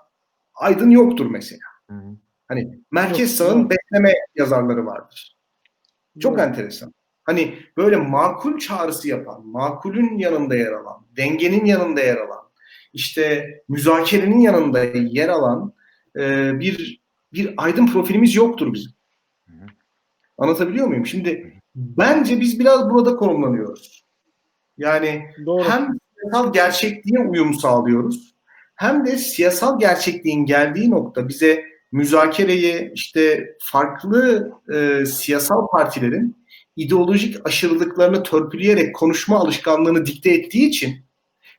aydın 0.55 0.91
yoktur 0.91 1.27
mesela. 1.27 1.61
Hı 1.91 1.97
hı. 1.97 2.17
Hani 2.49 2.79
merkez 2.91 3.37
sağın 3.37 3.61
yok. 3.61 3.71
bekleme 3.71 4.13
yazarları 4.35 4.87
vardır. 4.87 5.37
Çok 6.21 6.33
Doğru. 6.33 6.43
enteresan. 6.43 6.95
Hani 7.25 7.59
böyle 7.77 7.97
makul 7.97 8.59
çağrısı 8.59 9.09
yapan, 9.09 9.47
makulün 9.47 10.19
yanında 10.19 10.57
yer 10.57 10.73
alan, 10.73 11.07
dengenin 11.17 11.65
yanında 11.65 12.01
yer 12.01 12.17
alan, 12.17 12.43
işte 12.93 13.55
müzakerenin 13.69 14.39
yanında 14.39 14.85
yer 14.95 15.29
alan 15.29 15.73
e, 16.17 16.53
bir 16.61 17.01
bir 17.33 17.55
aydın 17.57 17.87
profilimiz 17.87 18.35
yoktur 18.35 18.73
bizim. 18.73 18.93
Hı 19.47 19.53
hı. 19.53 19.67
Anlatabiliyor 20.39 20.87
muyum? 20.87 21.07
Şimdi 21.07 21.61
bence 21.75 22.41
biz 22.41 22.61
biraz 22.61 22.91
burada 22.91 23.17
konumlanıyoruz. 23.17 24.00
Yani 24.81 25.27
Doğru. 25.47 25.65
hem 25.65 25.99
siyasal 26.15 26.53
gerçekliğe 26.53 27.21
uyum 27.21 27.55
sağlıyoruz 27.55 28.35
hem 28.81 29.07
de 29.07 29.17
siyasal 29.17 29.79
gerçekliğin 29.79 30.47
geldiği 30.47 30.91
nokta 30.91 31.29
bize 31.29 31.65
müzakereyi 31.93 32.93
işte 32.95 33.55
farklı 33.63 34.53
e, 34.75 35.07
siyasal 35.07 35.67
partilerin 35.67 36.47
ideolojik 36.77 37.47
aşırılıklarını 37.47 38.23
törpüleyerek 38.23 38.97
konuşma 38.97 39.39
alışkanlığını 39.39 40.07
dikte 40.07 40.31
ettiği 40.31 40.69
için 40.69 40.97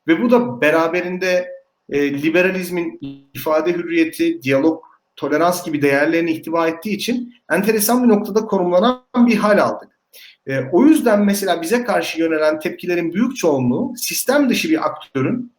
ve 0.08 0.22
bu 0.22 0.32
da 0.32 0.62
beraberinde 0.62 1.52
e, 1.90 2.22
liberalizmin 2.22 3.00
ifade 3.34 3.74
hürriyeti, 3.74 4.42
diyalog, 4.42 4.84
tolerans 5.16 5.66
gibi 5.66 5.82
değerlerini 5.82 6.32
ihtiva 6.32 6.68
ettiği 6.68 6.96
için 6.96 7.34
enteresan 7.52 8.04
bir 8.04 8.10
noktada 8.10 8.46
konumlanan 8.46 9.04
bir 9.16 9.36
hal 9.36 9.58
aldık. 9.58 10.01
E, 10.48 10.60
o 10.72 10.86
yüzden 10.86 11.26
mesela 11.26 11.62
bize 11.62 11.84
karşı 11.84 12.20
yönelen 12.20 12.60
tepkilerin 12.60 13.14
büyük 13.14 13.38
çoğunluğu 13.38 13.94
sistem 13.98 14.50
dışı 14.50 14.70
bir 14.70 14.86
aktörün 14.86 15.54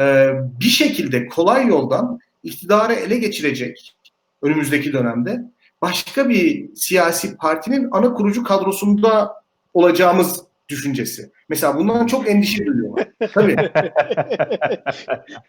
e, 0.00 0.30
bir 0.60 0.64
şekilde 0.68 1.26
kolay 1.26 1.66
yoldan 1.66 2.18
iktidarı 2.42 2.92
ele 2.92 3.18
geçirecek 3.18 3.96
önümüzdeki 4.42 4.92
dönemde 4.92 5.40
başka 5.82 6.28
bir 6.28 6.74
siyasi 6.74 7.36
partinin 7.36 7.88
ana 7.90 8.14
kurucu 8.14 8.44
kadrosunda 8.44 9.34
olacağımız 9.74 10.40
düşüncesi. 10.68 11.30
Mesela 11.48 11.76
bundan 11.76 12.06
çok 12.06 12.28
endişe 12.28 12.66
duyuyorlar. 12.66 13.08
Tabii. 13.34 13.56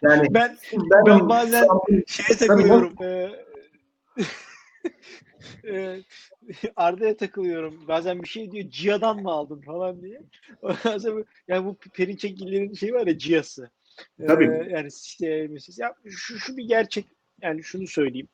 Yani 0.02 0.28
Ben 0.34 0.58
ben, 0.74 1.06
Ben 1.06 1.30
bazen- 1.30 1.68
şeye 2.08 2.38
takılıyorum. 2.38 2.94
eee, 5.64 6.04
Arda'ya 6.76 7.18
takılıyorum. 7.18 7.88
Bazen 7.88 8.24
bir 8.24 8.28
şey 8.28 8.52
diyor 8.52 8.70
Cia'dan 8.70 9.22
mı 9.22 9.32
aldın 9.32 9.62
falan 9.62 10.02
diye. 10.02 10.22
Ondan 10.62 10.98
sonra 10.98 11.24
yani 11.48 11.66
bu 11.66 11.76
Perinçekgillerin 11.76 12.74
şeyi 12.74 12.94
var 12.94 13.08
ya 13.08 13.18
Cia'sı. 13.18 13.70
Eee, 14.20 14.28
Tabii. 14.28 14.68
yani 14.72 14.90
işte 15.06 15.50
ya 15.78 15.94
şu, 16.06 16.40
şu 16.40 16.58
bir 16.58 16.68
gerçek 16.68 17.06
yani 17.42 17.64
şunu 17.64 17.88
söyleyeyim. 17.88 18.28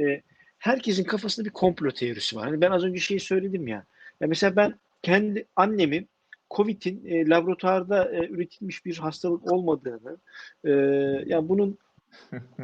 e, 0.00 0.22
herkesin 0.58 1.04
kafasında 1.04 1.46
bir 1.46 1.52
komplo 1.52 1.90
teorisi 1.90 2.36
var. 2.36 2.48
Hani 2.48 2.60
ben 2.60 2.70
az 2.70 2.84
önce 2.84 3.00
şeyi 3.00 3.20
söyledim 3.20 3.68
ya. 3.68 3.86
ya 4.20 4.28
mesela 4.28 4.56
ben 4.56 4.74
kendi 5.02 5.46
annemi 5.56 6.06
Covid'in 6.50 7.04
e, 7.06 7.28
laboratuvarda 7.28 8.12
e, 8.12 8.28
üretilmiş 8.28 8.84
bir 8.84 8.96
hastalık 8.98 9.52
olmadığını, 9.52 10.18
e, 10.64 10.70
yani 11.26 11.48
bunun 11.48 11.78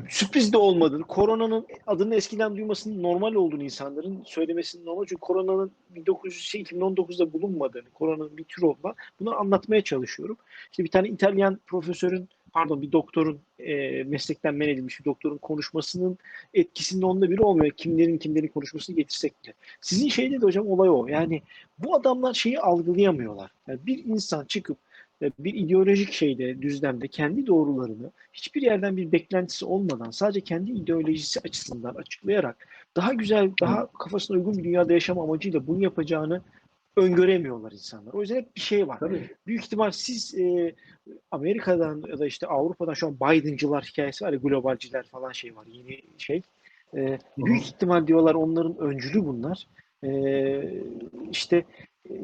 sürpriz 0.09 0.53
de 0.53 0.59
olmadığını, 0.59 1.03
koronanın 1.03 1.67
adını 1.87 2.15
eskiden 2.15 2.57
duymasının 2.57 3.03
normal 3.03 3.35
olduğunu 3.35 3.63
insanların 3.63 4.23
söylemesinin 4.25 4.87
normal. 4.87 5.05
Çünkü 5.05 5.21
koronanın 5.21 5.73
1900 5.91 6.45
şey, 6.45 6.63
2019'da 6.63 7.33
bulunmadığını, 7.33 7.91
koronanın 7.95 8.37
bir 8.37 8.45
tür 8.45 8.63
olduğunu 8.63 8.95
bunu 9.21 9.41
anlatmaya 9.41 9.81
çalışıyorum. 9.81 10.37
İşte 10.71 10.85
bir 10.85 10.91
tane 10.91 11.09
İtalyan 11.09 11.61
profesörün, 11.67 12.29
pardon 12.53 12.83
bir 12.83 12.93
doktorun 12.93 13.41
e, 13.59 14.05
meslekten 14.05 14.55
men 14.55 14.69
edilmiş 14.69 15.01
bir 15.01 15.05
doktorun 15.05 15.39
konuşmasının 15.39 16.19
etkisinde 16.55 17.07
onda 17.07 17.31
biri 17.31 17.43
olmuyor. 17.43 17.71
Kimlerin 17.71 18.19
kimlerin 18.19 18.49
konuşmasını 18.49 18.97
getirsek 18.97 19.33
bile. 19.45 19.55
Sizin 19.81 20.09
şeyde 20.09 20.41
de 20.41 20.47
hocam 20.47 20.67
olay 20.67 20.89
o. 20.89 21.07
Yani 21.07 21.43
bu 21.79 21.95
adamlar 21.95 22.35
şeyi 22.35 22.61
algılayamıyorlar. 22.61 23.51
Yani 23.69 23.79
bir 23.87 24.05
insan 24.05 24.45
çıkıp 24.45 24.79
bir 25.23 25.55
ideolojik 25.55 26.13
şeyde, 26.13 26.63
düzlemde 26.63 27.09
kendi 27.09 27.47
doğrularını 27.47 28.11
hiçbir 28.33 28.63
yerden 28.63 28.97
bir 28.97 29.13
beklentisi 29.13 29.65
olmadan 29.65 30.11
sadece 30.11 30.41
kendi 30.41 30.73
ideolojisi 30.73 31.41
açısından 31.41 31.95
açıklayarak 31.95 32.69
daha 32.97 33.13
güzel, 33.13 33.51
daha 33.61 33.87
kafasına 33.87 34.37
uygun 34.37 34.59
bir 34.59 34.65
dünyada 34.65 34.93
yaşam 34.93 35.19
amacıyla 35.19 35.67
bunu 35.67 35.83
yapacağını 35.83 36.43
öngöremiyorlar 36.97 37.73
insanlar. 37.73 38.13
O 38.13 38.21
yüzden 38.21 38.37
hep 38.37 38.57
bir 38.57 38.61
şey 38.61 38.89
var. 38.89 38.99
Tabii. 38.99 39.31
Büyük 39.47 39.65
ihtimal 39.65 39.91
siz 39.91 40.35
e, 40.39 40.75
Amerika'dan 41.31 42.05
ya 42.09 42.19
da 42.19 42.27
işte 42.27 42.47
Avrupa'dan 42.47 42.95
şu 42.95 43.07
an 43.07 43.17
Biden'cılar 43.17 43.85
hikayesi 43.85 44.25
var 44.25 44.33
ya 44.33 44.39
globalciler 44.39 45.07
falan 45.07 45.33
şey 45.33 45.57
var 45.57 45.67
yeni 45.67 46.01
şey. 46.19 46.43
E, 46.95 47.19
büyük 47.39 47.63
ihtimal 47.63 48.07
diyorlar 48.07 48.35
onların 48.35 48.79
öncülü 48.79 49.25
bunlar. 49.25 49.67
E, 50.05 50.11
işte 51.31 51.65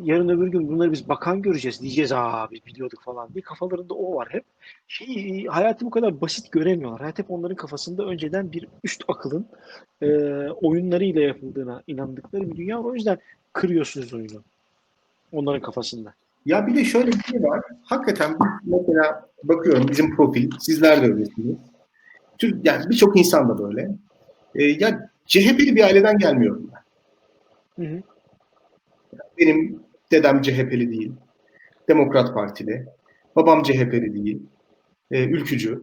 yarın 0.03 0.29
öbür 0.29 0.49
gün 0.49 0.69
bunları 0.69 0.93
biz 0.93 1.09
bakan 1.09 1.43
göreceğiz 1.43 1.81
diyeceğiz 1.81 2.13
aa 2.13 2.49
biz 2.51 2.67
biliyorduk 2.67 3.03
falan 3.03 3.35
diye 3.35 3.43
kafalarında 3.43 3.95
o 3.95 4.15
var 4.15 4.29
hep. 4.31 4.45
Şey 4.89 5.47
hayatı 5.47 5.87
bu 5.87 5.91
kadar 5.91 6.21
basit 6.21 6.53
göremiyorlar. 6.53 7.01
Hayat 7.01 7.19
hep 7.19 7.31
onların 7.31 7.57
kafasında 7.57 8.05
önceden 8.05 8.53
bir 8.53 8.69
üst 8.85 9.05
akılın 9.09 9.47
e, 10.03 10.09
oyunlarıyla 10.49 11.21
yapıldığına 11.23 11.83
inandıkları 11.87 12.51
bir 12.51 12.57
dünya 12.57 12.85
var. 12.85 12.91
O 12.91 12.95
yüzden 12.95 13.19
kırıyorsunuz 13.53 14.15
oyunu. 14.15 14.43
Onların 15.33 15.63
kafasında. 15.63 16.15
Ya 16.47 16.67
bir 16.67 16.75
de 16.75 16.85
şöyle 16.85 17.13
bir 17.13 17.23
şey 17.23 17.43
var. 17.43 17.61
Hakikaten 17.85 18.37
mesela 18.65 19.29
bakıyorum 19.45 19.89
bizim 19.89 20.17
profil, 20.17 20.51
sizler 20.61 21.03
de 21.03 21.07
öylesiniz. 21.07 21.57
Türk, 22.39 22.67
yani 22.67 22.91
birçok 22.91 23.19
insan 23.19 23.49
da 23.49 23.59
böyle. 23.59 23.91
Ee, 24.55 24.65
ya 24.65 25.11
CHP'li 25.27 25.77
bir 25.77 25.85
aileden 25.85 26.19
gelmiyorum 26.19 26.71
ben. 26.73 26.83
Hı 27.85 27.97
hı. 27.97 28.03
Benim 29.39 29.81
dedem 30.13 30.43
CHP'li 30.43 30.91
değil. 30.91 31.13
Demokrat 31.89 32.35
Partili. 32.35 32.87
Babam 33.37 33.63
CHP'li 33.63 34.15
değil. 34.15 34.43
Ee, 35.11 35.25
ülkücü. 35.25 35.83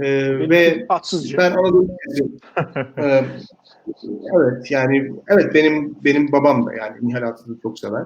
Ee, 0.00 0.48
ve 0.50 0.86
atsızca. 0.88 1.38
ben 1.38 1.52
Anadolu 1.52 1.88
Ee, 2.98 3.24
evet 4.38 4.70
yani 4.70 5.12
evet 5.28 5.54
benim 5.54 5.96
benim 6.04 6.32
babam 6.32 6.66
da 6.66 6.74
yani 6.74 6.96
Nihal 7.02 7.22
Atsız'ı 7.22 7.60
çok 7.62 7.78
sever. 7.78 8.04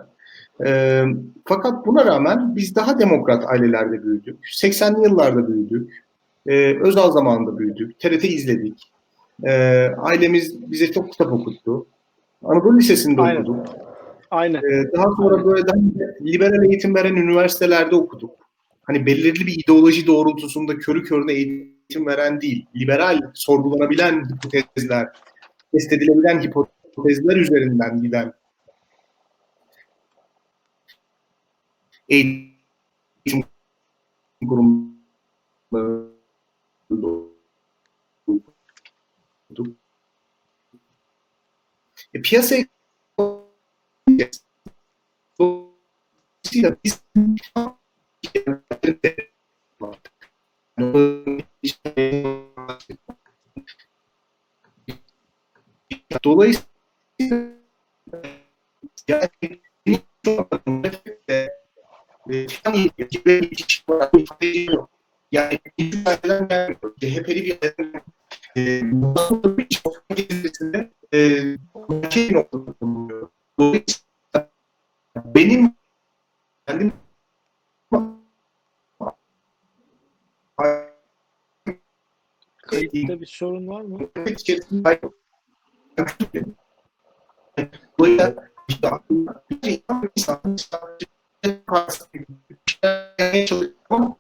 Ee, 0.67 1.05
fakat 1.45 1.87
buna 1.87 2.07
rağmen 2.07 2.57
biz 2.57 2.75
daha 2.75 2.99
demokrat 2.99 3.45
ailelerde 3.47 4.03
büyüdük. 4.03 4.39
80'li 4.45 5.05
yıllarda 5.05 5.49
büyüdük. 5.49 6.05
Ee, 6.47 6.79
Özal 6.81 7.11
zamanında 7.11 7.59
büyüdük. 7.59 8.01
TRT 8.01 8.25
izledik. 8.25 8.93
Ee, 9.45 9.87
ailemiz 9.99 10.71
bize 10.71 10.93
çok 10.93 11.13
kitap 11.13 11.33
okuttu. 11.33 11.87
Anadolu 12.45 12.77
Lisesi'nde 12.79 13.21
Aynen. 13.21 13.41
okuduk. 13.41 13.67
Aynen. 14.31 14.59
Ee, 14.59 14.93
daha 14.97 15.13
sonra 15.17 15.47
böyle 15.47 15.67
daha 15.67 15.77
liberal 16.23 16.65
eğitim 16.65 16.95
veren 16.95 17.17
üniversitelerde 17.17 17.97
okuduk. 17.97 18.31
Hani 18.83 19.07
belirli 19.07 19.47
bir 19.47 19.61
ideoloji 19.65 20.07
doğrultusunda 20.07 20.79
körü 20.79 21.05
körüne 21.05 21.33
eğitim 21.33 22.07
veren 22.07 22.41
değil, 22.41 22.67
liberal, 22.77 23.21
sorgulanabilen 23.35 24.25
hipotezler, 24.25 25.09
test 25.73 25.93
edilebilen 25.93 26.43
hipotezler 26.43 27.37
üzerinden 27.37 28.03
giden 28.03 28.33
eğitim 32.09 33.45
kurumları. 34.49 36.09
E, 42.15 42.23
piyasaya 42.23 42.67
Dolayısıyla 45.39 46.77
biz 46.85 47.01
Dolayısıyla 56.25 56.63
yani 59.09 59.29
yani 65.33 65.59
CHP'li 67.01 67.45
bir 67.45 67.59
e, 71.15 71.59
şey 72.11 72.33
noktada 72.33 72.81
bulunuyor. 72.81 73.29
Dolayısıyla 73.59 74.08
benim 75.35 75.75
kendim 76.67 76.93
Kayıtta 82.57 83.21
bir 83.21 83.27
sorun 83.27 83.69
var 83.69 83.81
mı? 83.81 83.89
muhabbet 83.89 84.41
içerisinde 84.41 85.01
Dolayısıyla 87.99 88.35
işte 88.69 88.89
aklımda 88.89 89.45
bir 89.51 89.63
şey 89.63 89.83
bir 89.91 90.11
insan 90.17 90.41
ama 93.91 94.17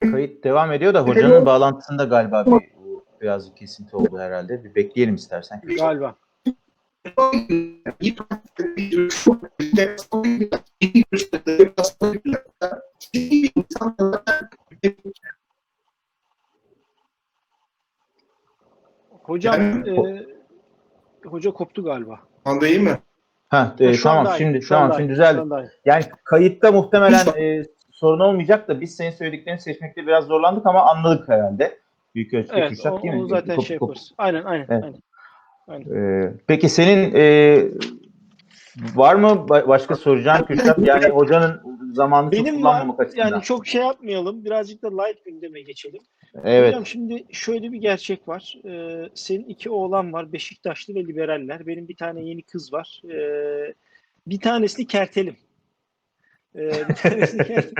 Kayıt 0.00 0.44
devam 0.44 0.72
ediyor 0.72 0.94
da 0.94 1.02
hocanın 1.02 1.46
bağlantısında 1.46 2.04
galiba 2.04 2.46
bir 2.46 2.74
biraz 3.20 3.50
bir 3.50 3.56
kesinti 3.56 3.96
oldu 3.96 4.18
herhalde. 4.18 4.64
Bir 4.64 4.74
bekleyelim 4.74 5.14
istersen. 5.14 5.60
Galiba. 5.78 6.16
Hocam 19.22 19.60
Yani- 19.60 19.90
e, 19.90 20.26
hoca 21.28 21.50
koptu 21.50 21.84
galiba. 21.84 22.20
Anda 22.44 22.68
iyi 22.68 22.78
mi? 22.78 22.98
Ha, 23.48 23.76
e, 23.80 23.94
Şu 23.94 24.08
an 24.10 24.12
tamam 24.12 24.26
daha 24.26 24.36
iyi, 24.36 24.38
şimdi 24.38 24.62
şu 24.62 24.76
an 24.76 24.92
şimdi 24.96 25.08
düzeldi. 25.12 25.70
Yani 25.84 26.04
kayıtta 26.24 26.72
muhtemelen 26.72 27.26
e, 27.38 27.62
sorun 27.90 28.20
olmayacak 28.20 28.68
da 28.68 28.80
biz 28.80 28.96
senin 28.96 29.10
söylediklerini 29.10 29.60
seçmekte 29.60 30.06
biraz 30.06 30.24
zorlandık 30.24 30.66
ama 30.66 30.82
anladık 30.82 31.28
herhalde. 31.28 31.78
Büyük 32.14 32.34
ölçüde 32.34 32.56
Evet, 32.56 32.68
Kürşat 32.70 33.02
değil 33.02 33.14
mi? 33.14 33.28
zaten 33.28 33.56
Kop- 33.56 33.64
şey 33.66 33.76
kop- 33.76 33.82
yaparız. 33.82 34.12
Aynen, 34.18 34.44
aynen, 34.44 34.66
Evet. 34.68 34.84
aynen. 34.84 35.00
E, 35.70 36.32
peki 36.46 36.68
senin 36.68 37.14
e, 37.14 37.58
var 38.94 39.14
mı 39.14 39.26
ba- 39.26 39.68
başka 39.68 39.94
soracağın 39.96 40.44
Kürşat? 40.44 40.78
Yani 40.78 41.08
hocanın 41.08 41.60
zamanını 41.92 42.30
çok 42.30 42.46
Benim 42.46 42.54
var, 42.54 42.60
kullanmamak 42.60 43.00
açısından. 43.00 43.28
yani 43.30 43.42
çok 43.42 43.66
şey 43.66 43.82
yapmayalım. 43.82 44.44
Birazcık 44.44 44.82
da 44.82 45.02
light 45.02 45.24
gündeme 45.24 45.60
geçelim. 45.62 46.00
evet. 46.44 46.68
Hocam 46.68 46.86
şimdi 46.86 47.24
şöyle 47.32 47.72
bir 47.72 47.78
gerçek 47.78 48.28
var. 48.28 48.58
Ee, 48.64 49.08
senin 49.14 49.44
iki 49.44 49.70
oğlan 49.70 50.12
var. 50.12 50.32
Beşiktaşlı 50.32 50.94
ve 50.94 51.00
liberaller. 51.06 51.66
Benim 51.66 51.88
bir 51.88 51.96
tane 51.96 52.22
yeni 52.24 52.42
kız 52.42 52.72
var. 52.72 53.02
Ee, 53.10 53.74
bir 54.26 54.40
tanesini 54.40 54.86
kertelim. 54.86 55.36
Ee, 56.56 56.88
bir 56.88 56.94
tanesini 56.94 57.44
kertelim. 57.46 57.74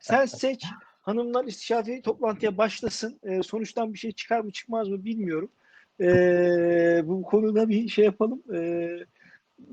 Sen 0.00 0.26
seç. 0.26 0.64
Hanımlar 1.02 1.44
istişare 1.44 2.02
toplantıya 2.02 2.58
başlasın. 2.58 3.18
Ee, 3.24 3.42
sonuçtan 3.42 3.92
bir 3.94 3.98
şey 3.98 4.12
çıkar 4.12 4.40
mı 4.40 4.50
çıkmaz 4.50 4.88
mı 4.88 5.04
bilmiyorum. 5.04 5.48
Ee, 6.00 7.02
bu 7.04 7.22
konuda 7.22 7.68
bir 7.68 7.88
şey 7.88 8.04
yapalım. 8.04 8.42
Ee, 8.54 8.98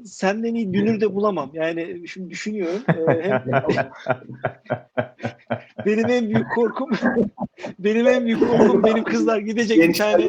senden 0.05 0.55
iyi 0.55 0.73
dünür 0.73 1.01
de 1.01 1.15
bulamam. 1.15 1.51
Yani 1.53 2.07
şimdi 2.07 2.29
düşünüyorum. 2.29 2.81
Hem 2.85 3.43
benim 5.85 6.09
en 6.09 6.29
büyük 6.29 6.51
korkum 6.55 6.89
benim 7.79 8.07
en 8.07 8.25
büyük 8.25 8.39
korkum 8.39 8.83
benim 8.83 9.03
kızlar 9.03 9.39
gidecek 9.39 9.89
bir 9.89 9.93
tane 9.93 10.27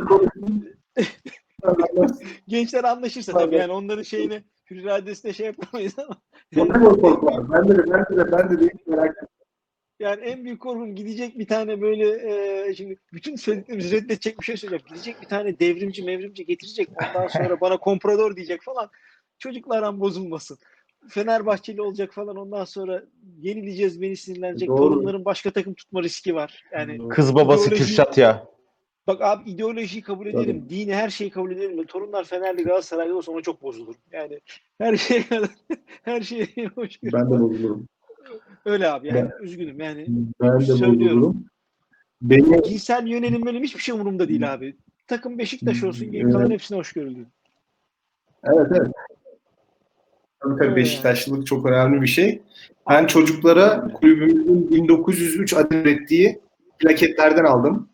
gençler 2.49 2.85
anlaşırsa 2.85 3.33
tabii 3.33 3.57
yani 3.57 3.73
onların 3.73 4.03
şeyini 4.03 4.43
hür 4.71 4.77
iradesine 4.77 5.33
şey 5.33 5.47
yapamayız 5.47 5.99
ama 5.99 6.17
Ben 6.57 6.69
de 6.69 7.53
ben 7.53 7.69
de 7.69 7.93
ben 7.93 8.17
de 8.17 8.33
ben 8.33 8.51
de 8.51 8.61
değil 8.61 8.71
merak 8.87 9.17
etme. 9.17 9.42
Yani 10.03 10.21
en 10.25 10.45
büyük 10.45 10.61
korkum 10.61 10.95
gidecek 10.95 11.39
bir 11.39 11.47
tane 11.47 11.81
böyle 11.81 12.07
e, 12.69 12.75
şimdi 12.75 12.97
bütün 13.13 13.37
söylediklerimizi 13.37 13.97
reddedecek 13.97 14.41
bir 14.41 14.45
şey 14.45 14.57
söyleyeceğim. 14.57 14.85
Gidecek 14.89 15.23
bir 15.23 15.27
tane 15.27 15.59
devrimci 15.59 16.03
mevrimci 16.03 16.47
getirecek. 16.47 16.89
Ondan 17.09 17.29
sonra 17.29 17.61
bana 17.61 17.77
komprador 17.77 18.37
diyecek 18.37 18.63
falan. 18.63 18.91
Çocuklar 19.39 20.01
bozulmasın. 20.01 20.59
Fenerbahçeli 21.09 21.83
olacak 21.83 22.15
falan 22.15 22.37
ondan 22.37 22.65
sonra 22.65 23.05
yenileceğiz 23.41 24.03
beni 24.03 24.17
sinirlenecek. 24.17 24.69
Doğru. 24.69 24.77
Torunların 24.77 25.25
başka 25.25 25.51
takım 25.51 25.75
tutma 25.75 26.03
riski 26.03 26.35
var. 26.35 26.65
Yani 26.73 27.09
Kız 27.09 27.35
babası 27.35 27.71
İdeoloji- 27.71 27.79
Kürşat 27.79 28.19
ya. 28.19 28.47
Bak 29.07 29.23
abi 29.23 29.51
ideolojiyi 29.51 30.03
kabul 30.03 30.27
ederim. 30.27 30.67
Dini 30.69 30.95
her 30.95 31.11
şeyi 31.11 31.31
kabul 31.31 31.53
ederim. 31.53 31.79
de 31.79 31.85
Torunlar 31.87 32.25
Fenerli 32.25 32.63
Galatasaraylı 32.63 33.17
olsa 33.17 33.33
ona 33.33 33.43
çok 33.43 33.63
bozulur. 33.63 33.95
Yani 34.13 34.41
her 34.79 34.97
şeye 34.97 35.25
her 36.03 36.21
şeye 36.21 36.47
hoş. 36.75 37.03
Ben 37.03 37.27
de 37.27 37.41
bozulurum. 37.41 37.89
Öyle 38.65 38.89
abi 38.91 39.09
yani 39.09 39.31
üzgünüm 39.41 39.81
yani. 39.81 40.07
Ben 40.41 40.61
de 40.61 40.65
Söylüyorum. 40.65 41.01
bozulurum. 41.01 41.45
Beni 42.23 42.63
Cinsel 42.65 43.07
yönelim 43.07 43.47
benim 43.47 43.63
hiçbir 43.63 43.81
şey 43.81 43.95
umurumda 43.95 44.29
değil 44.29 44.53
abi. 44.55 44.77
Takım 45.07 45.39
Beşiktaş 45.39 45.85
olsun 45.85 46.13
geri 46.13 46.23
Evet. 46.23 46.33
kalan 46.33 46.51
hepsine 46.51 46.79
hoş 46.79 46.93
görüldü. 46.93 47.27
Evet 48.45 48.67
evet. 48.71 48.93
Tabii 50.41 50.59
tabii 50.59 50.77
Beşiktaşlılık 50.77 51.47
çok 51.47 51.67
önemli 51.67 52.03
bir 52.03 52.07
şey. 52.07 52.43
Ben 52.91 53.07
çocuklara 53.07 53.89
kulübümüzün 53.95 54.71
1903 54.71 55.55
adet 55.55 55.73
ürettiği 55.73 56.41
plaketlerden 56.79 57.45
aldım. 57.45 57.89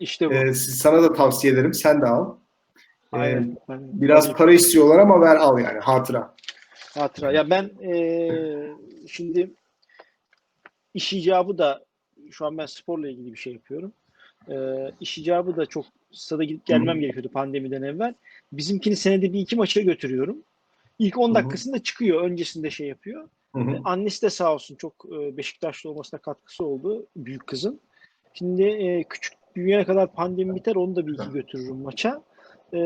İşte 0.00 0.30
bu. 0.30 0.34
Ee, 0.34 0.54
siz- 0.54 0.78
sana 0.78 1.02
da 1.02 1.12
tavsiye 1.12 1.52
ederim. 1.52 1.74
Sen 1.74 2.00
de 2.02 2.06
al. 2.06 2.34
Ee, 3.14 3.16
Aynen. 3.18 3.56
Ben- 3.68 3.80
biraz 4.00 4.32
para 4.32 4.52
istiyorlar 4.52 4.98
ama 4.98 5.20
ver 5.20 5.36
al 5.36 5.58
yani 5.58 5.78
hatıra. 5.80 6.34
hatıra. 6.94 7.32
Ya 7.32 7.50
ben 7.50 7.70
eee, 7.80 8.70
şimdi 9.08 9.50
iş 10.96 11.12
icabı 11.12 11.58
da 11.58 11.84
şu 12.30 12.46
an 12.46 12.58
ben 12.58 12.66
sporla 12.66 13.08
ilgili 13.08 13.32
bir 13.32 13.38
şey 13.38 13.52
yapıyorum. 13.52 13.92
Eee 14.48 14.92
iş 15.00 15.18
icabı 15.18 15.56
da 15.56 15.66
çok 15.66 15.86
stada 16.12 16.44
gidip 16.44 16.66
gelmem 16.66 17.00
gerekiyordu 17.00 17.28
pandemiden 17.28 17.82
evvel. 17.82 18.14
Bizimkini 18.52 18.96
senede 18.96 19.32
bir 19.32 19.40
iki 19.40 19.56
maça 19.56 19.80
götürüyorum. 19.80 20.42
İlk 20.98 21.18
10 21.18 21.26
Hı 21.26 21.30
hı. 21.30 21.34
dakikasında 21.34 21.82
çıkıyor. 21.82 22.22
Öncesinde 22.22 22.70
şey 22.70 22.88
yapıyor. 22.88 23.28
Hı 23.54 23.60
hı. 23.60 23.80
Annesi 23.84 24.22
de 24.22 24.30
sağ 24.30 24.54
olsun 24.54 24.76
çok 24.76 25.06
e, 25.12 25.36
Beşiktaşlı 25.36 25.90
olmasına 25.90 26.20
katkısı 26.20 26.64
oldu 26.64 27.06
büyük 27.16 27.46
kızın. 27.46 27.80
Şimdi 28.34 28.62
e, 28.62 29.04
küçük 29.04 29.32
büyüyene 29.56 29.84
kadar 29.84 30.12
pandemi 30.12 30.54
biter 30.54 30.76
onu 30.76 30.96
da 30.96 31.06
bir 31.06 31.12
iki 31.12 31.32
götürürüm 31.32 31.76
maça. 31.76 32.22
E, 32.72 32.78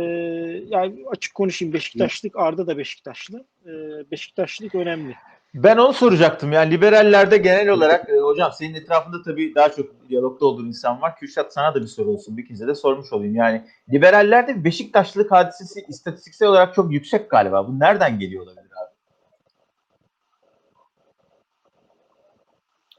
yani 0.69 1.05
açık 1.11 1.35
konuşayım 1.35 1.75
Beşiktaşlık 1.75 2.37
Arda 2.37 2.67
da 2.67 2.79
Beşiktaşlı. 2.79 3.45
E, 3.67 3.71
Beşiktaşlılık 4.11 4.75
önemli. 4.75 5.15
Ben 5.55 5.77
onu 5.77 5.93
soracaktım. 5.93 6.53
Yani 6.53 6.71
liberallerde 6.71 7.37
genel 7.37 7.69
olarak 7.69 8.11
e, 8.11 8.17
hocam 8.17 8.53
senin 8.53 8.75
etrafında 8.75 9.23
tabii 9.23 9.55
daha 9.55 9.73
çok 9.73 10.09
diyalogda 10.09 10.47
olduğun 10.47 10.67
insan 10.67 11.01
var. 11.01 11.17
Kürşat 11.17 11.55
sana 11.55 11.75
da 11.75 11.81
bir 11.83 11.87
soru 11.87 12.11
olsun. 12.11 12.37
Bir 12.37 12.47
kez 12.47 12.61
de 12.61 12.75
sormuş 12.75 13.13
olayım. 13.13 13.35
Yani 13.35 13.65
liberallerde 13.93 14.65
Beşiktaşlılık 14.65 15.33
hadisesi 15.33 15.81
istatistiksel 15.89 16.49
olarak 16.49 16.75
çok 16.75 16.93
yüksek 16.93 17.31
galiba. 17.31 17.69
Bu 17.69 17.79
nereden 17.79 18.19
geliyor 18.19 18.43
olabilir 18.43 18.61
abi? 18.61 18.95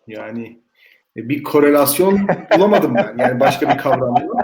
Yani 0.07 0.59
e, 1.17 1.29
bir 1.29 1.43
korelasyon 1.43 2.27
bulamadım 2.57 2.95
ben. 2.95 3.15
Yani 3.17 3.39
başka 3.39 3.69
bir 3.69 3.77
kavram 3.77 4.15
yok. 4.25 4.35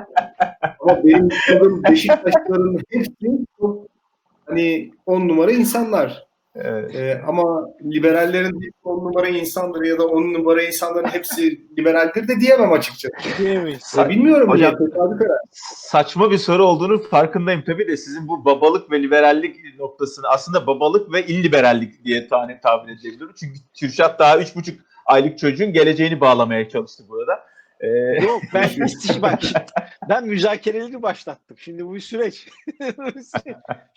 Ama 0.79 1.03
benim 1.03 1.29
tanıdığım 1.47 1.83
Beşiktaşlıların 1.83 2.79
hepsi 2.89 3.45
çok 3.59 3.87
hani 4.45 4.91
on 5.05 5.27
numara 5.27 5.51
insanlar. 5.51 6.26
Evet. 6.63 6.95
Ee, 6.95 7.21
ama 7.27 7.69
liberallerin 7.83 8.59
on 8.83 8.97
numara 8.97 9.27
insandır 9.27 9.83
ya 9.83 9.99
da 9.99 10.07
on 10.07 10.33
numara 10.33 10.63
insanların 10.63 11.07
hepsi 11.07 11.61
liberaldir 11.77 12.27
de 12.27 12.39
diyemem 12.39 12.71
açıkçası. 12.71 13.13
Diyemeyiz. 13.37 13.95
Ya 13.97 14.09
bilmiyorum 14.09 14.49
Hocam-. 14.49 14.75
Saçma 15.51 16.31
bir 16.31 16.37
soru 16.37 16.65
olduğunu 16.65 17.03
farkındayım 17.03 17.63
tabii 17.65 17.87
de 17.87 17.97
sizin 17.97 18.27
bu 18.27 18.45
babalık 18.45 18.91
ve 18.91 19.03
liberallik 19.03 19.55
noktasını 19.79 20.27
aslında 20.27 20.67
babalık 20.67 21.13
ve 21.13 21.25
illiberallik 21.25 22.03
diye 22.03 22.27
tane 22.27 22.59
tabir 22.61 22.91
edebilirim. 22.91 23.31
Çünkü 23.39 23.59
Kürşat 23.79 24.19
daha 24.19 24.37
üç 24.39 24.55
buçuk 24.55 24.79
aylık 25.05 25.39
çocuğun 25.39 25.73
geleceğini 25.73 26.21
bağlamaya 26.21 26.69
çalıştı 26.69 27.03
burada. 27.09 27.39
Ee, 27.81 27.87
Yok 28.23 28.41
ben 28.53 28.69
bak 29.21 29.41
ben 30.09 30.27
müzakereleri 30.27 31.01
başlattım. 31.01 31.57
Şimdi 31.59 31.85
bu 31.85 31.95
bir 31.95 31.99
süreç. 31.99 32.47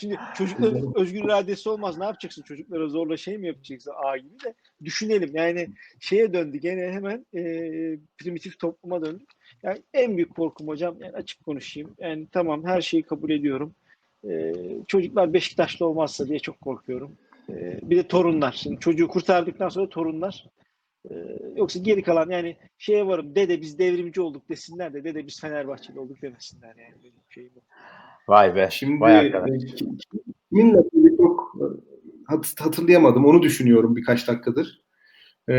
şimdi 0.00 0.18
çocukların 0.36 0.92
özgür 0.96 1.24
iradesi 1.24 1.68
olmaz. 1.68 1.98
Ne 1.98 2.04
yapacaksın? 2.04 2.42
Çocuklara 2.42 2.88
zorla 2.88 3.16
şey 3.16 3.38
mi 3.38 3.46
yapacaksın? 3.46 3.92
A 4.04 4.16
gibi 4.16 4.40
de 4.44 4.54
düşünelim. 4.84 5.30
Yani 5.34 5.68
şeye 6.00 6.32
döndü 6.32 6.58
gene 6.58 6.92
hemen 6.92 7.26
e, 7.34 7.42
primitif 8.18 8.58
topluma 8.58 9.04
döndük. 9.04 9.28
Yani 9.62 9.82
en 9.94 10.16
büyük 10.16 10.36
korkum 10.36 10.68
hocam 10.68 10.96
yani 11.00 11.16
açık 11.16 11.44
konuşayım. 11.44 11.94
Yani 11.98 12.26
tamam 12.32 12.64
her 12.64 12.80
şeyi 12.80 13.02
kabul 13.02 13.30
ediyorum. 13.30 13.74
E, 14.28 14.52
çocuklar 14.86 15.32
Beşiktaşlı 15.32 15.86
olmazsa 15.86 16.28
diye 16.28 16.38
çok 16.38 16.60
korkuyorum. 16.60 17.16
E, 17.48 17.80
bir 17.82 17.96
de 17.96 18.08
torunlar. 18.08 18.52
Şimdi 18.52 18.80
çocuğu 18.80 19.08
kurtardıktan 19.08 19.68
sonra 19.68 19.88
torunlar. 19.88 20.46
E, 21.10 21.14
yoksa 21.56 21.78
geri 21.78 22.02
kalan 22.02 22.30
yani 22.30 22.56
şeye 22.78 23.06
varım 23.06 23.34
dede 23.34 23.60
biz 23.60 23.78
devrimci 23.78 24.20
olduk 24.20 24.48
desinler 24.48 24.94
de 24.94 25.04
dede 25.04 25.26
biz 25.26 25.40
Fenerbahçeli 25.40 26.00
olduk 26.00 26.22
demesinler 26.22 26.68
yani 26.76 26.94
benim 27.02 27.14
şeyim 27.28 27.50
bu. 27.54 27.60
vay 28.28 28.54
be. 28.56 28.68
Şimdi 28.72 29.00
vay 29.00 29.16
arkadaş. 29.16 29.50
e, 29.50 29.66
kiminle 30.50 30.78
çok 31.16 31.56
e, 31.60 31.64
hat- 32.26 32.60
hatırlayamadım. 32.60 33.24
Onu 33.24 33.42
düşünüyorum 33.42 33.96
birkaç 33.96 34.28
dakikadır. 34.28 34.80
E, 35.48 35.52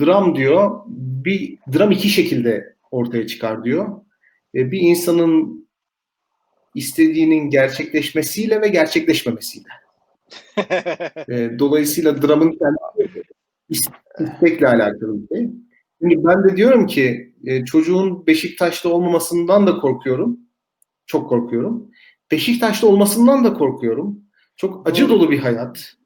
dram 0.00 0.36
diyor. 0.36 0.80
Bir 0.86 1.58
dram 1.74 1.90
iki 1.90 2.08
şekilde 2.08 2.76
ortaya 2.90 3.26
çıkar 3.26 3.64
diyor. 3.64 4.00
E, 4.54 4.70
bir 4.70 4.80
insanın 4.80 5.66
istediğinin 6.74 7.50
gerçekleşmesiyle 7.50 8.60
ve 8.60 8.68
gerçekleşmemesiyle. 8.68 9.68
E, 11.28 11.58
dolayısıyla 11.58 12.22
dramın 12.22 12.58
kendisi 12.58 13.22
is- 13.70 13.92
istekle 14.20 14.68
alakalı 14.68 15.22
bir 15.22 15.36
şey. 15.36 15.50
Şimdi 16.00 16.24
ben 16.24 16.44
de 16.44 16.56
diyorum 16.56 16.86
ki 16.86 17.34
e, 17.44 17.64
çocuğun 17.64 18.26
Beşiktaşlı 18.26 18.94
olmamasından 18.94 19.66
da 19.66 19.78
korkuyorum. 19.78 20.40
Çok 21.06 21.28
korkuyorum. 21.28 21.90
Beşiktaşlı 22.30 22.88
olmasından 22.88 23.44
da 23.44 23.54
korkuyorum. 23.54 24.20
Çok 24.56 24.88
acı 24.88 25.08
dolu 25.08 25.30
bir 25.30 25.38
hayat. 25.38 25.96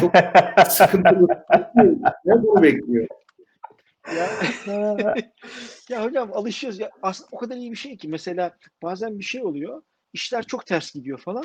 Çok 0.00 0.12
sıkıntılı. 0.68 1.26
Ne 2.24 2.42
bunu 2.42 2.62
bekliyor? 2.62 3.06
ya, 4.16 4.28
ya 5.88 6.04
hocam 6.04 6.30
alışıyoruz. 6.32 6.78
Ya 6.78 6.90
aslında 7.02 7.28
o 7.32 7.38
kadar 7.38 7.56
iyi 7.56 7.70
bir 7.70 7.76
şey 7.76 7.96
ki 7.96 8.08
mesela 8.08 8.56
bazen 8.82 9.18
bir 9.18 9.24
şey 9.24 9.42
oluyor. 9.42 9.82
işler 10.12 10.42
çok 10.42 10.66
ters 10.66 10.92
gidiyor 10.92 11.18
falan. 11.18 11.44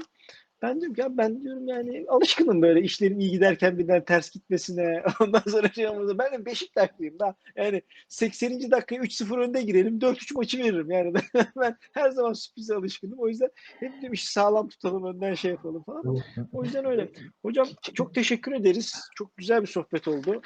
Ben 0.61 0.81
diyorum 0.81 0.95
ki 0.95 1.01
ya 1.01 1.17
ben 1.17 1.43
diyorum 1.43 1.67
yani 1.67 2.05
alışkınım 2.09 2.61
böyle 2.61 2.81
işlerin 2.81 3.19
iyi 3.19 3.31
giderken 3.31 3.77
birden 3.77 4.05
ters 4.05 4.31
gitmesine. 4.31 5.03
Ondan 5.21 5.43
sonra 5.49 5.69
şey 5.69 5.87
olmasa 5.87 6.17
ben 6.17 6.31
de 6.33 6.45
Beşiktaşlıyım 6.45 7.19
da. 7.19 7.35
Yani 7.55 7.81
80. 8.07 8.71
dakikaya 8.71 9.01
3-0 9.01 9.39
önde 9.39 9.61
girelim 9.61 9.99
4-3 9.99 10.33
maçı 10.35 10.59
veririm. 10.59 10.91
Yani 10.91 11.13
ben, 11.13 11.45
ben 11.55 11.77
her 11.93 12.09
zaman 12.09 12.33
sürprize 12.33 12.75
alışkınım. 12.75 13.19
O 13.19 13.27
yüzden 13.27 13.49
hep 13.79 13.91
dedim 13.97 14.13
işi 14.13 14.31
sağlam 14.31 14.67
tutalım 14.67 15.03
önden 15.03 15.33
şey 15.33 15.51
yapalım 15.51 15.83
falan. 15.83 16.21
O 16.53 16.63
yüzden 16.63 16.85
öyle. 16.85 17.11
Hocam 17.41 17.67
çok 17.93 18.15
teşekkür 18.15 18.51
ederiz. 18.51 19.01
Çok 19.15 19.37
güzel 19.37 19.61
bir 19.61 19.67
sohbet 19.67 20.07
oldu. 20.07 20.41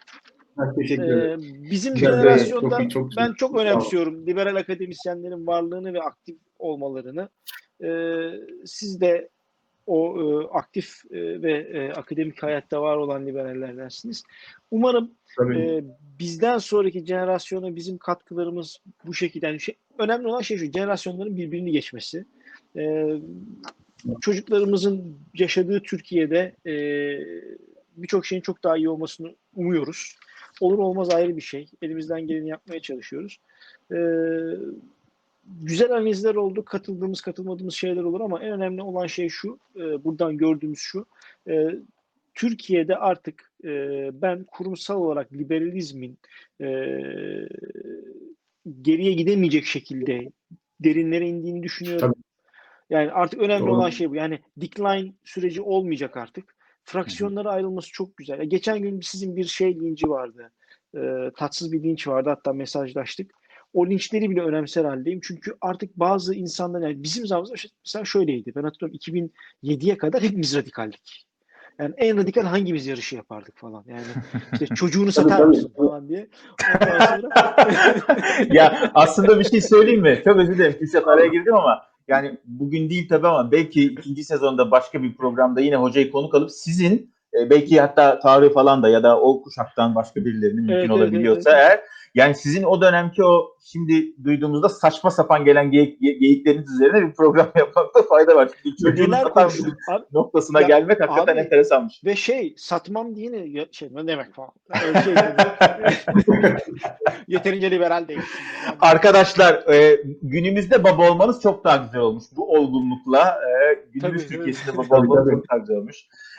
Ben 0.57 0.76
teşekkür 0.76 1.03
ederim. 1.03 1.39
Ee, 1.39 1.72
bizim 1.72 1.93
Güzel, 1.93 2.11
jenerasyonda 2.11 2.78
çok 2.80 2.91
çok 2.91 3.11
ben 3.18 3.34
çok 3.34 3.57
önemsiyorum 3.57 4.28
liberal 4.28 4.55
akademisyenlerin 4.55 5.47
varlığını 5.47 5.93
ve 5.93 6.01
aktif 6.01 6.38
olmalarını. 6.59 7.30
Ee, 7.84 8.32
siz 8.66 9.01
de 9.01 9.30
o 9.88 10.22
e, 10.22 10.48
aktif 10.48 11.06
e, 11.12 11.42
ve 11.42 11.52
e, 11.52 11.92
akademik 11.92 12.44
hayatta 12.44 12.82
var 12.82 12.98
olan 12.98 13.26
liberallerdensiniz. 13.26 14.24
Umarım 14.72 15.12
Tabii. 15.38 15.60
e, 15.60 15.84
bizden 16.20 16.58
sonraki 16.58 17.06
jenerasyona 17.06 17.76
bizim 17.76 17.98
katkılarımız 17.98 18.82
bu 19.06 19.14
şekilde. 19.14 19.46
Yani 19.46 19.60
şey, 19.60 19.76
önemli 20.00 20.28
olan 20.28 20.42
şey 20.42 20.58
şu, 20.58 20.66
jenerasyonların 20.66 21.38
birbirini 21.38 21.72
geçmesi. 21.72 22.26
E, 22.76 23.14
çocuklarımızın 24.22 25.20
yaşadığı 25.34 25.80
Türkiye'de 25.80 26.56
e, 26.66 26.76
birçok 27.98 28.26
şeyin 28.26 28.42
çok 28.42 28.64
daha 28.64 28.78
iyi 28.78 28.90
olmasını 28.90 29.36
umuyoruz. 29.56 30.16
Olur 30.62 30.78
olmaz 30.78 31.10
ayrı 31.10 31.38
bir 31.38 31.42
şey. 31.42 31.70
Elimizden 31.82 32.28
geleni 32.28 32.50
yapmaya 32.50 32.80
çalışıyoruz. 32.80 33.40
E, 33.92 33.98
güzel 35.46 35.91
analizler 35.91 36.36
oldu. 36.36 36.66
Katıldığımız, 36.66 37.22
katılmadığımız 37.22 37.74
şeyler 37.74 38.04
olur 38.04 38.22
ama 38.22 38.43
en 38.43 38.52
önemli 38.52 38.82
olan 38.82 39.08
şey 39.08 39.30
şu. 39.30 39.60
e, 39.76 40.04
buradan 40.04 40.38
gördüğümüz 40.38 40.80
şu. 40.80 41.06
E, 41.50 41.70
Türkiye'de 42.34 42.98
artık 42.98 43.52
e, 43.64 43.70
ben 44.22 44.43
kurumsal 44.43 45.02
olarak 45.02 45.34
liberalizmin 45.34 46.18
e, 46.62 46.68
geriye 48.82 49.14
gidemeyecek 49.14 49.66
şekilde 49.66 50.32
derinlere 50.80 51.28
indiğini 51.28 51.64
düşünüyorum. 51.64 52.16
Yani 52.89 53.12
artık 53.12 53.41
önemli 53.41 53.62
Doğru. 53.62 53.76
olan 53.76 53.89
şey 53.89 54.10
bu. 54.10 54.16
Yani 54.16 54.39
decline 54.58 55.14
süreci 55.24 55.62
olmayacak 55.62 56.18
artık. 56.18 56.56
Fraksiyonlara 56.84 57.50
ayrılması 57.50 57.91
çok 57.91 58.18
güzel. 58.18 58.39
Ya 58.39 58.43
Geçen 58.43 58.80
gün 58.80 59.00
sizin 59.02 59.36
bir 59.36 59.43
şey 59.43 59.80
linci 59.80 60.10
vardı. 60.10 60.52
e, 60.98 61.32
tatsız 61.38 61.72
bir 61.72 61.84
linç 61.84 62.08
vardı. 62.08 62.30
Hatta 62.30 62.54
mesajlaştık. 62.54 63.32
O 63.76 63.88
linçleri 63.88 64.30
bile 64.30 64.41
önemser 64.41 64.86
haldeyim. 64.86 65.19
Çünkü 65.23 65.55
artık 65.61 65.99
bazı 65.99 66.36
insanlar 66.36 66.82
yani 66.82 67.03
bizim 67.03 67.28
zamanımızda 67.28 67.55
mesela 67.86 68.05
şöyleydi. 68.05 68.51
Ben 68.55 68.63
hatırlıyorum 68.63 68.99
2007'ye 69.63 69.97
kadar 69.97 70.21
hepimiz 70.21 70.55
radikaldik. 70.55 71.26
Yani 71.80 71.93
en 71.97 72.17
radikal 72.17 72.43
hangimiz 72.43 72.88
yarışı 72.88 73.15
yapardık 73.15 73.57
falan. 73.57 73.84
Yani 73.88 74.03
işte 74.53 74.65
çocuğunu 74.76 75.11
satar 75.11 75.45
mısın 75.45 75.73
falan 75.78 76.09
diye. 76.09 76.28
Sonra 76.80 77.65
ya 78.53 78.91
aslında 78.93 79.39
bir 79.39 79.43
şey 79.43 79.61
söyleyeyim 79.61 80.01
mi? 80.01 80.21
Çok 80.23 80.38
özür 80.38 80.57
dilerim 80.57 80.80
Kürşat 80.80 81.07
araya 81.07 81.28
girdim 81.28 81.55
ama 81.55 81.82
yani 82.07 82.38
bugün 82.45 82.89
değil 82.89 83.09
tabii 83.09 83.28
ama 83.28 83.51
belki 83.51 83.84
ikinci 83.84 84.23
sezonda 84.23 84.71
başka 84.71 85.03
bir 85.03 85.15
programda 85.15 85.61
yine 85.61 85.76
hocayı 85.76 86.11
konuk 86.11 86.36
alıp 86.36 86.51
sizin 86.51 87.13
e, 87.39 87.49
belki 87.49 87.82
hatta 87.82 88.19
Tarık 88.19 88.53
falan 88.53 88.84
da 88.84 88.89
ya 88.89 89.03
da 89.03 89.19
o 89.19 89.41
kuşaktan 89.41 89.95
başka 89.95 90.26
birilerinin 90.26 90.63
mümkün 90.63 90.76
evet, 90.76 90.91
olabiliyorsa 90.91 91.51
evet, 91.51 91.59
evet. 91.61 91.69
eğer 91.69 91.95
yani 92.16 92.36
sizin 92.36 92.63
o 92.63 92.82
dönemki 92.82 93.24
o 93.24 93.55
şimdi 93.63 94.24
duyduğumuzda 94.24 94.70
saçma 94.70 95.11
sapan 95.11 95.45
gelen 95.45 95.72
geyik, 95.72 96.01
ge- 96.01 96.20
geyikleriniz 96.20 96.72
üzerine 96.72 97.07
bir 97.07 97.13
program 97.13 97.51
yapmakta 97.55 98.03
fayda 98.03 98.36
var. 98.36 98.49
Çünkü. 98.63 98.78
Abi, 99.91 100.03
noktasına 100.11 100.61
Ya, 100.61 100.68
gelmek 100.68 101.01
hakikaten 101.01 101.34
abi, 101.34 101.39
enteresanmış. 101.39 102.01
Ve 102.05 102.16
şey 102.16 102.53
satmam 102.57 103.16
diye 103.16 103.32
ne 103.32 103.66
şey 103.72 103.89
ne 103.91 104.07
demek 104.07 104.34
falan. 104.34 104.51
Öyle 104.88 105.01
şey. 105.01 105.13
Yeterince 107.28 107.72
liberal 107.72 108.07
değil. 108.07 108.20
Arkadaşlar 108.82 109.74
e, 109.74 110.01
günümüzde 110.22 110.84
baba 110.84 111.11
olmanız 111.11 111.41
çok 111.41 111.63
daha 111.63 111.78
güzel 111.78 112.01
olmuş. 112.01 112.24
Bu 112.36 112.53
olgunlukla 112.53 113.30
e, 113.30 113.84
günümüz 113.93 114.24
Tabii, 114.24 114.36
Türkiye'sinde 114.36 114.78
baba 114.78 114.99
olmanız 114.99 115.32
çok 115.32 115.49
daha 115.49 115.57
güzel 115.57 115.78
olmuş. 115.78 115.97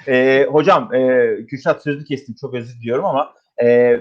E, 0.08 0.44
hocam 0.50 0.94
e, 0.94 1.36
Kürşat 1.46 1.82
sözünü 1.82 2.04
kestim 2.04 2.34
çok 2.40 2.54
özür 2.54 2.80
diliyorum 2.80 3.04
ama 3.04 3.32
e, 3.62 3.96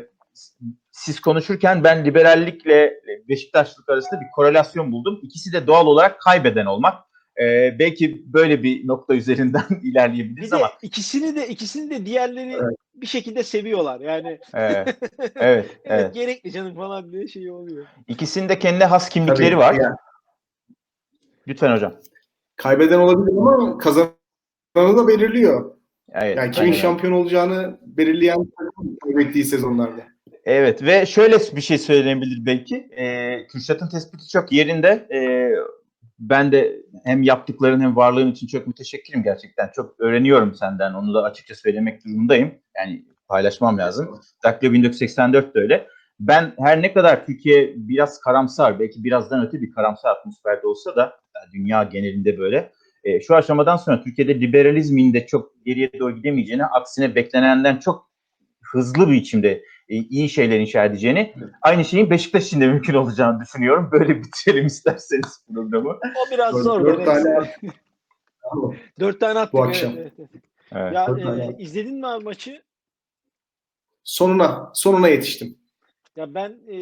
siz 0.96 1.20
konuşurken 1.20 1.84
ben 1.84 2.06
liberallikle 2.06 2.94
Beşiktaşlılık 3.30 3.90
arasında 3.90 4.22
bir 4.22 4.26
korelasyon 4.36 4.92
buldum. 4.92 5.20
İkisi 5.24 5.54
de 5.54 5.68
doğal 5.68 5.88
olarak 5.88 6.22
kaybeden 6.22 6.66
olmak. 6.66 7.04
E, 7.42 7.76
belki 7.80 8.34
böyle 8.34 8.64
bir 8.64 8.88
nokta 8.88 9.16
üzerinden 9.16 9.64
Bir 9.84 9.92
ilerleyebiliriz 9.92 10.52
de 10.52 10.56
ama 10.56 10.72
ikisini 10.82 11.36
de 11.36 11.48
ikisini 11.48 11.90
de 11.90 12.06
diğerleri 12.06 12.52
Evet. 12.52 12.78
bir 12.96 13.08
şekilde 13.08 13.44
seviyorlar. 13.44 14.00
Yani 14.00 14.40
evet, 14.54 14.98
evet, 15.36 15.78
evet. 15.86 16.14
gerekli 16.14 16.52
canım 16.52 16.76
falan 16.76 17.12
diye 17.12 17.28
şey 17.28 17.52
oluyor. 17.52 17.86
İkisinin 18.08 18.50
de 18.50 18.60
kendine 18.60 18.86
has 18.86 19.10
kimlikleri 19.10 19.50
Tabii, 19.50 19.58
var. 19.58 19.74
yani 19.74 19.96
Lütfen 21.48 21.72
hocam. 21.72 21.94
kaybeden 22.56 23.00
olabilir 23.00 23.38
ama 23.38 23.78
kazananı 23.78 24.18
da 24.76 25.08
belirliyor. 25.08 25.76
Evet, 26.14 26.38
Yani 26.38 26.52
kimin 26.52 26.68
aynen 26.68 26.80
şampiyon 26.82 27.14
olacağını 27.14 27.80
belirleyen 27.82 28.38
takım 28.58 28.98
kaybettiği 29.04 29.46
sezonlarda. 29.46 30.15
Evet 30.46 30.84
ve 30.84 31.06
şöyle 31.06 31.38
bir 31.56 31.62
şey 31.62 31.78
söylenebilir 31.78 32.46
belki. 32.46 32.76
Ee, 32.98 33.48
Kürşat'ın 33.48 33.90
tespiti 33.90 34.30
çok 34.30 34.52
yerinde. 34.52 35.08
Ee, 35.14 35.52
ben 36.20 36.52
de 36.52 36.82
hem 37.04 37.24
yaptıkların 37.24 37.80
hem 37.80 37.96
varlığın 37.96 38.32
için 38.32 38.48
çok 38.48 38.68
müteşekkirim 38.68 39.24
gerçekten. 39.24 39.72
Çok 39.76 40.00
öğreniyorum 40.00 40.56
senden. 40.56 40.94
Onu 40.94 41.14
da 41.14 41.24
açıkça 41.24 41.56
söylemek 41.56 42.06
durumundayım. 42.06 42.52
Yani 42.78 43.06
paylaşmam 43.28 43.78
lazım. 43.78 44.20
Dakika 44.44 44.74
1984 44.74 45.56
de 45.56 45.60
öyle. 45.60 45.88
Ben 46.20 46.54
her 46.60 46.82
ne 46.82 46.94
kadar 46.94 47.26
Türkiye 47.26 47.74
biraz 47.76 48.20
karamsar, 48.20 48.80
belki 48.80 49.04
birazdan 49.04 49.46
öte 49.46 49.62
bir 49.62 49.72
karamsar 49.72 50.10
atmosferde 50.12 50.68
olsa 50.68 50.96
da 50.96 51.18
dünya 51.54 51.84
genelinde 51.84 52.38
böyle. 52.38 52.72
e, 53.04 53.22
şu 53.22 53.36
aşamadan 53.36 53.78
sonra 53.78 54.04
Türkiye'de 54.04 54.42
liberalizmin 54.42 55.14
de 55.14 55.26
çok 55.26 55.66
geriye 55.66 55.92
doğru 56.00 56.16
gidemeyeceğini, 56.16 56.66
aksine 56.66 57.16
beklenenden 57.16 57.78
çok 57.78 58.10
hızlı 58.72 59.08
bir 59.08 59.14
biçimde 59.14 59.50
e, 59.52 59.64
iyi 59.88 60.30
şeyler 60.30 60.60
inşa 60.60 60.86
edeceğini, 60.86 61.34
aynı 61.62 61.86
şeyin 61.86 62.10
Beşiktaş 62.10 62.48
için 62.48 62.62
de 62.62 62.68
mümkün 62.68 62.94
olacağını 62.94 63.40
düşünüyorum. 63.40 63.90
Böyle 63.92 64.24
bitirelim 64.24 64.66
isterseniz 64.66 65.46
programı. 65.54 65.90
O 65.90 66.32
biraz 66.32 66.56
Dört- 66.56 66.64
zor. 66.64 66.86
dört 66.86 67.06
tane 67.06 67.52
Dört 69.00 69.20
tane 69.20 69.40
attık. 69.40 69.54
Bu 69.54 69.64
akşam. 69.64 69.92
evet, 69.98 70.14
evet. 70.20 70.30
Evet. 70.72 70.94
Ya 70.94 71.06
e, 71.50 71.56
izledin 71.64 71.96
mi 72.00 72.08
abi 72.08 72.24
maçı? 72.24 72.62
Sonuna, 74.04 74.72
sonuna 74.74 75.08
yetiştim. 75.08 75.58
Ya 76.16 76.34
ben 76.34 76.58
e, 76.68 76.78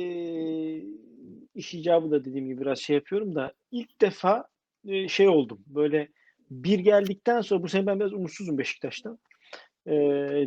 iş 1.56 1.74
icabı 1.74 2.12
da 2.12 2.26
dediğim 2.26 2.48
gibi 2.48 2.62
biraz 2.62 2.80
şey 2.80 2.96
yapıyorum 2.96 3.36
da 3.36 3.54
ilk 3.72 4.02
defa 4.02 4.48
e, 4.88 5.08
şey 5.08 5.28
oldum. 5.28 5.60
Böyle 5.68 6.08
bir 6.52 6.80
geldikten 6.80 7.42
sonra 7.42 7.64
bu 7.64 7.70
sene 7.70 7.86
ben 7.86 8.00
biraz 8.00 8.14
umutsuzum 8.14 8.58
Beşiktaş'tan. 8.58 9.20
E, 9.88 9.94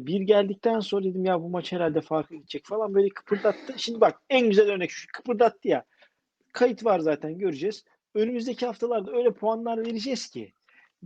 bir 0.06 0.20
geldikten 0.20 0.80
sonra 0.80 1.04
dedim 1.04 1.24
ya 1.24 1.42
bu 1.42 1.48
maç 1.48 1.72
herhalde 1.72 2.00
farklı 2.00 2.36
gidecek 2.36 2.64
falan 2.66 2.94
böyle 2.94 3.08
kıpırdattı. 3.08 3.74
Şimdi 3.76 4.00
bak 4.00 4.22
en 4.30 4.48
güzel 4.48 4.70
örnek 4.70 4.90
şu 4.90 5.06
kıpırdattı 5.12 5.68
ya. 5.68 5.84
Kayıt 6.52 6.84
var 6.84 6.98
zaten 6.98 7.38
göreceğiz. 7.38 7.84
Önümüzdeki 8.14 8.66
haftalarda 8.66 9.12
öyle 9.12 9.32
puanlar 9.32 9.78
vereceğiz 9.78 10.30
ki 10.30 10.52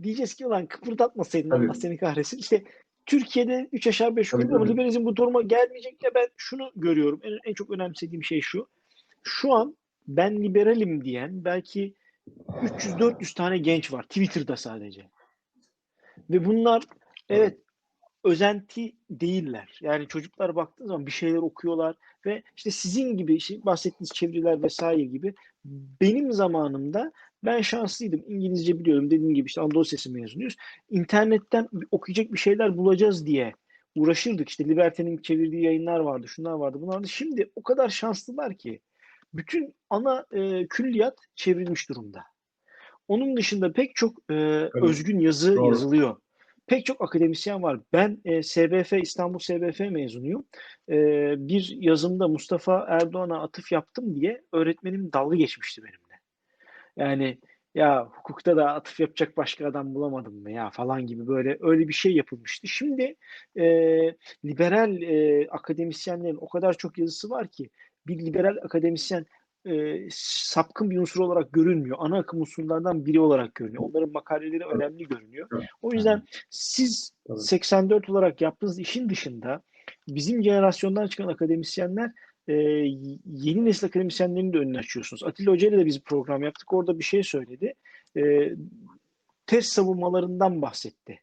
diyeceğiz 0.03 0.33
ki 0.33 0.47
ulan 0.47 0.65
kıpırdatmasaydın 0.65 1.49
Tabii. 1.49 1.65
Allah 1.65 1.73
seni 1.73 1.97
kahretsin. 1.97 2.37
İşte 2.37 2.63
Türkiye'de 3.05 3.69
3 3.71 3.87
aşağı 3.87 4.15
5 4.15 4.29
Tabii, 4.29 4.41
yukarı 4.41 4.57
ama 4.57 4.65
liberalizm 4.65 5.05
bu 5.05 5.15
duruma 5.15 5.41
gelmeyecek 5.41 6.03
ya 6.03 6.11
ben 6.15 6.27
şunu 6.37 6.71
görüyorum. 6.75 7.19
En, 7.23 7.39
en 7.49 7.53
çok 7.53 7.69
önemsediğim 7.69 8.23
şey 8.23 8.41
şu. 8.41 8.67
Şu 9.23 9.53
an 9.53 9.77
ben 10.07 10.43
liberalim 10.43 11.05
diyen 11.05 11.45
belki 11.45 11.93
300-400 12.47 13.35
tane 13.35 13.57
genç 13.57 13.93
var 13.93 14.03
Twitter'da 14.03 14.55
sadece. 14.57 15.09
Ve 16.29 16.45
bunlar 16.45 16.83
evet 17.29 17.57
özenti 18.23 18.93
değiller. 19.09 19.79
Yani 19.81 20.07
çocuklar 20.07 20.55
baktığı 20.55 20.87
zaman 20.87 21.05
bir 21.05 21.11
şeyler 21.11 21.37
okuyorlar 21.37 21.95
ve 22.25 22.43
işte 22.57 22.71
sizin 22.71 23.17
gibi 23.17 23.35
işte 23.35 23.65
bahsettiğiniz 23.65 24.11
çeviriler 24.13 24.63
vesaire 24.63 25.03
gibi 25.03 25.33
benim 26.01 26.31
zamanımda 26.31 27.11
ben 27.43 27.61
şanslıydım. 27.61 28.23
İngilizce 28.27 28.79
biliyorum. 28.79 29.11
Dediğim 29.11 29.33
gibi 29.33 29.47
işte 29.47 29.61
Anadolu 29.61 29.85
Sesi 29.85 30.11
mezunuyuz. 30.11 30.55
İnternetten 30.89 31.69
okuyacak 31.91 32.33
bir 32.33 32.39
şeyler 32.39 32.77
bulacağız 32.77 33.25
diye 33.25 33.53
uğraşırdık. 33.95 34.49
İşte 34.49 34.65
Liberte'nin 34.65 35.17
çevirdiği 35.17 35.63
yayınlar 35.63 35.99
vardı. 35.99 36.27
Şunlar 36.27 36.53
vardı. 36.53 36.77
Bunlar 36.81 36.95
vardı. 36.95 37.07
Şimdi 37.07 37.51
o 37.55 37.63
kadar 37.63 37.89
şanslılar 37.89 38.57
ki 38.57 38.79
bütün 39.33 39.73
ana 39.89 40.25
e, 40.31 40.67
külliyat 40.67 41.17
çevrilmiş 41.35 41.89
durumda. 41.89 42.23
Onun 43.07 43.37
dışında 43.37 43.73
pek 43.73 43.95
çok 43.95 44.17
e, 44.29 44.33
özgün 44.73 45.19
yazı 45.19 45.55
Doğru. 45.55 45.67
yazılıyor. 45.67 46.17
Pek 46.71 46.85
çok 46.85 47.01
akademisyen 47.01 47.63
var. 47.63 47.79
Ben 47.93 48.21
e, 48.25 48.43
SBF 48.43 48.93
İstanbul 48.93 49.39
SBF 49.39 49.79
mezunuyum. 49.79 50.45
E, 50.89 50.95
bir 51.37 51.75
yazımda 51.79 52.27
Mustafa 52.27 52.85
Erdoğan'a 52.89 53.43
atıf 53.43 53.71
yaptım 53.71 54.15
diye 54.15 54.41
öğretmenim 54.51 55.13
dalga 55.13 55.35
geçmişti 55.35 55.83
benimle. 55.83 56.19
Yani 56.97 57.37
ya 57.75 58.05
hukukta 58.05 58.57
da 58.57 58.73
atıf 58.73 58.99
yapacak 58.99 59.37
başka 59.37 59.67
adam 59.67 59.95
bulamadım 59.95 60.41
mı 60.41 60.51
ya 60.51 60.69
falan 60.69 61.07
gibi 61.07 61.27
böyle 61.27 61.57
öyle 61.61 61.87
bir 61.87 61.93
şey 61.93 62.15
yapılmıştı. 62.15 62.67
Şimdi 62.67 63.15
e, 63.55 63.65
liberal 64.45 65.01
e, 65.01 65.47
akademisyenlerin 65.49 66.37
o 66.41 66.49
kadar 66.49 66.73
çok 66.77 66.97
yazısı 66.97 67.29
var 67.29 67.47
ki 67.47 67.69
bir 68.07 68.25
liberal 68.25 68.57
akademisyen 68.63 69.25
e, 69.65 70.07
sapkın 70.11 70.89
bir 70.89 70.97
unsur 70.97 71.19
olarak 71.19 71.53
görünmüyor. 71.53 71.97
Ana 71.99 72.17
akım 72.17 72.41
unsurlardan 72.41 73.05
biri 73.05 73.19
olarak 73.19 73.55
görünüyor. 73.55 73.83
Onların 73.83 74.11
makaleleri 74.11 74.65
önemli 74.65 75.07
görünüyor. 75.07 75.49
O 75.81 75.93
yüzden 75.93 76.23
siz 76.49 77.11
Tabii. 77.27 77.39
84 77.39 78.09
olarak 78.09 78.41
yaptığınız 78.41 78.79
işin 78.79 79.09
dışında 79.09 79.61
bizim 80.07 80.43
jenerasyondan 80.43 81.07
çıkan 81.07 81.27
akademisyenler 81.27 82.11
e, 82.47 82.53
yeni 83.25 83.65
nesil 83.65 83.87
akademisyenlerin 83.87 84.53
de 84.53 84.57
önünü 84.57 84.77
açıyorsunuz. 84.77 85.23
Atilla 85.23 85.51
Hoca 85.51 85.67
ile 85.67 85.77
de 85.77 85.85
biz 85.85 86.01
program 86.01 86.43
yaptık. 86.43 86.73
Orada 86.73 86.99
bir 86.99 87.03
şey 87.03 87.23
söyledi. 87.23 87.73
E, 88.17 88.51
test 89.45 89.73
savunmalarından 89.73 90.61
bahsetti. 90.61 91.19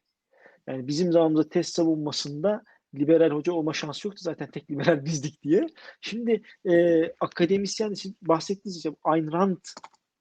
Yani 0.67 0.87
bizim 0.87 1.11
zamanımızda 1.11 1.49
test 1.49 1.73
savunmasında 1.73 2.63
liberal 2.95 3.31
hoca 3.31 3.53
olma 3.53 3.73
şansı 3.73 4.07
yoktu 4.07 4.23
zaten 4.23 4.51
tek 4.51 4.71
liberal 4.71 5.05
bizdik 5.05 5.43
diye. 5.43 5.67
Şimdi 6.01 6.41
e, 6.65 7.03
akademisyen 7.19 7.91
için 7.91 8.17
bahsettiğiniz 8.21 8.77
işte 8.77 8.91
Ayn 9.03 9.31
Rand 9.31 9.57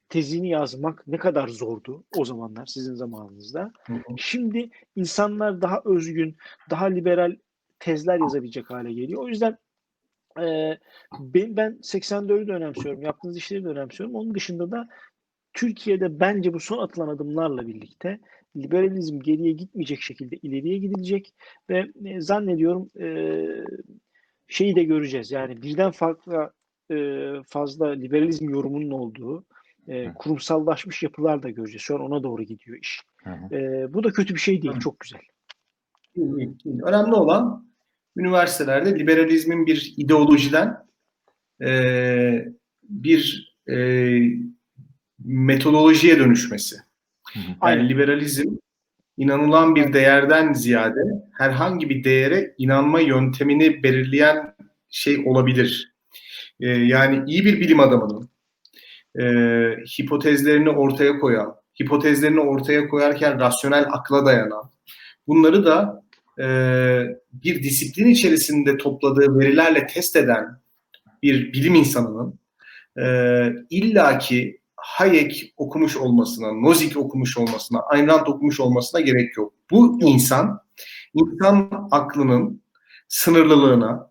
tezini 0.09 0.49
yazmak 0.49 1.07
ne 1.07 1.19
kadar 1.19 1.49
zordu 1.49 2.05
o 2.17 2.25
zamanlar 2.25 2.67
sizin 2.67 2.95
zamanınızda. 2.95 3.73
Hı 3.87 3.93
hı. 3.93 4.01
Şimdi 4.17 4.71
insanlar 4.97 5.63
daha 5.63 5.83
özgün, 5.85 6.37
daha 6.71 6.87
liberal 6.87 7.37
tezler 7.79 8.21
yazabilecek 8.21 8.71
hale 8.71 8.93
geliyor. 8.93 9.23
O 9.23 9.29
yüzden 9.29 9.59
e, 10.41 10.79
ben, 11.21 11.57
ben 11.57 11.79
84'ü 11.83 12.47
de 12.47 12.53
önemsiyorum. 12.53 13.03
Yaptığınız 13.03 13.37
işleri 13.37 13.65
de 13.65 13.69
önemsiyorum. 13.69 14.15
Onun 14.15 14.35
dışında 14.35 14.71
da 14.71 14.89
Türkiye'de 15.53 16.21
bence 16.21 16.55
bu 16.55 16.61
son 16.61 16.79
atılan 16.79 17.09
adımlarla 17.09 17.67
birlikte 17.67 18.21
liberalizm 18.57 19.21
geriye 19.21 19.53
gitmeyecek 19.53 20.03
şekilde 20.03 20.37
ileriye 20.37 20.79
gidilecek 20.79 21.35
ve 21.71 21.87
e, 22.05 22.21
zannediyorum 22.21 22.89
e, 23.01 23.07
şeyi 24.49 24.77
de 24.77 24.85
göreceğiz. 24.85 25.31
Yani 25.31 25.63
birden 25.63 25.91
farklı 25.91 26.53
e, 26.91 26.97
fazla 27.49 27.89
liberalizm 27.89 28.49
yorumunun 28.49 28.91
olduğu 28.91 29.45
e, 29.89 30.15
kurumsallaşmış 30.15 31.03
yapılar 31.03 31.43
da 31.43 31.51
göreceğiz. 31.51 31.83
Şu 31.83 31.95
an 31.95 32.01
ona 32.01 32.23
doğru 32.23 32.43
gidiyor 32.43 32.79
iş. 32.83 33.01
Hı 33.25 33.31
hı. 33.31 33.55
E, 33.55 33.95
bu 33.95 34.05
da 34.05 34.13
kötü 34.13 34.35
bir 34.35 34.41
şey 34.41 34.63
değil. 34.63 34.75
Hı. 34.75 34.81
Çok 34.81 35.01
güzel. 35.01 35.21
Önemli 36.83 37.15
olan 37.15 37.69
üniversitelerde 38.17 38.99
liberalizmin 38.99 39.67
bir 39.67 39.95
ideolojiden 39.97 40.87
e, 41.63 41.73
bir 42.83 43.55
e, 43.71 44.19
metodolojiye 45.25 46.19
dönüşmesi. 46.19 46.77
Yani 47.37 47.57
Aynen. 47.61 47.89
liberalizm 47.89 48.57
inanılan 49.17 49.75
bir 49.75 49.93
değerden 49.93 50.53
ziyade 50.53 51.01
herhangi 51.39 51.91
bir 51.91 52.05
değere 52.05 52.55
inanma 52.59 53.01
yöntemini 53.01 53.83
belirleyen 53.83 54.55
şey 54.91 55.23
olabilir. 55.27 55.93
Ee, 56.61 56.67
yani 56.69 57.31
iyi 57.31 57.45
bir 57.45 57.61
bilim 57.61 57.81
adamının 57.81 58.29
e, 59.21 59.25
hipotezlerini 59.99 60.71
ortaya 60.71 61.19
koyan, 61.19 61.55
hipotezlerini 61.83 62.41
ortaya 62.41 62.89
koyarken 62.89 63.41
rasyonel 63.41 63.87
akla 63.93 64.27
dayanan, 64.27 64.71
bunları 65.27 65.67
da 65.67 66.03
e, 66.39 66.47
bir 67.33 67.63
disiplin 67.63 68.09
içerisinde 68.09 68.77
topladığı 68.77 69.39
verilerle 69.39 69.87
test 69.87 70.17
eden 70.17 70.61
bir 71.23 71.53
bilim 71.53 71.75
insanının 71.75 72.39
e, 73.01 73.07
illaki 73.71 74.61
Hayek 74.89 75.55
okumuş 75.57 75.97
olmasına, 75.97 76.53
Nozick 76.53 76.97
okumuş 76.97 77.39
olmasına, 77.39 77.81
Ayn 77.81 78.07
Rand 78.07 78.27
okumuş 78.27 78.61
olmasına 78.61 79.01
gerek 79.01 79.37
yok. 79.37 79.53
Bu 79.71 79.99
insan, 80.03 80.61
insan 81.15 81.89
aklının 81.91 82.63
sınırlılığına, 83.09 84.11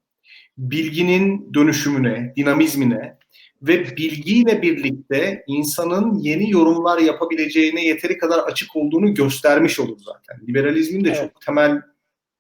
bilginin 0.57 1.53
dönüşümüne, 1.53 2.33
dinamizmine 2.35 3.17
ve 3.61 3.97
bilgiyle 3.97 4.61
birlikte 4.61 5.43
insanın 5.47 6.15
yeni 6.15 6.51
yorumlar 6.51 6.97
yapabileceğine 6.97 7.85
yeteri 7.85 8.17
kadar 8.17 8.39
açık 8.39 8.75
olduğunu 8.75 9.13
göstermiş 9.13 9.79
olur 9.79 9.97
zaten. 9.99 10.47
Liberalizmin 10.47 11.05
de 11.05 11.09
Evet. 11.09 11.19
çok 11.19 11.41
temel 11.41 11.81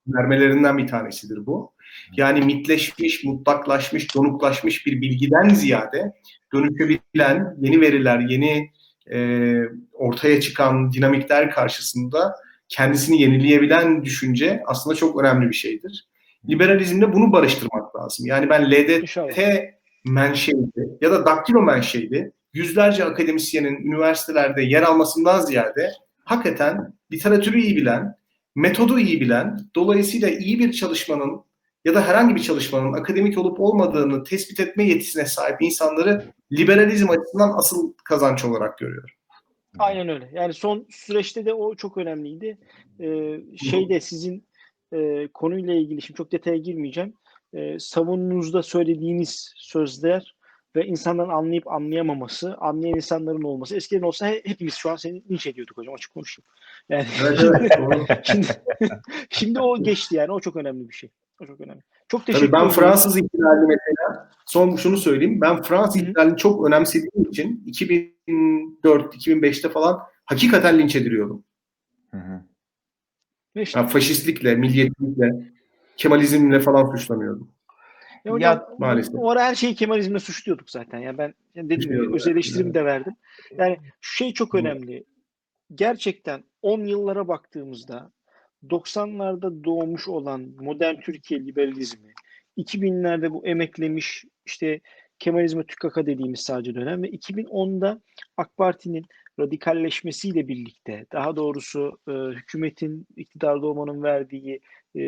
vermelerinden 0.07 0.77
bir 0.77 0.87
tanesidir 0.87 1.45
bu. 1.45 1.71
Yani 2.17 2.45
mitleşmiş, 2.45 3.23
mutlaklaşmış, 3.23 4.15
donuklaşmış 4.15 4.85
bir 4.85 5.01
bilgiden 5.01 5.49
ziyade 5.49 6.11
dönüşebilen 6.53 7.55
yeni 7.59 7.81
veriler, 7.81 8.19
yeni 8.19 8.69
e, 9.11 9.59
ortaya 9.93 10.41
çıkan 10.41 10.93
dinamikler 10.93 11.51
karşısında 11.51 12.35
kendisini 12.69 13.21
yenileyebilen 13.21 14.05
düşünce 14.05 14.63
aslında 14.65 14.95
çok 14.95 15.21
önemli 15.21 15.49
bir 15.49 15.55
şeydir. 15.55 16.07
Liberalizmle 16.49 17.13
bunu 17.13 17.31
barıştırmak 17.31 17.95
lazım. 17.95 18.25
Yani 18.25 18.49
ben 18.49 18.71
LDT 18.71 18.89
İnşallah. 18.89 19.33
menşeili 20.05 20.97
ya 21.01 21.11
da 21.11 21.25
daktilo 21.25 21.61
menşeili 21.61 22.31
yüzlerce 22.53 23.05
akademisyenin 23.05 23.75
üniversitelerde 23.75 24.61
yer 24.61 24.83
almasından 24.83 25.41
ziyade 25.41 25.91
hakikaten 26.23 26.93
literatürü 27.11 27.59
iyi 27.59 27.75
bilen, 27.75 28.15
metodu 28.55 28.99
iyi 28.99 29.21
bilen, 29.21 29.57
dolayısıyla 29.75 30.29
iyi 30.29 30.59
bir 30.59 30.71
çalışmanın 30.71 31.41
ya 31.87 31.95
da 31.95 32.07
herhangi 32.07 32.35
bir 32.35 32.41
çalışmanın 32.41 32.93
akademik 32.93 33.37
olup 33.37 33.59
olmadığını 33.59 34.23
tespit 34.23 34.59
etme 34.59 34.83
yetisine 34.83 35.25
sahip 35.25 35.61
insanları 35.61 36.25
liberalizm 36.51 37.09
açısından 37.09 37.57
asıl 37.57 37.93
kazanç 38.03 38.45
olarak 38.45 38.77
görüyorum. 38.77 39.09
Aynen 39.79 40.09
öyle. 40.09 40.29
Yani 40.33 40.53
son 40.53 40.85
süreçte 40.89 41.45
de 41.45 41.53
o 41.53 41.75
çok 41.75 41.97
önemliydi. 41.97 42.57
Ee, 42.99 43.39
şeyde 43.57 43.99
sizin 43.99 44.45
e, 44.93 45.27
konuyla 45.33 45.73
ilgili 45.73 46.01
şimdi 46.01 46.17
çok 46.17 46.31
detaya 46.31 46.57
girmeyeceğim. 46.57 47.13
E, 47.53 47.79
savununuzda 47.79 48.63
söylediğiniz 48.63 49.53
sözler 49.55 50.35
ve 50.75 50.85
insanların 50.85 51.29
anlayıp 51.29 51.67
anlayamaması, 51.67 52.57
anlayan 52.57 52.95
insanların 52.95 53.43
olması. 53.43 53.75
Eskiden 53.75 54.01
olsa 54.01 54.27
he- 54.27 54.41
hepimiz 54.45 54.73
şu 54.73 54.89
an 54.89 54.95
seni 54.95 55.23
linç 55.31 55.47
ediyorduk 55.47 55.77
hocam 55.77 55.93
açık 55.93 56.13
konuşayım. 56.13 56.47
Yani 56.89 57.05
şimdi, 58.23 58.47
şimdi 59.29 59.59
o 59.59 59.83
geçti 59.83 60.15
yani 60.15 60.31
o 60.31 60.39
çok 60.39 60.55
önemli 60.55 60.89
bir 60.89 60.93
şey. 60.93 61.09
O 61.41 61.45
çok 61.45 61.61
önemli. 61.61 61.81
Çok 62.07 62.25
teşekkür 62.25 62.51
Tabii 62.51 62.61
ben. 62.63 62.69
Fransız 62.69 63.17
ihtilali 63.17 63.65
mesela 63.67 64.29
son 64.45 64.75
şunu 64.75 64.97
söyleyeyim. 64.97 65.41
Ben 65.41 65.61
Fransız 65.61 66.01
ihtilalini 66.01 66.37
çok 66.37 66.67
önemsediğim 66.67 67.29
için 67.29 67.63
2004-2005'te 67.67 69.69
falan 69.69 69.99
hakikaten 70.25 70.79
linç 70.79 70.95
ediliyordum. 70.95 71.43
Hı 72.11 72.17
hı. 72.17 72.41
İşte- 73.55 73.79
Yani 73.79 73.89
faşistlikle, 73.89 74.55
milliyetçilikle, 74.55 75.31
Kemalizmle 75.97 76.59
falan 76.59 76.91
suçlanıyordum. 76.95 77.51
Ya 78.25 78.33
hocam, 78.33 78.53
Ya, 78.53 78.67
maalesef. 78.79 79.15
O 79.15 79.29
ara 79.29 79.43
her 79.43 79.55
şeyi 79.55 79.75
Kemalizmle 79.75 80.19
suçluyorduk 80.19 80.69
zaten. 80.69 80.99
Yani 80.99 81.17
ben 81.17 81.33
yani 81.55 81.69
dedim 81.69 81.91
ya, 81.93 81.99
öz 82.15 82.27
eleştirimi 82.27 82.73
de 82.73 82.85
verdim. 82.85 83.13
Yani 83.57 83.77
şu 84.01 84.15
şey 84.17 84.33
çok 84.33 84.55
önemli. 84.55 85.03
Gerçekten 85.75 86.43
10 86.61 86.81
yıllara 86.81 87.27
baktığımızda 87.27 88.11
90'larda 88.69 89.63
doğmuş 89.63 90.07
olan 90.07 90.53
modern 90.59 90.99
Türkiye 90.99 91.45
liberalizmi, 91.45 92.13
2000'lerde 92.57 93.31
bu 93.31 93.45
emeklemiş 93.45 94.25
işte 94.45 94.81
Kemalizme 95.19 95.63
tükaka 95.63 96.05
dediğimiz 96.05 96.39
sadece 96.39 96.75
dönem 96.75 97.03
ve 97.03 97.09
2010'da 97.09 98.01
AK 98.37 98.57
Parti'nin 98.57 99.05
radikalleşmesiyle 99.39 100.47
birlikte 100.47 101.05
daha 101.11 101.35
doğrusu 101.35 101.99
e, 102.07 102.11
hükümetin 102.11 103.07
iktidarda 103.15 103.67
olmanın 103.67 104.03
verdiği 104.03 104.59
e, 104.95 105.01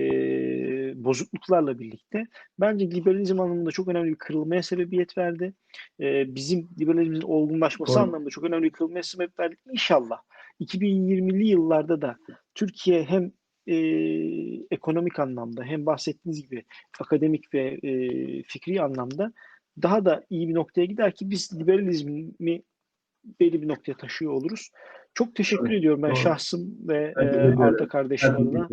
bozukluklarla 1.03 1.79
birlikte 1.79 2.27
bence 2.59 2.91
liberalizm 2.91 3.39
anlamında 3.39 3.71
çok 3.71 3.87
önemli 3.87 4.09
bir 4.09 4.15
kırılmaya 4.15 4.63
sebebiyet 4.63 5.17
verdi. 5.17 5.53
Ee, 5.99 6.35
bizim 6.35 6.69
liberalizmimizin 6.79 7.27
olgunlaşması 7.27 7.93
Doğru. 7.93 8.03
anlamında 8.03 8.29
çok 8.29 8.43
önemli 8.43 8.63
bir 8.63 8.69
kırılmaya 8.69 9.03
sebep 9.03 9.39
verdi. 9.39 9.55
İnşallah 9.71 10.17
2020'li 10.61 11.47
yıllarda 11.47 12.01
da 12.01 12.17
Türkiye 12.55 13.03
hem 13.03 13.31
e, 13.69 13.75
ekonomik 14.71 15.19
anlamda 15.19 15.63
hem 15.63 15.85
bahsettiğiniz 15.85 16.41
gibi 16.41 16.63
akademik 16.99 17.53
ve 17.53 17.79
e, 17.83 17.89
fikri 18.43 18.81
anlamda 18.81 19.33
daha 19.81 20.05
da 20.05 20.23
iyi 20.29 20.49
bir 20.49 20.53
noktaya 20.53 20.85
gider 20.85 21.15
ki 21.15 21.29
biz 21.29 21.59
liberalizmi 21.59 22.61
belli 23.39 23.61
bir 23.61 23.67
noktaya 23.67 23.93
taşıyor 23.93 24.31
oluruz. 24.31 24.71
Çok 25.13 25.35
teşekkür 25.35 25.69
Evet, 25.69 25.79
ediyorum 25.79 26.01
ben 26.03 26.09
doğru. 26.09 26.17
şahsım 26.17 26.77
ve 26.87 27.13
Ben 27.17 27.27
e. 27.27 27.63
Arda 27.63 27.87
kardeşim 27.87 28.35
adına. 28.35 28.67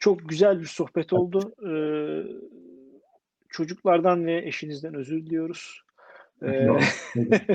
Çok 0.00 0.28
güzel 0.28 0.60
bir 0.60 0.66
sohbet 0.66 1.12
oldu. 1.12 1.54
Ee, 1.68 2.22
çocuklardan 3.48 4.26
ve 4.26 4.46
eşinizden 4.46 4.94
özür 4.94 5.26
diliyoruz. 5.26 5.80
Ee, 6.42 6.66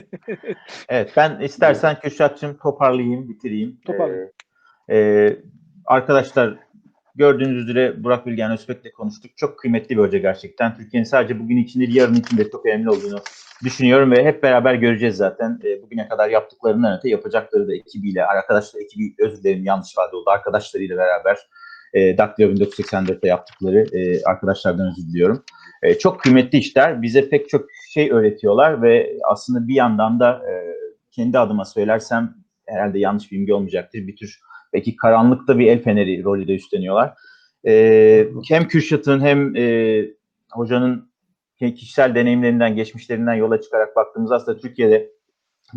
Evet 0.89 1.13
ben 1.17 1.39
istersen 1.39 1.99
Kürşat'cığım 1.99 2.57
toparlayayım, 2.57 3.29
bitireyim. 3.29 3.79
Toparla. 3.85 4.31
Ee, 4.89 4.97
e, 4.97 5.37
arkadaşlar 5.91 6.57
gördüğünüz 7.15 7.63
üzere 7.63 8.03
Burak 8.03 8.25
Bilgen 8.25 8.51
Özbek'le 8.51 8.93
konuştuk. 8.93 9.31
Çok 9.37 9.59
kıymetli 9.59 9.97
bir 9.97 10.01
hoca 10.01 10.17
gerçekten. 10.17 10.75
Türkiye'nin 10.75 11.05
sadece 11.05 11.39
bugün 11.39 11.57
için 11.57 11.79
değil 11.79 11.95
yarın 11.95 12.15
için 12.15 12.37
de 12.37 12.51
çok 12.51 12.65
önemli 12.65 12.89
olduğunu 12.89 13.19
düşünüyorum 13.63 14.11
ve 14.11 14.25
hep 14.25 14.43
beraber 14.43 14.73
göreceğiz 14.73 15.15
zaten. 15.15 15.59
E, 15.63 15.81
bugüne 15.81 16.07
kadar 16.07 16.29
yaptıklarından 16.29 16.97
öte 16.97 17.09
yapacakları 17.09 17.67
da 17.67 17.75
ekibiyle, 17.75 18.25
arkadaşlar 18.25 18.81
ekibi 18.81 19.13
özür 19.19 19.43
dilerim 19.43 19.65
yanlış 19.65 19.91
ifade 19.91 20.15
oldu. 20.15 20.29
Arkadaşlarıyla 20.29 20.97
beraber 20.97 21.37
e, 21.93 22.17
Daktilo 22.17 22.51
1984'te 22.51 23.27
yaptıkları 23.27 23.85
e, 23.97 24.23
arkadaşlardan 24.23 24.87
özür 24.87 25.07
diliyorum. 25.07 25.43
E, 25.83 25.97
çok 25.97 26.19
kıymetli 26.19 26.57
işler. 26.57 27.01
Bize 27.01 27.29
pek 27.29 27.49
çok 27.49 27.65
şey 27.93 28.11
öğretiyorlar 28.11 28.81
ve 28.81 29.17
aslında 29.31 29.67
bir 29.67 29.75
yandan 29.75 30.19
da 30.19 30.31
e, 30.31 30.51
kendi 31.11 31.39
adıma 31.39 31.65
söylersem 31.65 32.33
herhalde 32.67 32.99
yanlış 32.99 33.31
bilgi 33.31 33.53
olmayacaktır. 33.53 34.07
Bir 34.07 34.15
tür 34.15 34.39
belki 34.73 34.95
karanlıkta 34.95 35.59
bir 35.59 35.67
el 35.67 35.83
feneri 35.83 36.23
rolü 36.23 36.47
de 36.47 36.55
üstleniyorlar. 36.55 37.13
E, 37.67 38.27
hem 38.49 38.67
Kürşat'ın 38.67 39.19
hem 39.19 39.55
e, 39.55 40.05
hocanın 40.51 41.11
kişisel 41.59 42.15
deneyimlerinden, 42.15 42.75
geçmişlerinden 42.75 43.33
yola 43.33 43.61
çıkarak 43.61 43.95
baktığımızda 43.95 44.35
aslında 44.35 44.57
Türkiye'de 44.57 45.11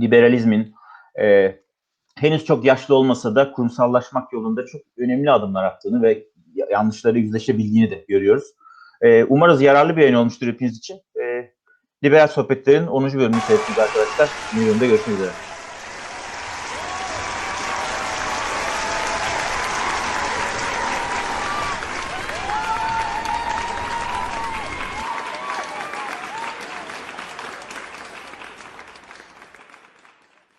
liberalizmin 0.01 0.75
e, 1.21 1.55
henüz 2.19 2.45
çok 2.45 2.65
yaşlı 2.65 2.95
olmasa 2.95 3.35
da 3.35 3.53
kurumsallaşmak 3.53 4.33
yolunda 4.33 4.67
çok 4.67 4.81
önemli 4.99 5.31
adımlar 5.31 5.65
attığını 5.65 6.03
ve 6.03 6.27
yanlışları 6.71 7.19
yüzleşebildiğini 7.19 7.91
de 7.91 8.05
görüyoruz. 8.09 8.45
E, 9.01 9.25
umarız 9.25 9.63
yararlı 9.63 9.97
bir 9.97 10.03
yayın 10.03 10.15
olmuştur 10.15 10.47
hepiniz 10.47 10.79
için. 10.79 10.97
E, 10.97 11.53
Liberal 12.05 12.29
Sohbetler'in 12.29 12.87
10. 12.87 13.05
bölümünü 13.05 13.43
seyrettiniz 13.43 13.79
arkadaşlar. 13.79 14.31
Yeni 14.51 14.67
bölümde 14.67 14.87
görüşmek 14.87 15.15
üzere. 15.15 15.54